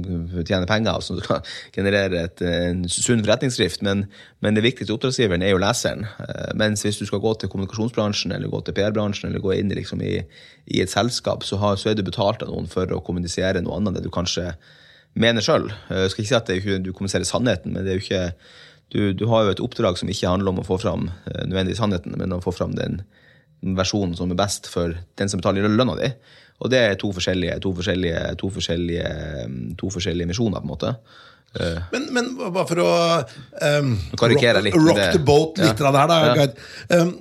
tjene 0.47 0.69
penger 0.69 0.97
og 0.97 1.05
som 1.05 1.19
skal 1.21 1.43
generere 1.75 2.23
et, 2.25 2.41
en 2.41 2.85
sunn 2.89 3.21
forretningsdrift. 3.25 3.83
Men, 3.85 4.07
men 4.41 4.57
det 4.57 4.65
viktigste 4.65 4.95
oppdragsgiveren 4.95 5.45
er 5.45 5.53
jo 5.53 5.61
leseren. 5.61 6.07
Mens 6.57 6.85
hvis 6.85 7.01
du 7.01 7.05
skal 7.09 7.21
gå 7.23 7.35
til 7.37 7.51
kommunikasjonsbransjen 7.53 8.33
eller 8.33 8.53
gå 8.53 8.63
til 8.65 8.77
PR-bransjen 8.79 9.29
eller 9.29 9.43
gå 9.43 9.53
inn 9.59 9.73
liksom, 9.77 10.01
i, 10.01 10.21
i 10.73 10.81
et 10.83 10.93
selskap, 10.93 11.45
så, 11.45 11.59
har, 11.61 11.77
så 11.77 11.91
er 11.91 11.99
du 11.99 12.05
betalt 12.07 12.45
av 12.45 12.53
noen 12.53 12.69
for 12.71 12.89
å 12.93 13.03
kommunisere 13.05 13.61
noe 13.61 13.77
annet 13.77 13.93
enn 13.93 13.99
det 13.99 14.07
du 14.07 14.13
kanskje 14.13 14.53
mener 15.17 15.41
sjøl. 15.41 15.69
Skal 15.89 16.23
ikke 16.23 16.29
si 16.29 16.37
at 16.37 16.81
du 16.85 16.91
kommuniserer 16.93 17.25
sannheten, 17.25 17.73
men 17.73 17.85
det 17.85 17.93
er 17.93 17.97
jo 17.97 18.03
ikke 18.05 18.25
du, 18.93 19.13
du 19.13 19.25
har 19.27 19.43
jo 19.45 19.53
et 19.55 19.61
oppdrag 19.63 19.97
som 19.99 20.09
ikke 20.11 20.29
handler 20.31 20.53
om 20.53 20.61
å 20.61 20.67
få 20.67 20.77
fram 20.81 21.09
eh, 21.27 21.43
nødvendigvis 21.45 21.81
sannheten, 21.81 22.15
men 22.19 22.35
å 22.37 22.41
få 22.43 22.53
fram 22.55 22.75
den 22.77 23.01
versjonen 23.77 24.15
som 24.15 24.31
er 24.31 24.37
best 24.39 24.69
for 24.71 24.93
den 25.17 25.29
som 25.31 25.41
betaler 25.41 25.65
lønna 25.67 25.95
di. 25.99 26.11
Og 26.63 26.71
det 26.73 26.79
er 26.81 26.95
to 26.97 27.11
forskjellige, 27.13 27.59
to 27.61 27.71
forskjellige, 27.77 28.21
to 28.41 28.49
forskjellige, 28.53 29.09
to 29.77 29.89
forskjellige 29.93 30.29
misjoner, 30.29 30.61
på 30.61 30.65
en 30.65 30.71
måte. 30.71 30.93
Eh, 31.59 31.77
Men, 31.93 32.07
men 32.13 32.31
bare 32.37 32.65
for 32.69 32.81
å 32.83 32.89
um, 33.81 33.93
rock, 34.19 34.43
rock 34.87 35.03
the 35.13 35.21
boat 35.25 35.57
litt 35.61 35.79
Ja. 35.79 35.87
av 35.91 35.93
det 35.93 36.01
her, 36.01 36.07
da, 36.07 36.45
Ja. 36.45 37.01
Um, 37.01 37.15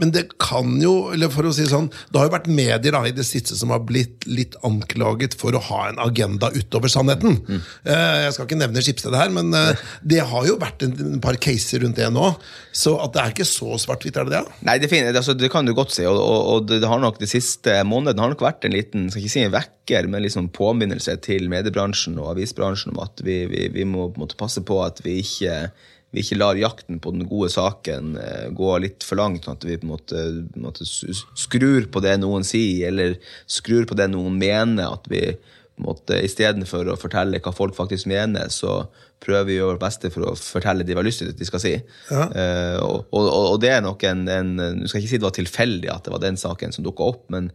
men 0.00 0.12
det 0.14 0.22
kan 0.40 0.72
jo, 0.80 1.10
eller 1.12 1.28
for 1.32 1.44
å 1.44 1.52
si 1.52 1.66
sånn, 1.68 1.90
det 2.08 2.16
har 2.16 2.28
jo 2.28 2.32
vært 2.32 2.48
medier 2.48 2.94
da, 2.94 3.02
i 3.04 3.12
det 3.12 3.26
siste 3.28 3.56
som 3.58 3.74
har 3.74 3.82
blitt 3.84 4.24
litt 4.24 4.56
anklaget 4.64 5.36
for 5.38 5.52
å 5.52 5.60
ha 5.68 5.82
en 5.90 6.00
agenda 6.00 6.48
utover 6.54 6.88
sannheten. 6.92 7.36
Mm. 7.44 7.60
Jeg 7.92 8.32
skal 8.32 8.48
ikke 8.48 8.60
nevne 8.62 8.84
Skipsstedet 8.84 9.20
her, 9.20 9.34
men 9.34 9.52
eh, 9.56 9.82
det 10.00 10.22
har 10.30 10.48
jo 10.48 10.56
vært 10.60 10.86
en, 10.86 11.20
par 11.22 11.36
caser 11.42 11.84
rundt 11.84 12.00
det 12.00 12.08
nå. 12.14 12.30
Så 12.72 12.94
at 13.04 13.12
det 13.12 13.22
er 13.22 13.34
ikke 13.34 13.48
så 13.48 13.76
svart-hvitt, 13.84 14.16
er 14.16 14.28
det 14.28 14.38
det? 14.38 14.58
Nei, 14.64 14.78
det, 14.80 14.88
finner, 14.88 15.12
altså, 15.12 15.36
det 15.36 15.52
kan 15.52 15.68
du 15.68 15.74
godt 15.76 15.92
si. 15.94 16.06
Og, 16.08 16.16
og, 16.16 16.40
og 16.54 16.72
det, 16.72 16.80
har 16.88 17.02
nok 17.02 17.20
de 17.20 17.28
siste 17.28 17.76
månedene 17.88 18.24
har 18.24 18.32
nok 18.32 18.46
vært 18.48 18.64
en 18.64 18.74
liten 18.74 19.10
skal 19.12 19.26
ikke 19.26 19.34
si 19.36 19.44
en 19.44 19.54
vekker, 19.54 20.08
men 20.08 20.24
liksom 20.24 20.48
påminnelse 20.56 21.18
til 21.26 21.50
mediebransjen 21.52 22.16
og 22.16 22.32
avisbransjen 22.32 22.94
om 22.94 23.02
at 23.04 23.20
vi, 23.26 23.42
vi, 23.52 23.68
vi 23.76 23.84
må 23.88 24.08
måte 24.16 24.40
passe 24.40 24.64
på 24.64 24.80
at 24.86 25.04
vi 25.04 25.20
ikke, 25.20 25.66
vi 26.12 26.20
ikke 26.20 26.36
lar 26.36 26.58
jakten 26.60 27.00
på 27.00 27.10
den 27.14 27.24
gode 27.28 27.48
saken 27.52 28.16
eh, 28.20 28.48
gå 28.52 28.72
litt 28.84 29.04
for 29.06 29.20
langt. 29.20 29.46
sånn 29.46 29.56
At 29.56 29.64
vi 29.64 29.78
på 29.80 29.88
en 29.88 29.94
måte, 29.94 30.24
måte 30.60 30.84
skrur 30.84 31.88
på 31.92 32.02
det 32.04 32.18
noen 32.20 32.44
sier, 32.44 32.90
eller 32.90 33.16
skrur 33.48 33.88
på 33.88 33.96
det 33.96 34.10
noen 34.12 34.36
mener. 34.40 34.92
At 34.92 35.08
vi 35.08 35.22
på 35.32 35.80
en 35.80 35.88
måte, 35.88 36.20
istedenfor 36.20 36.92
å 36.92 36.98
fortelle 37.00 37.40
hva 37.40 37.54
folk 37.56 37.76
faktisk 37.78 38.10
mener, 38.12 38.52
så 38.52 38.82
prøver 39.22 39.48
vi 39.48 39.56
å 39.56 39.62
gjøre 39.62 39.72
vårt 39.76 39.84
beste 39.86 40.10
for 40.12 40.28
å 40.28 40.36
fortelle 40.36 40.84
det 40.84 40.92
vi 40.92 41.00
har 41.00 41.06
lyst 41.06 41.22
til 41.22 41.32
at 41.32 41.40
de 41.40 41.48
skal 41.48 41.62
si. 41.62 41.72
Eh, 42.12 42.78
og, 42.82 43.08
og, 43.08 43.30
og 43.54 43.58
det 43.62 43.72
er 43.72 43.84
nok 43.84 44.04
en, 44.08 44.26
en 44.28 44.52
Du 44.82 44.88
skal 44.90 45.00
ikke 45.00 45.14
si 45.14 45.20
det 45.20 45.28
var 45.28 45.36
tilfeldig 45.38 45.92
at 45.94 46.04
det 46.04 46.12
var 46.12 46.24
den 46.24 46.36
saken 46.40 46.76
som 46.76 46.84
dukka 46.84 47.08
opp, 47.14 47.24
men, 47.32 47.48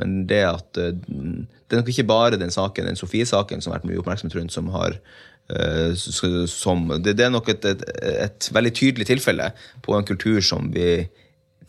men 0.00 0.22
det 0.28 0.44
at 0.50 0.80
uh, 0.82 0.92
Det 0.92 1.78
er 1.78 1.80
nok 1.80 1.92
ikke 1.94 2.10
bare 2.12 2.40
den 2.40 2.52
saken, 2.52 2.90
den 2.90 3.00
Sofie-saken 3.00 3.64
som 3.64 3.72
har 3.72 3.80
vært 3.80 3.88
mye 3.88 4.02
oppmerksomhet 4.02 4.36
rundt, 4.36 4.52
som 4.52 4.68
har 4.76 4.98
som, 5.98 6.86
det, 7.02 7.16
det 7.18 7.26
er 7.26 7.34
nok 7.34 7.50
et, 7.52 7.66
et, 7.68 7.82
et 8.26 8.48
veldig 8.54 8.72
tydelig 8.78 9.08
tilfelle 9.10 9.50
på 9.84 9.96
en 9.96 10.06
kultur 10.08 10.40
som 10.44 10.70
vi 10.72 11.02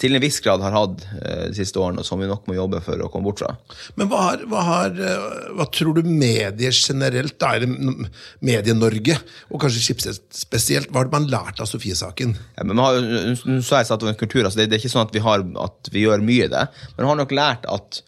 til 0.01 0.15
en 0.17 0.23
viss 0.23 0.39
grad 0.43 0.63
har 0.63 0.73
hatt 0.75 1.03
eh, 1.21 1.43
de 1.51 1.57
siste 1.57 1.79
årene, 1.79 2.01
og 2.01 2.07
som 2.07 2.21
vi 2.21 2.29
nok 2.29 2.47
må 2.49 2.57
jobbe 2.57 2.81
for 2.85 2.99
å 3.03 3.09
komme 3.13 3.29
bort 3.29 3.43
fra. 3.43 3.53
Men 3.99 4.09
hva, 4.11 4.21
har, 4.29 4.45
hva, 4.49 4.63
har, 4.67 4.95
eh, 4.97 5.51
hva 5.57 5.67
tror 5.73 5.99
du 5.99 6.09
medier 6.09 6.73
generelt, 6.73 7.37
da, 7.41 7.53
eller 7.57 8.09
Medie-Norge, 8.43 9.19
og 9.51 9.61
kanskje 9.63 9.83
Schibsted 9.85 10.23
spesielt, 10.35 10.91
hva 10.91 11.03
har 11.03 11.11
man 11.13 11.29
lært 11.31 11.61
av 11.63 11.69
Sofie-saken? 11.69 12.33
Ja, 12.57 12.65
men 12.65 12.75
man 12.75 12.85
har, 12.87 12.99
Nå 13.45 13.59
sa 13.65 13.81
jeg 13.81 13.91
at 13.93 14.03
det 14.03 14.13
en 14.15 14.19
kultur, 14.19 14.43
altså 14.43 14.61
det, 14.61 14.69
det 14.71 14.79
er 14.79 14.83
ikke 14.83 14.95
sånn 14.95 15.07
at 15.07 15.15
vi, 15.15 15.23
har, 15.23 15.45
at 15.67 15.93
vi 15.93 16.07
gjør 16.07 16.25
mye 16.25 16.49
i 16.49 16.51
det, 16.51 16.65
men 16.95 17.05
man 17.05 17.13
har 17.13 17.23
nok 17.23 17.37
lært 17.37 17.69
at, 17.71 18.01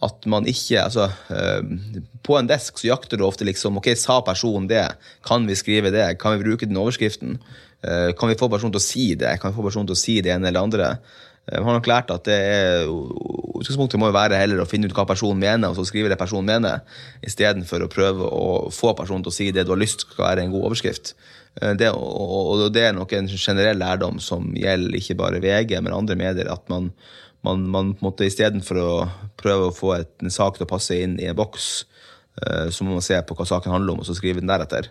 at 0.00 0.26
man 0.32 0.46
ikke 0.48 0.80
altså, 0.80 1.10
eh, 1.28 2.04
På 2.24 2.38
en 2.38 2.48
desk 2.48 2.78
så 2.80 2.88
jakter 2.88 3.20
du 3.20 3.26
ofte 3.26 3.44
liksom 3.44 3.80
Ok, 3.80 3.92
sa 4.00 4.20
personen 4.24 4.68
det? 4.70 4.86
Kan 5.26 5.48
vi 5.48 5.58
skrive 5.58 5.92
det? 5.92 6.06
Kan 6.20 6.38
vi 6.38 6.44
bruke 6.44 6.68
den 6.68 6.80
overskriften? 6.80 7.38
Eh, 7.84 8.12
kan 8.16 8.30
vi 8.30 8.38
få 8.40 8.48
personen 8.52 8.72
til 8.72 8.80
å 8.80 8.86
si 8.86 9.08
det? 9.14 9.36
Kan 9.40 9.52
vi 9.52 9.58
få 9.58 9.66
personen 9.66 9.90
til 9.90 9.98
å 9.98 10.00
si 10.00 10.20
det 10.24 10.32
ene 10.32 10.48
eller 10.48 10.64
andre? 10.64 10.88
Eh, 11.50 11.58
Man 11.58 11.72
har 11.72 11.80
nok 11.80 11.90
lært 11.90 12.12
at 12.14 12.24
det 12.28 12.38
er, 12.38 12.88
utgangspunktet 12.88 14.00
må 14.00 14.08
jo 14.08 14.16
være 14.16 14.40
heller 14.40 14.62
å 14.64 14.68
finne 14.68 14.88
ut 14.88 14.96
hva 14.96 15.06
personen 15.08 15.40
mener, 15.40 15.68
og 15.68 15.76
så 15.76 15.84
skrive 15.88 16.12
det 16.12 16.20
personen 16.20 16.48
mener, 16.48 16.80
istedenfor 17.24 17.84
å 17.84 17.92
prøve 17.92 18.28
å 18.28 18.48
få 18.72 18.94
personen 18.96 19.24
til 19.24 19.32
å 19.32 19.36
si 19.36 19.50
det 19.52 19.66
du 19.68 19.74
har 19.74 19.80
lyst 19.80 20.06
skal 20.06 20.26
være 20.30 20.44
en 20.44 20.52
god 20.52 20.70
overskrift. 20.70 21.14
Det, 21.60 21.88
og, 21.90 22.52
og 22.54 22.68
det 22.72 22.84
er 22.86 22.92
nok 22.94 23.10
en 23.16 23.26
generell 23.32 23.80
lærdom 23.80 24.20
som 24.22 24.52
gjelder 24.54 25.00
ikke 25.00 25.16
bare 25.18 25.40
VG, 25.42 25.74
men 25.82 25.96
andre 25.96 26.16
medier. 26.16 26.48
At 26.52 26.68
man, 26.70 26.92
man, 27.46 27.66
man 27.68 27.94
på 27.94 28.04
en 28.04 28.08
måte 28.10 28.28
istedenfor 28.28 28.80
å 28.82 28.92
prøve 29.40 29.68
å 29.68 29.74
få 29.74 29.94
et, 29.98 30.12
en 30.22 30.32
sak 30.34 30.58
til 30.58 30.66
å 30.66 30.70
passe 30.70 30.96
inn 30.96 31.18
i 31.20 31.28
en 31.30 31.38
boks, 31.38 31.68
eh, 32.42 32.68
så 32.74 32.86
må 32.86 32.96
man 32.96 33.06
se 33.06 33.18
på 33.22 33.36
hva 33.38 33.48
saken 33.48 33.72
handler 33.72 33.94
om, 33.94 34.02
og 34.02 34.08
så 34.08 34.16
skrive 34.18 34.42
den 34.42 34.50
deretter. 34.50 34.90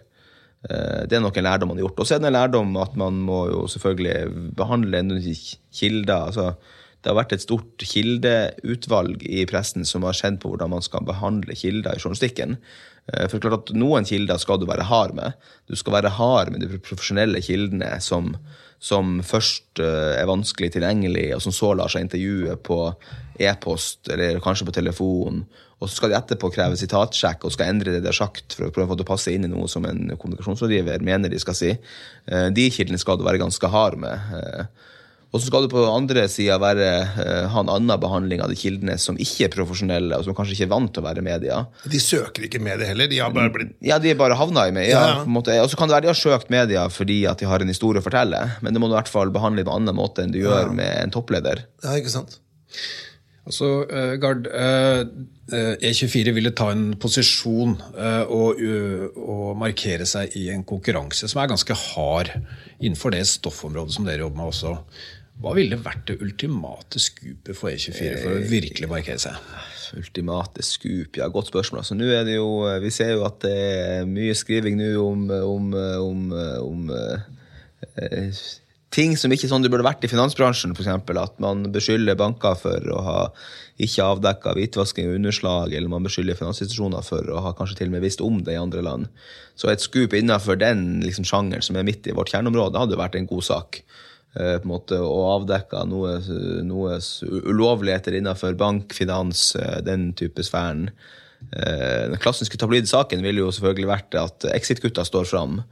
Eh, 0.70 1.06
Det 1.08 1.18
er 1.18 1.24
nok 1.24 1.38
en 1.38 1.48
lærdom 1.48 1.72
man 1.72 1.80
har 1.80 1.88
gjort. 1.88 2.00
Og 2.00 2.10
så 2.10 2.16
er 2.16 2.24
det 2.24 2.32
en 2.32 2.40
lærdom 2.40 2.76
at 2.82 2.98
man 3.00 3.22
må 3.22 3.46
jo 3.52 3.64
selvfølgelig 3.72 4.54
behandle 4.58 5.04
kilder. 5.72 6.28
altså 6.28 6.56
det 7.00 7.08
har 7.08 7.16
vært 7.16 7.34
et 7.38 7.44
stort 7.46 7.84
kildeutvalg 7.88 9.22
i 9.24 9.46
pressen 9.48 9.86
som 9.88 10.04
har 10.04 10.18
kjent 10.18 10.42
på 10.44 10.50
hvordan 10.52 10.74
man 10.74 10.84
skal 10.84 11.06
behandle 11.08 11.56
kilder 11.56 11.96
i 11.96 12.02
journalistikken. 12.02 12.58
Eh, 13.08 13.28
For 13.32 13.40
klart 13.40 13.70
at 13.70 13.76
Noen 13.76 14.08
kilder 14.08 14.40
skal 14.42 14.60
du 14.60 14.68
være 14.68 14.88
hard 14.90 15.16
med. 15.16 15.38
Du 15.70 15.78
skal 15.80 15.96
være 15.96 16.12
hard 16.18 16.52
med 16.52 16.66
de 16.66 16.82
profesjonelle 16.84 17.40
kildene 17.46 17.94
som, 18.04 18.34
som 18.80 19.20
først 19.28 19.82
eh, 19.84 20.16
er 20.22 20.30
vanskelig 20.30 20.72
tilgjengelig, 20.76 21.34
og 21.36 21.44
som 21.44 21.56
så 21.56 21.74
lar 21.76 21.92
seg 21.92 22.06
intervjue 22.06 22.56
på 22.64 22.80
e-post 23.40 24.10
eller 24.12 24.40
kanskje 24.44 24.68
på 24.70 24.76
telefon. 24.80 25.44
Og 25.80 25.88
så 25.88 25.96
skal 25.96 26.12
de 26.12 26.18
etterpå 26.18 26.50
kreve 26.52 26.80
sitatsjekk 26.80 27.46
og 27.48 27.54
skal 27.56 27.72
endre 27.72 27.94
det 27.96 28.02
de 28.04 28.12
har 28.12 28.18
sagt 28.18 28.56
for 28.56 28.68
å 28.68 28.74
prøve 28.76 28.90
å 28.90 28.94
få 28.94 29.00
det 29.00 29.08
passe 29.08 29.32
inn 29.32 29.48
i 29.48 29.52
noe 29.52 29.68
som 29.72 29.86
en 29.88 30.12
kommunikasjonsrådgiver 30.12 31.04
mener 31.08 31.32
de 31.32 31.40
skal 31.40 31.56
si. 31.56 31.72
Eh, 31.76 32.48
De 32.56 32.70
kildene 32.72 33.00
skal 33.00 33.20
du 33.20 33.28
være 33.28 33.42
ganske 33.44 33.72
hard 33.72 34.00
med. 34.00 34.68
Og 35.30 35.38
så 35.38 35.46
skal 35.46 35.66
du 35.66 35.70
på 35.70 35.82
andre 35.86 36.24
sida 36.32 36.56
være, 36.62 36.86
eh, 37.22 37.48
ha 37.54 37.62
en 37.62 37.70
annen 37.70 38.02
behandling 38.02 38.42
av 38.42 38.50
de 38.50 38.58
kildene 38.58 38.96
som 38.98 39.18
ikke 39.22 39.46
er 39.46 39.52
profesjonelle, 39.54 40.18
og 40.18 40.26
som 40.26 40.34
kanskje 40.34 40.56
ikke 40.56 40.66
er 40.66 40.72
vant 40.72 40.92
til 40.94 41.04
å 41.04 41.06
være 41.06 41.22
media. 41.26 41.60
De 41.86 42.02
søker 42.02 42.48
ikke 42.48 42.62
medie 42.66 42.88
heller, 42.90 43.10
de 43.12 43.20
har 43.22 43.30
bare 43.36 43.54
blitt 43.54 43.76
Ja, 43.86 44.00
de 44.02 44.10
er 44.10 44.18
bare 44.18 44.38
havna 44.40 44.66
i 44.68 44.74
media. 44.74 44.90
Ja, 44.90 45.10
Ja, 45.20 45.54
ja. 45.54 45.64
Og 45.64 45.70
så 45.70 45.78
kan 45.78 45.88
det 45.88 45.96
være 46.00 46.08
de 46.08 46.14
har 46.14 46.18
søkt 46.18 46.50
media 46.50 46.88
fordi 46.90 47.28
at 47.30 47.38
de 47.38 47.46
har 47.46 47.62
en 47.62 47.68
historie 47.68 48.02
å 48.02 48.06
fortelle, 48.06 48.58
men 48.62 48.74
det 48.74 48.82
må 48.82 48.90
du 48.90 48.96
i 48.96 49.02
hvert 49.02 49.12
fall 49.12 49.30
behandle 49.30 49.64
på 49.64 49.70
en 49.70 49.84
annen 49.84 49.96
måte 49.96 50.24
enn 50.24 50.34
du 50.34 50.40
gjør 50.40 50.74
med 50.74 51.04
en 51.04 51.14
toppleder. 51.14 51.66
Ja, 51.84 51.94
ikke 51.94 52.10
sant? 52.10 52.40
Altså, 53.50 53.86
uh, 53.90 54.14
Gard, 54.22 54.46
uh, 54.46 55.02
eh, 55.50 55.90
E24 55.90 56.34
ville 56.36 56.52
ta 56.54 56.68
en 56.70 56.92
posisjon 57.02 57.80
uh, 57.98 58.30
og, 58.30 58.60
uh, 58.62 59.08
og 59.18 59.58
markere 59.58 60.06
seg 60.06 60.36
i 60.38 60.52
en 60.54 60.62
konkurranse 60.68 61.26
som 61.26 61.42
er 61.42 61.50
ganske 61.50 61.74
hard 61.74 62.30
innenfor 62.78 63.16
det 63.16 63.24
stoffområdet 63.26 63.96
som 63.96 64.06
dere 64.06 64.22
jobber 64.22 64.44
med 64.44 64.52
også. 64.52 64.76
Hva 65.40 65.54
ville 65.56 65.78
vært 65.80 66.10
det 66.10 66.18
ultimate 66.20 67.00
skupet 67.00 67.56
for 67.56 67.72
E24 67.72 68.16
for 68.20 68.36
å 68.36 68.48
virkelig 68.50 68.90
markere 68.92 69.22
seg? 69.24 69.38
Ultimate 69.98 70.64
scoop, 70.68 71.16
ja, 71.18 71.30
godt 71.32 71.50
spørsmål. 71.50 71.82
Altså, 71.82 71.96
nå 71.98 72.10
er 72.12 72.26
det 72.28 72.36
jo, 72.36 72.50
vi 72.84 72.92
ser 72.94 73.14
jo 73.16 73.24
at 73.26 73.40
det 73.46 73.54
er 73.56 74.10
mye 74.10 74.36
skriving 74.38 74.76
nå 74.78 74.90
om, 75.02 75.24
om, 75.32 75.70
om, 76.04 76.26
om 76.66 76.92
eh, 76.92 78.36
ting 78.94 79.16
som 79.18 79.32
ikke 79.34 79.48
sånn 79.50 79.64
det 79.64 79.72
burde 79.72 79.88
vært 79.88 80.04
i 80.04 80.12
finansbransjen, 80.12 80.76
f.eks. 80.76 80.92
At 80.92 81.40
man 81.42 81.64
beskylder 81.74 82.20
banker 82.20 82.60
for 82.60 82.92
å 82.92 83.00
ha 83.06 83.18
ikke 83.80 84.10
avdekka 84.12 84.54
hvitvasking 84.58 85.08
og 85.08 85.18
underslag, 85.22 85.72
eller 85.72 85.92
man 85.92 86.06
beskylder 86.06 86.38
finansinstitusjoner 86.38 87.06
for 87.06 87.32
å 87.32 87.46
ha 87.48 87.56
kanskje 87.56 87.80
til 87.80 87.94
og 87.94 87.96
med 87.96 88.04
visst 88.04 88.24
om 88.26 88.42
det 88.44 88.58
i 88.58 88.62
andre 88.62 88.84
land. 88.84 89.08
Så 89.56 89.72
et 89.72 89.84
skup 89.84 90.16
innenfor 90.18 90.60
den 90.60 91.00
liksom, 91.06 91.28
sjangeren 91.28 91.64
som 91.64 91.80
er 91.80 91.88
midt 91.88 92.12
i 92.12 92.16
vårt 92.18 92.34
kjerneområde, 92.34 92.82
hadde 92.82 93.00
vært 93.00 93.16
en 93.20 93.30
god 93.30 93.48
sak. 93.48 93.84
Eh, 94.38 94.58
på 94.62 94.68
en 94.68 94.74
måte 94.74 95.00
Å 95.02 95.22
avdekke 95.40 95.86
noe, 95.90 96.20
noe 96.66 97.00
ulovligheter 97.50 98.20
innenfor 98.20 98.54
bank, 98.60 98.94
finans, 98.94 99.56
eh, 99.56 99.80
den 99.82 100.12
type 100.14 100.44
sfæren. 100.46 100.92
Eh, 101.56 102.06
Den 102.12 102.20
klassiske 102.22 102.58
tabloidsaken 102.60 103.24
ville 103.26 103.42
jo 103.42 103.50
selvfølgelig 103.50 103.90
vært 103.90 104.18
at 104.22 104.46
Exit-gutta 104.54 105.06
står 105.08 105.26
fram, 105.26 105.64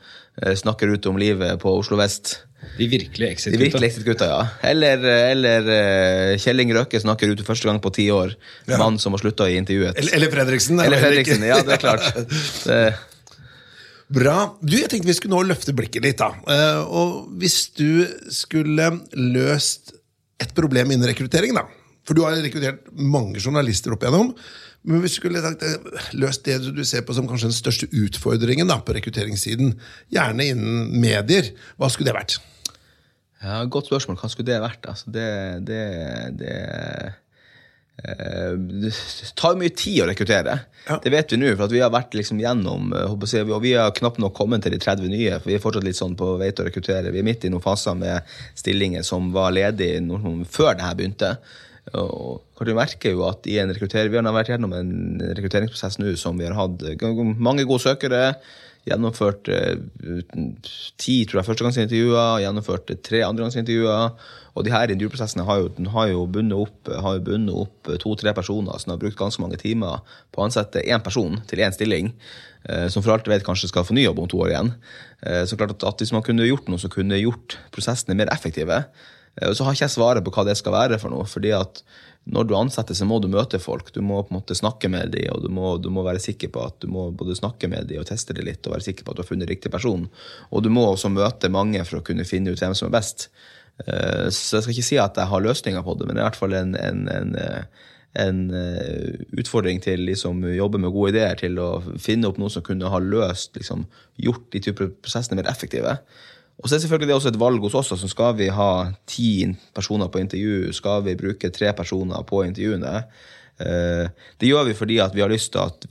eh, 0.41 0.55
snakker 0.55 0.89
ut 0.89 1.05
om 1.05 1.17
livet 1.17 1.59
på 1.59 1.77
Oslo 1.77 1.97
vest. 1.97 2.39
De 2.79 2.87
virkelige 2.89 3.27
De 3.27 3.35
exit-gutta. 3.35 3.83
Exit-gutta, 3.85 4.25
ja. 4.25 4.47
Eller, 4.63 4.97
eller 5.05 6.37
Kjelling 6.41 6.73
Røkke 6.73 6.99
snakker 6.99 7.29
ut 7.29 7.43
for 7.43 7.53
første 7.53 7.69
gang 7.69 7.79
på 7.79 7.93
ti 7.93 8.07
år. 8.09 8.33
Ja. 8.65 8.79
Mann 8.81 8.97
som 8.97 9.13
har 9.13 9.21
slutta 9.21 9.45
i 9.45 9.59
intervjuet. 9.61 9.93
Eller, 9.95 10.15
eller 10.17 10.31
Fredriksen. 10.33 10.79
Eller 10.79 10.97
eller 10.97 11.05
Fredriksen, 11.05 11.45
ja, 11.45 11.61
det 11.61 11.77
er 11.77 11.83
klart. 11.83 12.09
Det, 12.65 12.95
Bra. 14.13 14.35
Du, 14.63 14.77
jeg 14.77 14.87
tenkte 14.91 15.09
vi 15.09 15.17
skulle 15.17 15.35
nå 15.35 15.49
løfte 15.49 15.75
blikket 15.75 16.05
litt. 16.05 16.21
da. 16.21 16.31
Eh, 16.47 16.79
og 16.87 17.27
hvis 17.41 17.67
du 17.75 18.07
skulle 18.31 18.91
løst 19.17 19.93
et 20.39 20.53
problem 20.55 20.93
innen 20.93 21.09
rekruttering, 21.09 21.57
da. 21.57 21.65
For 22.07 22.15
du 22.15 22.23
har 22.23 22.37
rekruttert 22.39 22.87
mange 22.95 23.41
journalister 23.43 23.91
opp 23.91 24.05
igjennom. 24.05 24.31
Men 24.87 25.01
hvis 25.03 25.17
du 25.17 25.19
skulle 25.19 25.41
eh, 25.43 26.03
løst 26.15 26.45
det 26.47 26.61
du 26.71 26.83
ser 26.87 27.03
på 27.03 27.15
som 27.17 27.27
kanskje 27.27 27.49
den 27.49 27.57
største 27.57 27.89
utfordringen 27.91 28.71
da, 28.71 28.79
på 28.79 28.95
rekrutteringssiden, 28.95 29.75
gjerne 30.13 30.51
innen 30.53 30.93
medier, 31.03 31.51
hva 31.75 31.91
skulle 31.91 32.13
det 32.13 32.15
vært? 32.15 32.37
Ja, 33.43 33.59
Godt 33.67 33.91
spørsmål. 33.91 34.21
Hva 34.21 34.31
skulle 34.31 34.47
det 34.53 34.61
vært? 34.63 34.87
Altså, 34.87 35.11
det, 35.11 35.27
det, 35.67 35.83
det 36.39 36.55
Det 37.97 38.91
tar 39.39 39.55
mye 39.57 39.73
tid 39.73 40.03
å 40.03 40.07
rekruttere. 40.09 40.59
Ja. 40.85 40.99
Det 41.03 41.11
vet 41.11 41.31
vi 41.33 41.39
nå, 41.41 41.49
for 41.57 41.73
vi 41.73 41.81
har 41.81 41.91
vært 41.91 42.13
liksom 42.15 42.39
gjennom 42.39 42.91
eh, 42.95 43.09
Og 43.09 43.63
vi 43.63 43.73
har 43.73 43.95
knapt 43.97 44.21
nok 44.21 44.35
kommet 44.37 44.63
til 44.63 44.75
de 44.75 44.79
30 44.79 45.09
nye, 45.11 45.39
for 45.39 45.51
vi 45.51 45.57
er 45.57 45.63
fortsatt 45.63 45.87
litt 45.87 45.97
sånn 45.97 46.15
på 46.19 46.35
vei 46.39 46.51
til 46.51 46.63
å 46.63 46.67
rekruttere. 46.69 47.11
Vi 47.11 47.23
er 47.23 47.27
midt 47.27 47.47
i 47.47 47.51
noen 47.51 47.63
faser 47.63 47.97
med 47.97 48.37
stillinger 48.55 49.05
som 49.07 49.31
var 49.33 49.55
ledige 49.55 49.97
før 50.45 50.77
det 50.77 50.85
her 50.85 50.99
begynte. 50.99 51.31
Og 51.97 52.63
du 52.67 52.73
merker 52.75 53.13
jo 53.15 53.25
at 53.27 53.47
i 53.47 53.57
en 53.61 53.71
rekrutter, 53.71 54.09
Vi 54.11 54.19
har 54.19 54.33
vært 54.35 54.51
gjennom 54.51 54.73
en 54.75 55.21
rekrutteringsprosess 55.37 55.99
nå 56.01 56.15
som 56.19 56.37
vi 56.37 56.47
har 56.47 56.55
hatt 56.57 56.83
eh, 56.83 57.23
mange 57.37 57.65
gode 57.65 57.85
søkere. 57.87 58.35
Gjennomført 58.87 59.49
eh, 59.51 59.75
ti 61.01 61.17
tror 61.27 61.41
jeg, 61.41 61.47
førstegangsintervjuer, 61.49 62.41
gjennomført 62.45 62.91
tre 63.03 63.23
andregangsintervjuer. 63.27 64.13
Og 64.57 64.65
de 64.65 64.71
her 64.73 64.89
intervjuprosessene 64.89 65.45
har 65.45 65.59
jo, 65.61 65.67
har 65.93 66.07
jo 66.09 66.23
bundet 66.33 66.57
opp, 66.57 66.89
har 66.89 67.17
jo 67.19 67.25
bundet 67.27 67.57
opp 67.61 67.91
to-tre 68.01 68.33
personer 68.33 68.79
som 68.81 68.93
har 68.95 69.01
brukt 69.01 69.19
ganske 69.19 69.43
mange 69.43 69.59
timer 69.61 69.99
på 70.33 70.41
å 70.41 70.47
ansette 70.47 70.81
én 70.81 71.03
person 71.05 71.37
til 71.49 71.61
én 71.61 71.75
stilling. 71.75 72.13
eh, 72.65 72.87
Som 72.89 73.03
for 73.03 73.13
alt 73.13 73.27
jeg 73.27 73.35
vet 73.35 73.45
kanskje 73.45 73.69
skal 73.69 73.85
få 73.85 73.93
ny 73.93 74.07
jobb 74.07 74.23
om 74.23 74.31
to 74.31 74.41
år 74.41 74.55
igjen. 74.55 74.73
Eh, 75.21 75.43
Så 75.45 75.57
klart 75.59 75.77
at, 75.77 75.99
Hvis 76.01 76.13
man 76.13 76.23
kunne 76.23 76.47
gjort 76.47 76.67
noe 76.67 76.79
som 76.79 76.89
kunne 76.89 77.21
gjort 77.21 77.57
prosessene 77.71 78.15
mer 78.15 78.31
effektive, 78.33 78.85
eh, 79.41 79.51
så 79.53 79.63
har 79.63 79.73
ikke 79.73 79.85
jeg 79.85 79.97
svaret 79.97 80.23
på 80.23 80.31
hva 80.31 80.45
det 80.45 80.57
skal 80.57 80.73
være 80.73 80.99
for 80.99 81.09
noe. 81.09 81.25
fordi 81.25 81.51
at 81.53 81.83
når 82.27 82.47
du 82.47 82.55
ansetter, 82.57 82.95
så 82.97 83.05
må 83.07 83.19
du 83.23 83.29
møte 83.31 83.59
folk. 83.61 83.93
Du 83.95 84.01
må 84.03 84.19
på 84.25 84.33
en 84.33 84.39
måte 84.41 84.55
snakke 84.57 84.89
med 84.91 85.13
dem, 85.15 85.29
og 85.31 85.45
du 85.45 85.51
må, 85.53 85.75
du 85.79 85.87
må 85.93 86.03
være 86.03 86.21
sikker 86.23 86.51
på 86.51 86.65
at 86.67 86.79
du 86.83 86.89
må 86.91 87.07
både 87.15 87.37
snakke 87.39 87.69
med 87.71 87.87
dem 87.87 88.01
og 88.01 88.09
teste 88.09 88.35
det 88.35 88.43
litt, 88.43 88.67
og 88.67 88.75
være 88.75 88.87
sikker 88.89 89.07
på 89.07 89.13
at 89.13 89.19
du 89.19 89.23
har 89.23 89.29
funnet 89.29 89.51
riktig 89.51 89.71
person. 89.71 90.07
Og 90.51 90.65
du 90.65 90.69
må 90.73 90.83
også 90.89 91.11
møte 91.13 91.51
mange 91.53 91.83
for 91.87 92.01
å 92.01 92.05
kunne 92.07 92.27
finne 92.27 92.51
ut 92.51 92.63
hvem 92.63 92.75
som 92.75 92.89
er 92.89 92.97
best. 92.97 93.29
Eh, 93.85 94.27
Så 94.33 94.57
jeg 94.57 94.65
skal 94.65 94.75
ikke 94.75 94.89
si 94.89 94.99
at 95.01 95.19
jeg 95.19 95.31
har 95.31 95.45
løsninger 95.45 95.85
på 95.85 95.95
det, 95.97 96.07
men 96.07 96.17
det 96.17 96.23
er 96.23 96.25
i 96.25 96.29
hvert 96.31 96.41
fall 96.41 96.57
en, 96.57 96.75
en, 96.75 97.03
en, 97.13 97.35
eh, 97.39 97.85
en 98.27 98.43
eh, 98.59 99.23
utfordring 99.39 99.79
til 99.83 100.03
de 100.09 100.15
som 100.19 100.41
jobber 100.43 100.83
med 100.83 100.95
gode 100.95 101.15
ideer, 101.15 101.37
til 101.39 101.59
å 101.63 101.69
finne 101.95 102.27
opp 102.27 102.41
noe 102.41 102.51
som 102.51 102.65
kunne 102.65 102.91
ha 102.91 102.99
løst, 103.03 103.55
liksom, 103.55 103.87
gjort 104.19 104.49
de 104.51 104.63
typer 104.67 104.91
prosessene 104.99 105.39
mer 105.39 105.51
effektive. 105.53 105.99
Og 106.57 106.69
så 106.69 106.75
er 106.75 106.81
selvfølgelig 106.81 107.11
det 107.11 107.17
også 107.19 107.31
et 107.33 107.39
valg 107.39 107.61
hos 107.61 107.75
oss. 107.77 107.91
altså 107.93 108.09
Skal 108.09 108.37
vi 108.39 108.47
ha 108.49 108.71
ti 109.05 109.45
personer 109.75 110.09
på 110.09 110.21
intervju? 110.23 110.73
Skal 110.73 111.03
vi 111.05 111.17
bruke 111.19 111.51
tre 111.53 111.73
personer 111.77 112.23
på 112.25 112.41
intervjuene? 112.47 113.03
Eh, 113.59 114.09
Det 114.39 114.49
gjør 114.49 114.65
vi 114.65 114.73
fordi 114.73 114.99
vi 115.13 115.21
har 115.21 115.29
lyst 115.29 115.51
til 115.51 115.59
at 115.59 115.85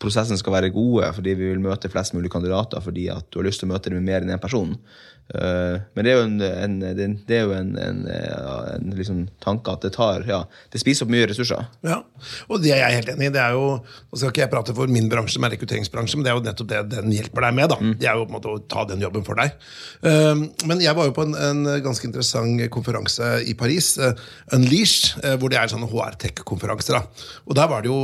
prosessen 0.00 0.38
skal 0.40 0.52
være 0.52 0.72
gode, 0.72 1.12
fordi 1.12 1.34
vi 1.36 1.50
vil 1.52 1.60
møte 1.60 1.90
flest 1.92 2.14
mulig 2.16 2.30
kandidater 2.32 2.80
fordi 2.80 3.08
at 3.12 3.26
du 3.30 3.38
har 3.38 3.48
lyst 3.48 3.60
til 3.60 3.68
å 3.68 3.72
møte 3.72 3.90
dem 3.90 4.00
med 4.00 4.08
mer 4.08 4.24
enn 4.24 4.32
én 4.36 4.40
person. 4.40 4.78
Eh, 5.30 5.78
Men 5.94 6.06
det 6.06 6.10
er 6.10 6.16
jo 6.18 6.24
en, 6.26 6.40
en, 6.42 6.76
er 6.82 7.44
jo 7.44 7.52
en, 7.54 7.70
en, 7.78 7.98
en 8.10 8.94
liksom 8.98 9.20
tanke 9.42 9.70
at 9.70 9.84
det 9.84 9.92
tar 9.94 10.24
ja, 10.26 10.40
Det 10.72 10.80
spiser 10.82 11.06
opp 11.06 11.12
mye 11.14 11.28
ressurser. 11.30 11.68
Ja, 11.86 12.00
og 12.50 12.64
det 12.64 12.72
er 12.74 12.82
jeg 12.82 12.98
helt 12.98 13.12
enig 13.14 13.28
i. 13.28 13.34
Det 13.36 13.42
er 13.42 13.54
jo, 13.54 13.68
Nå 14.10 14.18
skal 14.18 14.32
ikke 14.32 14.42
jeg 14.42 14.52
prate 14.52 14.74
for 14.74 14.90
min 14.90 15.06
bransje, 15.12 15.36
som 15.36 15.46
er 15.46 15.54
rekrutteringsbransje, 15.54 16.18
men 16.18 16.26
det 16.26 16.32
er 16.32 16.38
jo 16.38 16.44
nettopp 16.48 16.70
det 16.72 16.80
den 16.96 17.14
hjelper 17.14 17.46
deg 17.46 17.56
med. 17.60 17.70
da. 17.70 17.78
Det 18.00 18.10
er 18.10 18.18
jo 18.18 18.26
på 18.26 18.32
en 18.32 18.36
måte 18.38 18.50
å 18.50 18.62
ta 18.70 18.84
den 18.90 19.04
jobben 19.04 19.26
for 19.26 19.38
deg. 19.38 19.54
Um, 20.02 20.48
men 20.66 20.82
jeg 20.82 20.96
var 20.98 21.06
jo 21.06 21.14
på 21.14 21.26
en, 21.28 21.36
en 21.38 21.62
ganske 21.84 22.08
interessant 22.08 22.64
konferanse 22.74 23.28
i 23.46 23.54
Paris, 23.58 23.92
uh, 24.02 24.10
Unleash, 24.56 25.14
hvor 25.38 25.52
det 25.52 25.60
er 25.60 25.70
sånne 25.70 25.88
HR-tech-konferanser. 25.90 26.98
da. 26.98 27.28
Og 27.46 27.54
der 27.58 27.70
var 27.70 27.84
det 27.84 27.90
jo, 27.92 28.00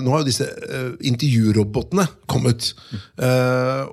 Nå 0.00 0.12
har 0.12 0.22
jo 0.22 0.28
disse 0.28 0.46
intervjurobotene 1.06 2.04
kommet. 2.30 2.72
Mm. 2.90 3.00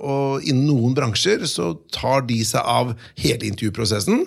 og 0.07 0.45
innen 0.47 0.67
noen 0.69 0.95
bransjer 0.97 1.43
så 1.49 1.71
tar 1.93 2.25
de 2.27 2.39
seg 2.45 2.56
av 2.61 2.93
hele 3.19 3.49
intervjuprosessen. 3.49 4.23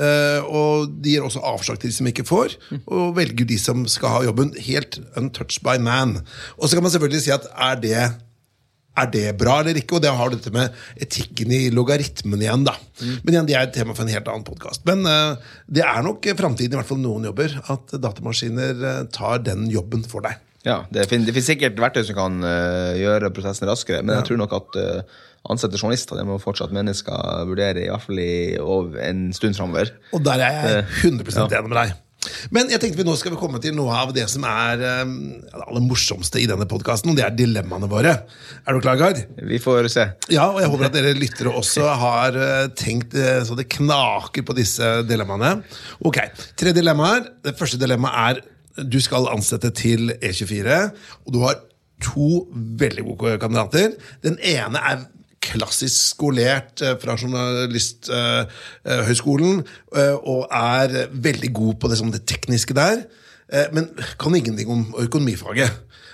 uh, 0.00 0.40
og 0.46 0.92
de 1.02 1.16
gir 1.16 1.26
også 1.26 1.44
avslag 1.52 1.80
til 1.80 1.92
de 1.92 1.96
som 1.96 2.10
ikke 2.10 2.26
får, 2.28 2.58
og 2.86 3.16
velger 3.18 3.48
de 3.48 3.60
som 3.60 3.86
skal 3.90 4.16
ha 4.16 4.26
jobben, 4.28 4.52
helt 4.66 5.00
untouched 5.16 5.64
by 5.66 5.78
man. 5.82 6.20
Og 6.58 6.68
så 6.68 6.76
kan 6.76 6.86
man 6.86 6.94
selvfølgelig 6.94 7.26
si 7.26 7.34
at 7.34 7.48
er 7.52 7.82
det 7.82 7.96
er 8.92 9.08
det 9.08 9.24
bra 9.40 9.58
eller 9.62 9.78
ikke? 9.80 9.96
Og 9.96 10.04
det 10.04 10.12
har 10.12 10.32
dette 10.32 10.52
med 10.52 10.72
etikken 11.00 11.52
i 11.54 11.62
logaritmen 11.72 12.42
igjen. 12.42 12.66
da. 12.68 12.74
Men 13.24 13.34
igjen, 13.34 13.48
det 13.48 13.56
er 13.56 13.66
et 13.66 13.74
tema 13.76 13.96
for 13.96 14.04
en 14.04 14.12
helt 14.12 14.28
annen 14.28 14.46
podkast. 14.46 14.84
Men 14.88 15.06
uh, 15.08 15.40
det 15.66 15.84
er 15.86 16.04
nok 16.04 16.28
framtiden, 16.38 16.76
i 16.76 16.80
hvert 16.80 16.90
fall 16.90 17.00
noen 17.00 17.28
jobber, 17.30 17.56
at 17.72 17.94
datamaskiner 18.02 18.86
eh, 18.88 19.02
tar 19.14 19.42
den 19.46 19.68
jobben 19.72 20.04
for 20.08 20.24
deg. 20.26 20.40
Ja, 20.62 20.82
Det 20.94 21.08
finnes, 21.10 21.26
det 21.26 21.34
finnes 21.34 21.48
sikkert 21.50 21.80
verktøy 21.80 22.04
som 22.06 22.18
kan 22.18 22.38
uh, 22.44 22.92
gjøre 22.94 23.32
prosessen 23.34 23.66
raskere, 23.66 24.04
men 24.04 24.20
jeg 24.20 24.28
tror 24.28 24.42
nok 24.44 24.52
at 24.60 24.78
ansatte 25.50 25.80
journalister 25.80 26.18
det 26.18 26.26
må 26.28 26.38
fortsatt 26.42 26.74
mennesker 26.74 27.42
vurdere, 27.48 27.82
i 27.82 27.90
hvert 27.90 28.06
fall 28.06 28.22
i 28.22 28.32
en 29.08 29.28
stund 29.34 29.58
framover. 29.58 29.90
Og 30.14 30.22
der 30.24 30.42
er 30.46 30.56
jeg 30.58 30.80
Eh, 30.82 30.96
100% 31.10 31.52
enig 31.52 31.68
med 31.68 31.78
deg. 31.80 32.00
Men 32.54 32.68
jeg 32.70 32.78
tenkte 32.78 33.00
vi 33.00 33.06
nå 33.06 33.16
skal 33.18 33.32
vi 33.34 33.38
komme 33.40 33.58
til 33.62 33.74
noe 33.74 33.96
av 33.98 34.12
det 34.14 34.28
som 34.30 34.44
er 34.46 34.82
um, 35.02 35.14
det 35.42 35.64
aller 35.64 35.82
morsomste 35.82 36.38
i 36.38 36.46
denne 36.46 36.68
podkasten, 36.70 37.10
og 37.10 37.18
det 37.18 37.24
er 37.26 37.34
dilemmaene 37.34 37.88
våre. 37.90 38.12
Er 38.62 38.76
du 38.76 38.82
klar, 38.84 38.98
Gard? 39.00 39.18
Vi 39.42 39.58
får 39.62 39.88
se. 39.90 40.06
Ja, 40.30 40.46
og 40.52 40.60
jeg 40.62 40.70
håper 40.70 40.86
at 40.86 40.94
dere 40.94 41.16
lyttere 41.18 41.54
også 41.58 41.88
har 42.04 42.38
uh, 42.38 42.68
tenkt 42.78 43.16
uh, 43.18 43.42
så 43.46 43.58
det 43.58 43.66
knaker 43.74 44.46
på 44.46 44.56
disse 44.58 44.94
dilemmaene. 45.08 45.56
Ok, 46.06 46.22
Tre 46.62 46.74
dilemmaer. 46.76 47.26
Det 47.42 47.56
første 47.58 47.80
dilemmaet 47.80 48.38
er 48.78 48.86
du 48.88 49.00
skal 49.04 49.26
ansette 49.28 49.72
til 49.76 50.14
E24, 50.22 50.78
og 51.26 51.34
du 51.34 51.42
har 51.42 51.58
to 52.02 52.46
veldig 52.54 53.04
gode 53.10 53.34
kandidater. 53.42 53.98
Den 54.24 54.38
ene 54.38 54.80
er 54.80 55.02
klassisk 55.42 56.14
skolert 56.14 56.82
eh, 56.84 56.94
fra 57.02 57.16
Journalisthøgskolen 57.18 59.62
eh, 59.62 60.16
og 60.18 60.46
er 60.48 61.08
veldig 61.12 61.52
god 61.54 61.74
på 61.82 61.88
det, 61.90 61.98
som 62.00 62.12
det 62.14 62.26
tekniske 62.30 62.74
der, 62.78 62.96
eh, 63.52 63.68
men 63.74 63.84
kan 64.20 64.34
ingenting 64.38 64.68
om 64.72 64.82
økonomifaget. 65.02 65.70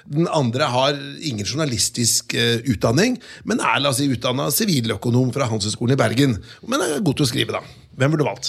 Den 0.09 0.25
andre 0.33 0.65
har 0.73 0.97
ingen 1.21 1.45
journalistisk 1.45 2.33
eh, 2.35 2.65
utdanning, 2.73 3.19
men 3.45 3.61
er 3.61 3.79
la 3.83 3.89
oss 3.93 3.99
si, 4.01 4.09
utdanna 4.09 4.51
siviløkonom 4.55 5.33
fra 5.35 5.45
Handelshøyskolen 5.51 5.95
i 5.97 6.01
Bergen. 6.01 6.33
Men 6.65 6.81
er 6.81 7.05
god 7.05 7.17
til 7.19 7.27
å 7.27 7.29
skrive, 7.29 7.53
da. 7.59 7.63
Hvem 7.99 8.11
ville 8.15 8.25
du 8.25 8.31
valgt? 8.31 8.47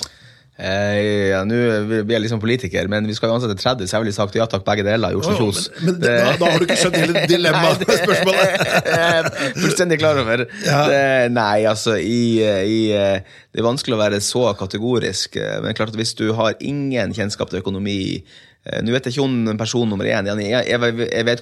Eh, 0.59 1.29
ja, 1.31 1.39
Nå 1.47 1.55
blir 1.87 2.17
jeg 2.17 2.23
liksom 2.25 2.41
politiker, 2.43 2.89
men 2.91 3.05
vi 3.07 3.13
skal 3.15 3.31
jo 3.31 3.37
ansette 3.37 3.55
30, 3.55 3.87
så 3.87 3.95
jeg 3.95 4.03
ville 4.03 4.15
sagt 4.15 4.35
ja 4.35 4.47
takk, 4.49 4.65
begge 4.67 4.83
deler. 4.83 5.13
Gjort 5.15 5.29
som 5.29 5.37
oh, 5.37 5.39
kjos. 5.45 5.69
men 5.79 5.95
men 5.95 6.01
da, 6.03 6.33
da 6.41 6.49
har 6.51 6.59
du 6.59 6.65
ikke 6.67 6.77
skjønt 6.81 6.97
hele 6.99 7.23
dilemmaspørsmålet. 7.31 8.67
Fullstendig 9.61 10.01
klar 10.01 10.19
over. 10.19 10.43
Ja. 10.65 10.81
Det, 10.91 10.99
nei, 11.31 11.63
altså 11.69 11.95
i, 11.95 12.43
i, 12.43 12.79
Det 12.91 13.63
er 13.63 13.69
vanskelig 13.69 13.95
å 13.95 14.01
være 14.03 14.19
så 14.23 14.49
kategorisk. 14.59 15.39
eh, 15.39 15.61
Men 15.63 15.77
klart 15.79 15.95
at 15.95 15.99
hvis 16.01 16.11
du 16.19 16.27
har 16.35 16.59
ingen 16.59 17.15
kjennskap 17.15 17.53
til 17.53 17.63
økonomi 17.63 17.99
eh, 18.19 18.81
Nå 18.83 18.91
vet 18.91 19.07
jeg 19.07 19.15
ikke 19.15 19.27
om 19.29 19.59
person 19.59 19.87
nummer 19.87 20.11
én 20.11 20.27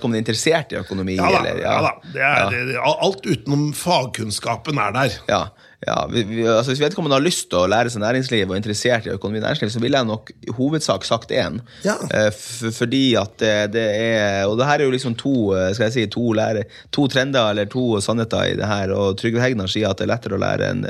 om 0.06 0.14
du 0.14 0.20
er 0.20 0.22
interessert 0.22 0.78
i 0.78 0.82
økonomi. 0.84 1.18
Ja 1.18 1.32
da. 1.34 1.42
eller, 1.42 1.64
Ja, 1.66 1.78
da. 1.88 1.96
Det 2.14 2.28
er, 2.30 2.60
det, 2.70 2.78
alt 2.86 3.26
utenom 3.26 3.72
fagkunnskapen 3.74 4.78
er 4.86 4.94
der. 5.02 5.18
Ja, 5.26 5.42
ja 5.86 6.08
vi, 6.10 6.24
vi, 6.26 6.42
altså 6.50 6.72
Hvis 6.72 6.82
vedkommende 6.82 7.20
har 7.20 7.22
lyst 7.22 7.52
til 7.52 7.60
å 7.62 7.70
lære 7.70 7.92
seg 7.94 8.02
næringsliv 8.02 8.48
og 8.48 8.56
er 8.56 8.62
interessert 8.64 9.06
i 9.06 9.12
økonomi 9.14 9.38
og 9.38 9.46
næringsliv, 9.46 9.70
så 9.76 9.82
ville 9.84 10.00
jeg 10.00 10.10
nok 10.10 10.32
i 10.34 10.56
hovedsak 10.58 11.06
sagt 11.06 11.34
én. 11.38 11.60
Ja. 11.86 11.94
Eh, 12.10 12.32
fordi 12.74 13.04
at 13.20 13.36
det, 13.38 13.54
det 13.76 13.86
er 13.94 14.50
Og 14.50 14.58
det 14.58 14.66
her 14.66 14.82
er 14.82 14.88
jo 14.88 14.96
liksom 14.96 15.14
to 15.20 15.54
eh, 15.54 15.70
skal 15.78 15.88
jeg 15.88 15.96
si, 15.96 16.08
to, 16.14 16.32
lære, 16.34 16.66
to 16.96 17.06
trender 17.14 17.52
eller 17.52 17.70
to 17.70 18.02
sannheter 18.02 18.56
i 18.56 18.58
det 18.58 18.70
her. 18.70 18.94
Og 18.96 19.20
Trygve 19.22 19.44
Hegnar 19.44 19.70
sier 19.70 19.92
at 19.92 20.02
det 20.02 20.08
er 20.08 20.14
lettere 20.16 20.40
å 20.40 20.42
lære 20.42 20.72
en 20.74 20.86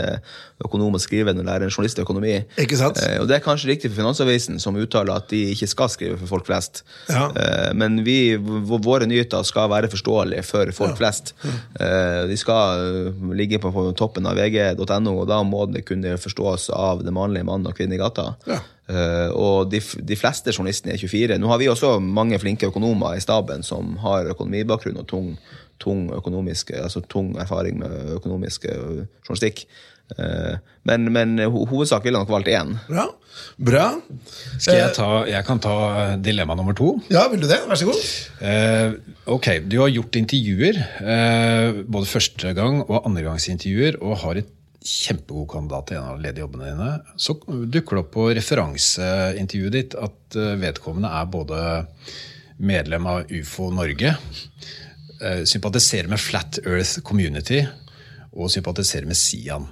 økonom 0.65 0.95
å 0.97 1.01
skrive 1.01 1.33
når 1.35 1.45
det 1.45 1.53
er 1.53 1.65
en 1.65 1.73
journalist 1.73 1.99
i 1.99 2.03
økonomi. 2.03 2.33
Ikke 2.63 2.79
sant? 2.79 2.99
Eh, 3.03 3.17
og 3.21 3.27
det 3.29 3.37
er 3.37 3.43
kanskje 3.45 3.69
riktig 3.71 3.91
for 3.91 4.01
Finansavisen, 4.01 4.57
som 4.61 4.77
uttaler 4.79 5.13
at 5.13 5.27
de 5.31 5.43
ikke 5.53 5.69
skal 5.69 5.91
skrive 5.93 6.17
for 6.21 6.31
folk 6.31 6.47
flest. 6.49 6.83
Ja. 7.11 7.27
Eh, 7.29 7.73
men 7.77 8.01
vi, 8.07 8.35
våre 8.37 9.09
nyheter 9.09 9.45
skal 9.47 9.69
være 9.73 9.91
forståelige 9.91 10.45
for 10.47 10.73
folk 10.75 10.97
flest. 10.99 11.35
Eh, 11.45 12.23
de 12.29 12.39
skal 12.39 12.87
eh, 13.11 13.27
ligge 13.37 13.61
på, 13.61 13.73
på 13.73 13.85
toppen 13.97 14.29
av 14.29 14.39
vg.no, 14.39 15.13
og 15.13 15.27
da 15.29 15.43
må 15.45 15.67
det 15.69 15.85
kunne 15.87 16.17
forstås 16.21 16.71
av 16.73 17.05
den 17.05 17.17
vanlige 17.17 17.47
mann 17.47 17.67
og 17.67 17.77
kvinne 17.77 17.97
i 17.97 18.01
gata. 18.01 18.33
Ja. 18.49 18.63
Uh, 18.87 19.29
og 19.35 19.67
de, 19.67 19.81
de 19.83 20.15
fleste 20.15 20.53
journalistene 20.53 20.93
er 20.93 21.01
24. 21.01 21.35
Nå 21.41 21.49
har 21.51 21.59
vi 21.59 21.67
også 21.67 21.97
mange 21.99 22.39
flinke 22.39 22.69
økonomer 22.69 23.17
i 23.17 23.23
staben 23.23 23.65
som 23.67 23.97
har 23.99 24.29
økonomibakgrunn 24.31 25.01
og 25.01 25.09
tung, 25.11 25.33
tung, 25.83 26.05
altså 26.13 27.03
tung 27.11 27.33
erfaring 27.35 27.81
med 27.81 28.15
økonomisk 28.15 28.69
eh, 28.71 29.03
journalistikk. 29.27 29.65
Eh, 30.15 30.57
men, 30.87 31.09
men 31.11 31.35
ho 31.43 31.65
hovedsak 31.67 32.05
ville 32.05 32.15
jeg 32.15 32.25
nok 32.27 32.35
valgt 32.35 32.51
én. 32.53 32.75
Bra. 32.87 33.07
Bra. 33.57 33.85
Skal 34.57 34.79
jeg, 34.79 34.93
ta, 34.95 35.07
jeg 35.29 35.45
kan 35.47 35.61
ta 35.61 35.77
eh, 36.01 36.13
dilemma 36.23 36.55
nummer 36.57 36.77
to. 36.77 36.93
Ja, 37.13 37.27
vil 37.31 37.43
du 37.43 37.49
det? 37.49 37.59
Vær 37.67 37.79
så 37.79 37.89
god. 37.89 38.03
Eh, 38.41 38.95
ok, 39.35 39.49
du 39.67 39.79
har 39.83 39.91
gjort 39.93 40.19
intervjuer, 40.19 40.79
eh, 41.01 41.81
både 41.85 42.09
første 42.09 42.53
gang 42.57 42.83
og 42.85 43.01
andregangsintervjuer, 43.03 43.99
og 44.01 44.21
har 44.23 44.41
et 44.41 44.53
kjempegod 44.87 45.49
kandidat 45.51 45.89
til 45.89 45.99
en 45.99 46.11
av 46.11 46.19
de 46.19 46.27
ledige 46.27 46.45
jobbene 46.45 46.69
dine. 46.71 46.91
Så 47.19 47.35
dukker 47.43 47.97
det 47.97 48.03
opp 48.05 48.13
på 48.15 48.27
referanseintervjuet 48.37 49.75
ditt 49.75 49.97
at 49.99 50.37
eh, 50.39 50.53
vedkommende 50.61 51.11
er 51.11 51.31
både 51.33 51.63
medlem 52.57 53.09
av 53.09 53.33
UFO 53.33 53.69
Norge, 53.75 54.15
eh, 55.21 55.43
sympatiserer 55.49 56.09
med 56.09 56.21
Flat 56.21 56.61
Earth 56.63 57.03
Community 57.05 57.61
og 58.37 58.49
sympatiserer 58.53 59.09
med 59.09 59.17
Sian. 59.19 59.67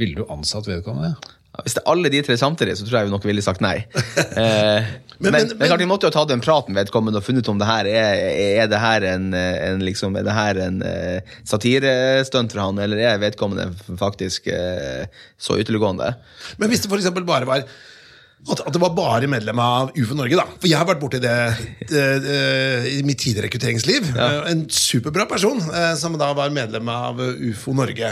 Ville 0.00 0.18
du 0.18 0.26
ansatt 0.32 0.68
vedkommende? 0.68 1.14
Hvis 1.62 1.76
det 1.76 1.84
er 1.84 1.90
alle 1.92 2.10
de 2.10 2.20
tre 2.26 2.34
samtidig, 2.34 2.74
så 2.74 2.86
tror 2.86 2.96
jeg 2.98 3.06
vi 3.06 3.12
nok 3.14 3.26
ville 3.28 3.44
sagt 3.44 3.62
nei. 3.64 3.78
Eh, 4.34 4.86
men, 5.22 5.30
men, 5.30 5.52
men- 5.54 5.68
klart, 5.68 5.78
vi 5.78 5.86
måtte 5.86 6.08
jo 6.08 6.10
ha 6.10 6.14
tatt 6.16 6.32
en 6.34 6.40
prat 6.42 6.66
med 6.66 6.80
vedkommende 6.80 7.20
og 7.20 7.22
funnet 7.22 7.46
ut 7.46 7.50
om 7.52 7.60
det 7.60 7.68
her 7.68 7.86
er, 7.86 8.22
er 8.64 8.66
det 8.66 8.80
her 8.82 9.04
en, 9.12 9.28
en, 9.38 9.84
liksom, 9.86 10.16
er 10.18 10.26
det 10.26 10.34
her 10.34 10.58
en 10.64 10.80
uh, 10.82 11.36
satirestunt 11.46 12.50
fra 12.50 12.64
han, 12.66 12.80
eller 12.82 12.98
er 12.98 13.20
vedkommende 13.22 13.68
faktisk 14.00 14.50
uh, 14.50 15.06
så 15.38 15.60
ytterliggående? 15.62 16.10
Men 16.58 16.72
hvis 16.72 16.82
det 16.82 16.90
eksempel 16.98 17.26
bare 17.28 17.46
var 17.46 17.62
at, 18.44 18.60
at 18.60 18.74
det 18.74 18.80
var 18.82 18.92
bare 18.92 19.28
medlem 19.30 19.60
av 19.62 19.92
UFO 19.96 20.16
Norge, 20.18 20.36
da. 20.36 20.44
For 20.60 20.68
jeg 20.68 20.76
har 20.76 20.88
vært 20.88 21.00
borti 21.00 21.20
det, 21.22 21.36
det, 21.88 22.02
det 22.24 22.40
i 22.92 22.98
mitt 23.06 23.22
tidligere 23.22 23.48
rekrutteringsliv. 23.48 24.10
Ja. 24.12 24.26
En 24.50 24.66
superbra 24.68 25.24
person 25.30 25.62
eh, 25.64 25.94
som 26.00 26.18
da 26.20 26.28
var 26.36 26.52
medlem 26.52 26.90
av 26.92 27.22
UFO 27.22 27.72
Norge. 27.78 28.10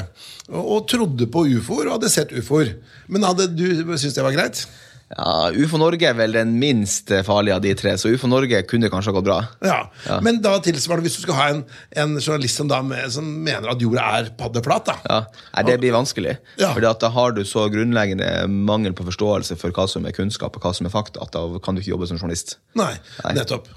Og, 0.49 0.63
og 0.63 0.87
trodde 0.89 1.29
på 1.33 1.45
ufoer 1.59 1.91
og 1.91 1.99
hadde 1.99 2.13
sett 2.15 2.33
ufoer. 2.33 2.73
Men 3.13 3.29
hadde 3.29 3.51
du 3.53 3.67
syntes 3.93 4.17
det 4.17 4.25
var 4.25 4.37
greit? 4.39 4.65
Ja, 5.13 5.51
UFO 5.53 5.77
Norge 5.81 6.09
er 6.09 6.17
vel 6.17 6.33
den 6.33 6.55
minst 6.61 7.11
farlige 7.27 7.57
av 7.59 7.65
de 7.65 7.75
tre, 7.77 7.93
så 8.01 8.09
UFO 8.15 8.31
Norge 8.31 8.63
kunne 8.69 8.89
kanskje 8.93 9.13
gått 9.13 9.27
bra. 9.27 9.39
Ja. 9.61 9.79
Ja. 10.07 10.19
Men 10.25 10.41
da 10.45 10.55
tilsvarende, 10.65 11.05
hvis 11.07 11.19
du 11.19 11.27
skal 11.27 11.37
ha 11.37 11.49
en, 11.53 11.61
en 12.05 12.15
journalist 12.17 12.61
som, 12.63 12.71
da, 12.71 12.81
med, 12.87 13.05
som 13.13 13.29
mener 13.45 13.75
at 13.75 13.83
jorda 13.85 14.07
er 14.19 14.31
paddeflat, 14.39 14.89
da. 14.89 14.97
Ja, 15.05 15.19
Nei, 15.53 15.67
Det 15.69 15.77
blir 15.83 15.95
vanskelig. 15.97 16.37
Ja. 16.61 16.73
At 16.73 17.05
Da 17.05 17.13
har 17.13 17.37
du 17.37 17.43
så 17.49 17.67
grunnleggende 17.73 18.31
mangel 18.49 18.97
på 18.97 19.05
forståelse 19.09 19.59
for 19.61 19.75
hva 19.77 19.87
som 19.91 20.09
er 20.09 20.17
kunnskap 20.17 20.57
og 20.57 20.65
hva 20.65 20.73
som 20.77 20.89
er 20.89 20.95
fakta, 20.95 21.23
at 21.25 21.37
da 21.37 21.45
kan 21.63 21.77
du 21.77 21.83
ikke 21.85 21.93
jobbe 21.93 22.09
som 22.09 22.21
journalist. 22.21 22.57
Nei, 22.79 22.95
Nei. 23.23 23.37
nettopp. 23.37 23.69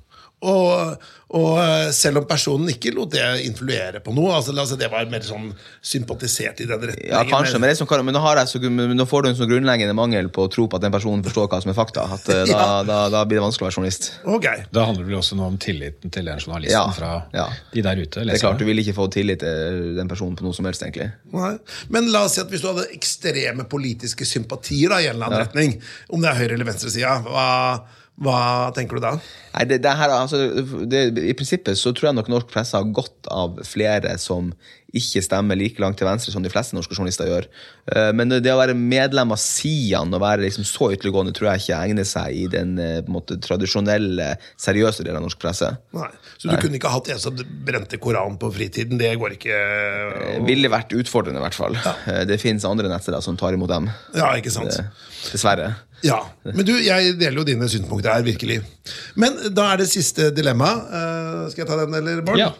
Og, 0.46 0.98
og 1.40 1.54
eh, 1.58 1.90
selv 1.96 2.20
om 2.20 2.26
personen 2.28 2.68
ikke 2.70 2.92
lot 2.94 3.14
det 3.16 3.24
influere 3.48 4.02
på 4.04 4.12
noe, 4.14 4.34
altså, 4.36 4.52
altså 4.54 4.76
det 4.78 4.90
var 4.92 5.08
mer 5.10 5.24
sånn 5.26 5.48
sympatisert 5.82 6.60
i 6.62 6.68
den 6.70 6.82
retningen. 6.84 7.10
Ja, 7.10 7.24
kanskje, 7.30 7.58
men, 7.58 7.72
det 7.72 7.78
som, 7.80 7.88
men, 8.06 8.14
nå 8.14 8.22
har 8.22 8.42
jeg 8.42 8.52
så, 8.52 8.60
men 8.68 8.94
nå 9.00 9.08
får 9.10 9.24
du 9.26 9.30
en 9.32 9.38
sånn 9.40 9.50
grunnleggende 9.50 9.96
mangel 9.98 10.30
på 10.36 10.46
å 10.46 10.52
tro 10.52 10.68
på 10.70 10.78
at 10.78 10.86
den 10.86 10.94
personen 10.94 11.24
forstår 11.26 11.48
hva 11.50 11.62
som 11.64 11.72
er 11.72 11.78
fakta. 11.78 12.06
At, 12.18 12.30
eh, 12.30 12.44
da, 12.52 12.60
Ja. 12.60 12.68
da, 12.86 13.00
da 13.14 13.24
blir 13.26 13.40
det 13.40 13.46
vanskelig 13.48 13.66
å 13.66 13.70
være 13.72 13.78
journalist. 13.80 14.12
Okay. 14.38 14.68
Da 14.76 14.86
handler 14.90 15.06
det 15.08 15.14
vel 15.14 15.20
også 15.24 15.40
noe 15.40 15.50
om 15.56 15.58
tilliten 15.62 16.14
til 16.14 16.30
den 16.30 16.44
journalisten 16.44 16.78
Ja, 16.78 16.86
fra 17.00 17.14
ja. 17.34 17.48
de 17.74 17.86
der 17.90 18.04
ute. 18.04 18.28
Det 18.28 18.36
er 18.38 18.44
klart, 18.46 18.62
Du 18.62 18.68
vil 18.70 18.84
ikke 18.84 18.98
få 19.00 19.10
tillit 19.16 19.42
til 19.46 19.96
den 19.98 20.12
personen 20.12 20.38
på 20.38 20.46
noe 20.46 20.54
som 20.58 20.68
helst, 20.70 20.84
egentlig. 20.86 21.10
Nei. 21.34 21.56
Men 21.96 22.12
la 22.14 22.26
oss 22.28 22.38
si 22.38 22.44
at 22.44 22.52
hvis 22.52 22.62
du 22.62 22.70
hadde 22.74 22.90
ekstreme 22.94 23.66
politiske 23.72 24.28
sympatier 24.30 24.92
da, 24.94 25.02
i 25.02 25.10
en 25.10 25.16
eller 25.18 25.32
annen 25.32 25.46
retning, 25.48 25.78
om 26.12 26.22
det 26.22 26.30
er 26.32 26.42
høyre- 26.44 26.60
eller 26.60 26.70
venstresida, 26.70 27.18
hva, 28.16 28.72
tenker 28.72 28.96
du 28.96 29.04
da? 29.04 29.10
Nei, 29.58 29.66
det, 29.68 29.82
det 29.84 29.92
her, 30.00 30.12
altså, 30.16 30.38
det, 30.88 31.02
I 31.20 31.34
prinsippet 31.36 31.76
så 31.80 31.92
tror 31.92 32.10
jeg 32.12 32.16
nok 32.22 32.30
norsk 32.32 32.48
presse 32.54 32.78
har 32.78 32.88
godt 32.96 33.28
av 33.32 33.58
flere 33.68 34.14
som 34.22 34.54
ikke 34.96 35.20
stemmer 35.26 35.58
like 35.60 35.82
langt 35.84 35.98
til 36.00 36.08
venstre 36.08 36.32
som 36.32 36.44
de 36.46 36.48
fleste 36.54 36.78
norske 36.78 36.96
journalister 36.96 37.28
gjør. 37.28 37.48
Eh, 37.92 38.14
Men 38.16 38.32
det 38.32 38.48
å 38.54 38.56
være 38.62 38.72
medlem 38.80 39.34
av 39.36 39.40
Sian 39.44 40.14
og 40.16 40.22
være 40.24 40.46
liksom 40.46 40.64
så 40.64 40.88
ytterliggående 40.96 41.34
tror 41.36 41.50
jeg 41.52 41.66
ikke 41.66 41.80
egner 41.90 42.08
seg 42.08 42.38
i 42.40 42.46
den 42.54 42.78
eh, 42.80 43.02
måte, 43.12 43.36
tradisjonelle, 43.44 44.30
seriøse 44.64 45.04
delen 45.04 45.20
av 45.20 45.26
norsk 45.28 45.42
presse. 45.44 45.74
Nei. 45.98 46.08
Så 46.40 46.48
du 46.48 46.56
kunne 46.62 46.80
ikke 46.80 46.94
hatt 46.94 47.12
en 47.12 47.20
som 47.20 47.36
brente 47.68 48.00
Koranen 48.00 48.40
på 48.40 48.54
fritiden? 48.56 48.96
Det 49.02 49.12
går 49.20 49.36
ikke 49.36 49.60
Det 49.60 50.40
ville 50.48 50.72
vært 50.72 50.96
utfordrende, 50.96 51.44
i 51.44 51.46
hvert 51.50 51.60
fall. 51.60 51.76
Ja. 51.84 52.24
Det 52.32 52.40
finnes 52.40 52.64
andre 52.70 52.88
nettsteder 52.92 53.20
som 53.26 53.36
tar 53.40 53.58
imot 53.60 53.76
dem. 53.76 53.92
Ja, 54.16 54.32
ikke 54.40 54.54
sant? 54.56 54.72
Det- 54.72 54.88
Dessverre. 55.34 55.74
Ja, 56.06 56.20
Men 56.46 56.66
du, 56.68 56.76
jeg 56.78 57.16
deler 57.18 57.42
jo 57.42 57.48
dine 57.48 57.70
synspunkter 57.72 58.14
her, 58.14 58.26
virkelig. 58.26 58.60
Men 59.18 59.40
da 59.56 59.72
er 59.72 59.82
det 59.82 59.90
siste 59.90 60.30
dilemma. 60.36 60.76
Uh, 60.86 61.42
skal 61.50 61.64
jeg 61.64 61.72
ta 61.72 61.80
den, 61.82 61.98
eller, 61.98 62.22
Bård? 62.26 62.42
Ja. 62.42 62.52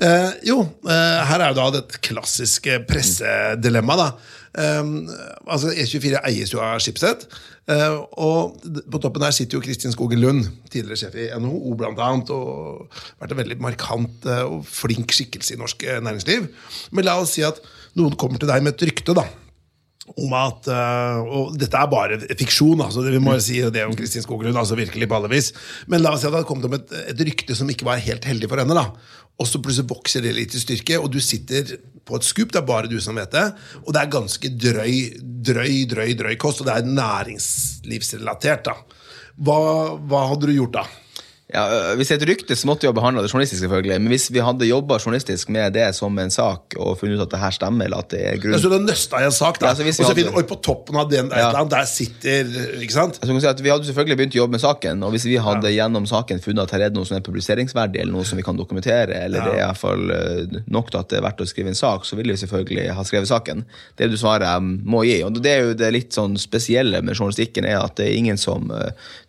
Uh, 0.00 0.32
jo, 0.46 0.58
uh, 0.88 1.20
her 1.28 1.44
er 1.44 1.52
jo 1.52 1.58
da 1.60 1.68
det 1.78 2.00
klassiske 2.02 2.80
pressedilemmaet, 2.88 4.02
da. 4.02 4.36
Um, 4.50 5.04
altså 5.46 5.70
E24 5.70 6.24
eies 6.26 6.50
jo 6.50 6.62
av 6.64 6.80
Schibsted. 6.82 7.22
Uh, 7.70 8.00
og 8.18 8.64
på 8.90 9.00
toppen 9.02 9.22
her 9.22 9.34
sitter 9.36 9.58
jo 9.58 9.62
Kristin 9.62 9.94
Skogen 9.94 10.22
Lund, 10.22 10.48
tidligere 10.72 10.98
sjef 11.04 11.14
i 11.14 11.28
NHO 11.38 11.76
annet, 11.92 12.32
og 12.34 12.90
vært 13.22 13.36
en 13.36 13.42
veldig 13.44 13.60
markant 13.62 14.26
og 14.48 14.64
flink 14.66 15.14
skikkelse 15.14 15.54
i 15.54 15.60
norsk 15.60 15.86
næringsliv. 16.02 16.50
Men 16.90 17.06
la 17.06 17.20
oss 17.22 17.36
si 17.38 17.46
at 17.46 17.62
noen 18.00 18.18
kommer 18.18 18.42
til 18.42 18.50
deg 18.50 18.66
med 18.66 18.74
et 18.74 18.90
rykte, 18.90 19.14
da 19.14 19.28
om 20.18 20.32
at 20.34 20.68
øh, 20.70 21.30
Og 21.38 21.56
dette 21.58 21.78
er 21.78 21.90
bare 21.90 22.18
fiksjon, 22.38 22.80
altså, 22.82 23.04
det 23.04 23.14
vi 23.14 23.22
må 23.22 23.36
si 23.42 23.60
det 23.62 23.84
om 23.86 23.94
Kristin 23.96 24.24
Skoglund. 24.24 24.56
altså 24.58 24.78
virkelig 24.78 25.08
på 25.08 25.16
alle 25.16 25.30
vis 25.30 25.52
Men 25.86 26.02
la 26.02 26.14
oss 26.14 26.24
si 26.24 26.28
at 26.28 26.32
det 26.32 26.40
hadde 26.40 26.48
kommet 26.48 26.66
om 26.66 26.76
et, 26.78 26.94
et 27.12 27.24
rykte 27.30 27.56
som 27.56 27.70
ikke 27.70 27.86
var 27.86 28.02
helt 28.02 28.24
heldig 28.24 28.50
for 28.50 28.62
henne. 28.62 28.74
da 28.74 28.90
Og 29.40 29.48
så 29.48 29.62
plutselig 29.62 29.90
vokser 29.90 30.24
det 30.24 30.34
litt 30.36 30.54
i 30.54 30.60
styrke, 30.60 30.98
og 31.00 31.10
du 31.12 31.20
sitter 31.20 31.76
på 32.04 32.18
et 32.18 32.26
skup. 32.26 32.50
Det 32.52 32.60
er 32.60 32.66
bare 32.66 32.90
du 32.90 32.98
som 33.00 33.16
vet 33.16 33.32
det. 33.32 33.46
Og 33.86 33.94
det 33.94 34.02
er 34.02 34.12
ganske 34.12 34.50
drøy, 34.52 34.96
drøy, 35.20 35.84
drøy, 35.88 36.14
drøy 36.18 36.34
kost, 36.36 36.60
og 36.60 36.68
det 36.68 36.74
er 36.76 36.90
næringslivsrelatert. 36.90 38.66
da 38.68 38.76
hva, 39.40 39.60
hva 39.96 40.26
hadde 40.32 40.50
du 40.50 40.56
gjort 40.56 40.74
da? 40.76 40.84
Ja, 41.50 41.94
hvis 41.98 42.10
det 42.12 42.14
er 42.14 42.20
et 42.22 42.28
rykte, 42.30 42.54
så 42.54 42.68
måtte 42.68 42.84
vi 42.86 42.90
ha 42.90 42.94
behandla 42.94 43.24
det 43.24 43.30
journalistisk, 43.32 43.64
selvfølgelig. 43.64 43.96
Men 43.98 44.12
hvis 44.12 44.28
vi 44.30 44.42
hadde 44.44 44.68
jobba 44.68 44.98
journalistisk 45.02 45.48
med 45.50 45.72
det 45.74 45.88
som 45.96 46.18
en 46.22 46.30
sak, 46.30 46.76
og 46.78 46.92
funnet 47.00 47.18
ut 47.18 47.24
at 47.24 47.32
det 47.32 47.40
her 47.42 47.54
stemmer, 47.56 47.88
eller 47.88 48.04
at 48.04 48.12
det 48.14 48.20
er 48.22 48.38
grunn 48.38 48.54
Så 48.60 48.70
du 48.70 48.76
nøsta 48.78 49.18
i 49.18 49.26
en 49.26 49.34
sak, 49.34 49.58
da 49.58 49.66
Ja, 49.66 49.72
og 49.72 49.94
så 49.96 50.04
hadde- 50.06 50.14
finner 50.20 50.36
Oi, 50.38 50.44
på 50.46 50.60
toppen 50.62 50.96
av 51.00 51.10
den 51.10 51.28
der, 51.28 51.38
Ja. 51.38 51.64
der 51.64 51.84
sitter 51.90 52.44
Ikke 52.78 52.92
sant? 52.94 53.18
Altså, 53.18 53.32
kan 53.34 53.40
si 53.40 53.46
at 53.50 53.60
vi 53.60 53.68
hadde 53.68 53.84
selvfølgelig 53.88 54.16
begynt 54.20 54.34
å 54.36 54.40
jobbe 54.44 54.52
med 54.52 54.60
saken, 54.60 55.02
og 55.02 55.10
hvis 55.12 55.24
vi 55.26 55.36
hadde 55.36 55.74
gjennom 55.74 56.06
saken 56.06 56.40
funnet 56.40 56.62
at 56.62 56.70
her 56.70 56.80
er 56.86 56.88
det 56.90 56.96
noe 56.96 57.04
som 57.06 57.16
er 57.16 57.20
publiseringsverdig, 57.26 58.00
eller 58.00 58.12
noe 58.12 58.24
som 58.24 58.36
vi 58.38 58.42
kan 58.46 58.56
dokumentere, 58.56 59.18
eller 59.24 59.40
det 59.40 59.54
er 59.54 59.64
i 59.64 59.66
hvert 59.66 59.76
fall 59.82 60.10
øh, 60.10 60.62
nok 60.70 60.90
til 60.90 60.98
at 61.00 61.08
det 61.08 61.18
er 61.18 61.26
verdt 61.26 61.40
å 61.40 61.48
skrive 61.50 61.68
en 61.68 61.74
sak, 61.74 62.04
så 62.04 62.14
ville 62.16 62.32
vi 62.32 62.38
selvfølgelig 62.46 62.94
ha 62.94 63.02
skrevet 63.02 63.26
saken. 63.28 63.64
Det 63.96 64.04
er 64.06 64.08
det 64.14 64.20
svaret 64.22 64.46
jeg 64.46 64.62
må 64.86 65.02
gi. 65.04 65.22
Og 65.26 65.34
det 65.42 65.50
er 65.50 65.62
jo 65.66 65.74
det 65.74 65.92
litt 65.92 66.12
sånn 66.14 66.38
spesielle 66.38 67.02
med 67.02 67.16
journalistikken, 67.16 67.66
er 67.66 67.82
at 67.82 67.96
det 67.96 68.06
er 68.06 68.16
ingen 68.16 68.38
som 68.38 68.70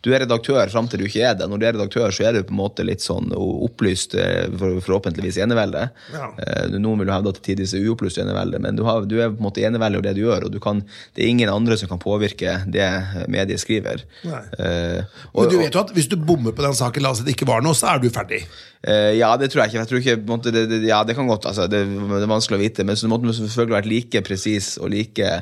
Du 0.03 0.13
er 0.13 0.19
redaktør 0.25 0.69
fram 0.69 0.87
til 0.87 0.99
du 0.99 1.05
ikke 1.05 1.21
er 1.25 1.35
det. 1.35 1.47
Når 1.49 1.59
du 1.59 1.65
er 1.65 1.73
redaktør, 1.73 2.10
så 2.15 2.27
er 2.27 2.35
du 2.35 2.43
på 2.47 2.53
en 2.53 2.59
måte 2.59 2.85
litt 2.87 3.03
sånn 3.03 3.31
opplyst, 3.35 4.15
øh, 4.19 4.51
for, 4.59 4.79
forhåpentligvis 4.85 5.39
enevelde. 5.43 5.87
Ja. 6.13 6.29
Eh, 6.41 6.75
Noen 6.77 7.01
vil 7.01 7.11
jo 7.11 7.15
hevde 7.15 7.33
at 7.33 7.39
det 7.39 7.45
tidvis 7.49 7.75
er 7.77 7.85
uopplyst 7.87 8.21
enevelde, 8.23 8.61
men 8.63 8.79
du, 8.79 8.83
har, 8.87 9.05
du 9.09 9.17
er 9.19 9.31
på 9.31 9.39
en 9.39 9.47
måte 9.47 9.63
enevelde 9.67 10.01
i 10.01 10.05
det 10.07 10.15
du 10.17 10.23
gjør, 10.23 10.47
og 10.47 10.53
du 10.53 10.59
kan, 10.63 10.83
det 11.17 11.25
er 11.25 11.31
ingen 11.31 11.51
andre 11.53 11.77
som 11.79 11.91
kan 11.91 12.01
påvirke 12.01 12.59
det 12.71 12.89
mediet 13.31 13.63
skriver. 13.63 14.05
Nei. 14.27 14.43
Eh, 14.57 14.99
og, 15.31 15.45
Men 15.45 15.53
du 15.53 15.57
vet 15.63 15.79
jo 15.79 15.85
at 15.85 15.95
hvis 15.95 16.11
du 16.11 16.17
bommer 16.19 16.55
på 16.57 16.65
den 16.65 16.77
saken, 16.77 17.05
la 17.05 17.15
oss 17.15 17.23
si 17.23 17.27
det 17.27 17.35
ikke 17.37 17.49
var 17.49 17.65
noe, 17.65 17.77
så 17.77 17.93
er 17.93 18.03
du 18.03 18.09
ferdig. 18.13 18.43
Uh, 18.81 19.13
ja, 19.13 19.29
det 19.37 19.51
tror 19.53 19.61
jeg 19.61 19.71
ikke. 19.71 19.81
Jeg 19.81 19.89
tror 19.89 19.99
ikke 19.99 20.15
måte, 20.25 20.53
det, 20.53 20.63
det, 20.71 20.79
ja, 20.89 21.03
det 21.05 21.13
kan 21.17 21.27
godt, 21.29 21.45
altså, 21.49 21.67
det, 21.69 21.83
det 21.85 22.21
er 22.25 22.31
vanskelig 22.31 22.57
å 22.57 22.63
vite. 22.63 22.85
Men 22.87 22.97
så 22.97 23.09
måtte 23.11 23.29
man 23.29 23.37
selvfølgelig 23.37 23.77
vært 23.77 23.91
like 23.91 24.23
presis 24.25 24.73
og 24.81 24.89
like 24.93 25.35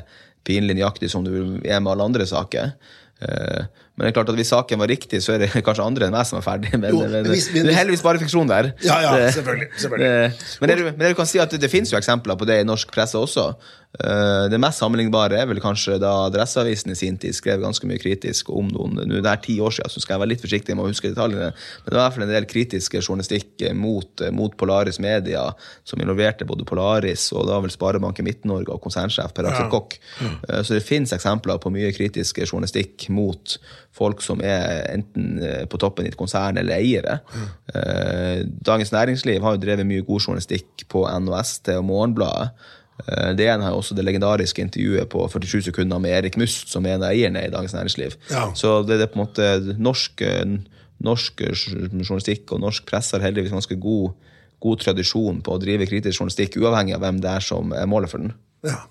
pinlig 0.46 0.76
nøyaktig 0.76 1.10
som 1.12 1.24
du 1.24 1.32
er 1.64 1.80
med 1.80 1.92
alle 1.92 2.08
andre 2.10 2.26
saker. 2.28 2.74
Eh, 3.20 3.64
men 4.00 4.06
det 4.08 4.14
er 4.14 4.16
klart 4.16 4.30
at 4.32 4.38
hvis 4.40 4.48
saken 4.54 4.80
var 4.80 4.88
riktig, 4.88 5.20
så 5.20 5.34
er 5.36 5.42
det 5.44 5.50
kanskje 5.66 5.84
andre 5.84 6.08
enn 6.08 6.14
meg 6.16 6.24
som 6.26 6.38
er 6.40 6.46
ferdig. 6.46 6.72
Men, 6.80 6.88
Jo, 6.96 7.02
men, 7.04 7.28
hvis- 7.28 7.50
men 7.52 7.66
det 7.68 7.74
er 7.74 7.78
heldigvis 7.82 8.02
bare 8.06 8.18
fiksjon 8.24 8.48
der. 8.48 8.72
Ja, 8.80 8.96
ja, 9.04 9.12
Det- 9.18 9.34
selvfølgelig, 9.36 9.68
selvfølgelig. 9.76 10.32
men, 10.62 10.68
det, 10.72 10.78
du- 10.80 10.84
men 10.88 10.98
det 11.04 11.12
du 11.12 11.18
kan 11.20 11.28
si 11.28 11.38
at 11.44 11.50
det, 11.52 11.60
det 11.60 11.70
finnes 11.70 11.92
jo 11.92 12.00
eksempler 12.00 12.40
på 12.40 12.48
det 12.48 12.62
i 12.62 12.64
norsk 12.64 12.88
presse 12.96 13.20
også. 13.20 13.50
Eh, 13.98 14.44
det 14.48 14.58
mest 14.62 14.78
sammenlignbare 14.78 15.34
er 15.42 15.46
vel 15.50 15.58
kanskje 15.58 15.96
da 15.98 16.12
Adresseavisen 16.28 16.92
i 16.92 16.94
sin 16.94 17.16
tid 17.18 17.34
skrev 17.34 17.58
ganske 17.60 17.82
mye 17.90 17.98
kritisk 17.98 18.52
om 18.54 18.68
noen 18.70 18.94
Nå 19.02 19.18
det 19.18 19.26
er 19.26 19.40
ti 19.42 19.56
år 19.58 19.72
siden, 19.74 19.90
så 19.90 19.98
skal 20.00 20.14
jeg 20.14 20.20
være 20.22 20.30
litt 20.30 20.44
forsiktig 20.44 20.76
med 20.78 20.84
å 20.86 20.92
huske 20.92 21.10
detaljene. 21.10 21.48
Men 21.50 21.88
det 21.90 21.96
var 21.96 21.98
i 21.98 22.04
hvert 22.04 22.14
fall 22.14 22.26
en 22.28 22.30
del 22.36 22.46
kritiske 22.46 23.02
journalistikk 23.02 23.64
eh, 23.66 23.74
mot, 23.74 24.22
eh, 24.22 24.30
mot 24.30 24.54
Polaris 24.56 25.00
Media, 25.02 25.48
som 25.84 25.98
involverte 25.98 26.46
både 26.46 26.64
Polaris 26.70 27.32
og 27.34 27.48
da 27.50 27.58
vel 27.64 27.74
Sparebanken 27.74 28.24
Midt-Norge 28.30 28.70
og 28.70 28.80
konsernsjef 28.86 29.34
Per 29.34 29.50
Aksel 29.50 29.66
Ja. 29.66 29.70
Kokk. 29.74 29.98
Eh, 30.22 30.62
Så 30.62 30.78
det 30.78 30.84
finnes 30.86 31.10
eksempler 31.12 31.58
på 31.58 31.72
mye 31.74 31.90
kritisk 31.92 32.38
journalistikk 32.46 33.08
mot 33.10 33.58
folk 33.96 34.22
som 34.22 34.42
er 34.44 34.84
enten 34.92 35.40
eh, 35.42 35.64
på 35.70 35.78
toppen 35.82 36.06
i 36.06 36.12
et 36.12 36.18
konsern 36.18 36.58
eller 36.60 36.78
eiere. 36.78 37.18
Mm. 37.34 38.58
Dagens 38.66 38.92
Næringsliv 38.94 39.42
har 39.42 39.56
jo 39.56 39.62
drevet 39.62 39.86
mye 39.86 40.04
god 40.06 40.22
journalistikk 40.22 40.86
på 40.90 41.04
NOS 41.24 41.56
og 41.74 41.84
Morgenbladet. 41.88 42.52
Eh, 43.06 43.32
Det 43.36 43.48
har 43.48 43.72
også 43.72 43.94
det 43.94 44.04
legendariske 44.04 44.62
intervjuet 44.62 45.08
på 45.08 45.26
47 45.28 45.62
sekunder 45.70 45.98
med 45.98 46.10
Erik 46.10 46.36
Must, 46.36 46.70
som 46.70 46.86
er 46.86 46.94
en 46.94 47.02
av 47.02 47.10
eierne 47.10 47.44
i 47.46 47.50
Dagens 47.50 47.74
Næringsliv. 47.74 48.16
Ja. 48.30 48.50
Så 48.54 48.82
det, 48.86 49.00
er 49.00 49.10
på 49.10 49.18
en 49.20 49.26
måte 49.26 49.76
norsk, 49.78 50.22
norsk 51.00 51.42
journalistikk 51.42 52.52
og 52.52 52.60
norsk 52.60 52.86
presse 52.86 53.16
har 53.16 53.26
heldigvis 53.26 53.52
ganske 53.52 53.76
god, 53.80 54.14
god 54.60 54.86
tradisjon 54.86 55.42
på 55.42 55.56
å 55.56 55.60
drive 55.60 55.88
kritisk 55.88 56.20
journalistikk, 56.20 56.60
uavhengig 56.60 56.94
av 56.94 57.04
hvem 57.04 57.20
det 57.20 57.30
er 57.30 57.44
som 57.44 57.72
er 57.72 57.90
målet 57.90 58.12
for 58.12 58.22
den. 58.22 58.34
Ja. 58.66 58.84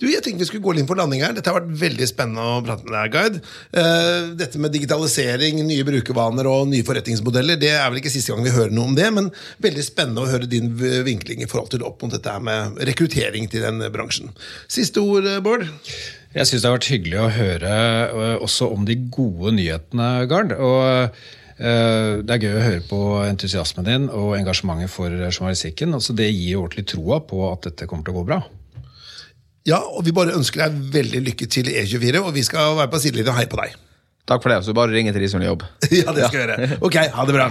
Du, 0.00 0.06
jeg 0.08 0.22
tenkte 0.24 0.44
vi 0.44 0.48
skulle 0.48 0.64
gå 0.64 0.74
inn 0.80 0.88
for 0.88 0.98
landing 0.98 1.22
her. 1.24 1.34
Dette 1.36 1.52
har 1.52 1.58
vært 1.60 1.72
veldig 1.80 2.06
spennende 2.08 2.44
å 2.44 2.60
prate 2.64 2.86
med 2.86 2.94
deg, 2.96 3.14
Guide. 3.14 3.40
Eh, 3.76 4.30
dette 4.40 4.60
med 4.62 4.72
digitalisering, 4.74 5.60
nye 5.66 5.86
brukervaner 5.86 6.48
og 6.50 6.68
nye 6.70 6.86
forretningsmodeller, 6.86 7.58
det 7.60 7.74
er 7.76 7.88
vel 7.88 8.00
ikke 8.00 8.12
siste 8.12 8.32
gang 8.32 8.46
vi 8.46 8.54
hører 8.54 8.72
noe 8.74 8.90
om 8.90 8.96
det, 8.98 9.08
men 9.16 9.28
veldig 9.62 9.84
spennende 9.86 10.24
å 10.24 10.30
høre 10.30 10.48
din 10.50 10.70
vinkling 11.06 11.44
i 11.44 11.48
forhold 11.50 11.72
til 11.74 11.84
opp 11.86 12.00
mot 12.04 12.14
dette 12.14 12.36
med 12.44 12.80
rekruttering 12.88 13.50
til 13.52 13.66
den 13.66 13.82
bransjen. 13.92 14.32
Siste 14.70 15.02
ord, 15.04 15.28
eh, 15.28 15.42
Bård? 15.44 15.66
Jeg 16.30 16.46
syns 16.46 16.62
det 16.62 16.70
har 16.70 16.78
vært 16.78 16.92
hyggelig 16.92 17.18
å 17.18 17.30
høre 17.34 17.74
ø, 17.74 18.26
også 18.46 18.70
om 18.70 18.84
de 18.86 18.94
gode 19.10 19.50
nyhetene, 19.56 20.10
Gard. 20.30 20.54
Og 20.54 21.10
det 21.60 22.32
er 22.32 22.40
gøy 22.40 22.54
å 22.56 22.62
høre 22.62 22.84
på 22.88 23.00
entusiasmen 23.26 23.84
din 23.84 24.06
og 24.08 24.36
engasjementet 24.38 24.88
for 24.94 25.10
journalistikken. 25.10 25.92
Altså, 25.98 26.14
det 26.16 26.30
gir 26.30 26.60
ordentlig 26.62 26.86
troa 26.94 27.18
på 27.20 27.42
at 27.50 27.66
dette 27.66 27.90
kommer 27.90 28.06
til 28.06 28.14
å 28.14 28.20
gå 28.22 28.28
bra. 28.30 28.38
Ja, 29.68 29.78
og 29.92 30.04
vi 30.06 30.12
bare 30.16 30.32
ønsker 30.38 30.62
deg 30.64 30.78
veldig 30.94 31.20
lykke 31.28 31.46
til 31.52 31.68
i 31.68 31.76
E24, 31.82 32.22
og 32.24 32.32
vi 32.36 32.44
skal 32.46 32.78
være 32.78 32.90
på 32.92 33.00
sidelinjen 33.02 33.34
og 33.34 33.38
heie 33.40 33.50
på 33.50 33.60
deg. 33.60 33.76
Takk 34.30 34.44
for 34.44 34.52
det. 34.54 34.60
Så 34.64 34.74
bare 34.76 34.92
ringe 34.94 35.12
til 35.12 35.24
de 35.24 35.28
som 35.32 35.42
vil 35.42 35.50
jobbe. 35.50 35.68
Ja, 36.00 36.14
det 36.16 36.30
skal 36.30 36.38
vi 36.38 36.44
gjøre. 36.46 36.80
Ok, 36.86 37.00
ha 37.16 37.26
det 37.28 37.36
bra. 37.36 37.50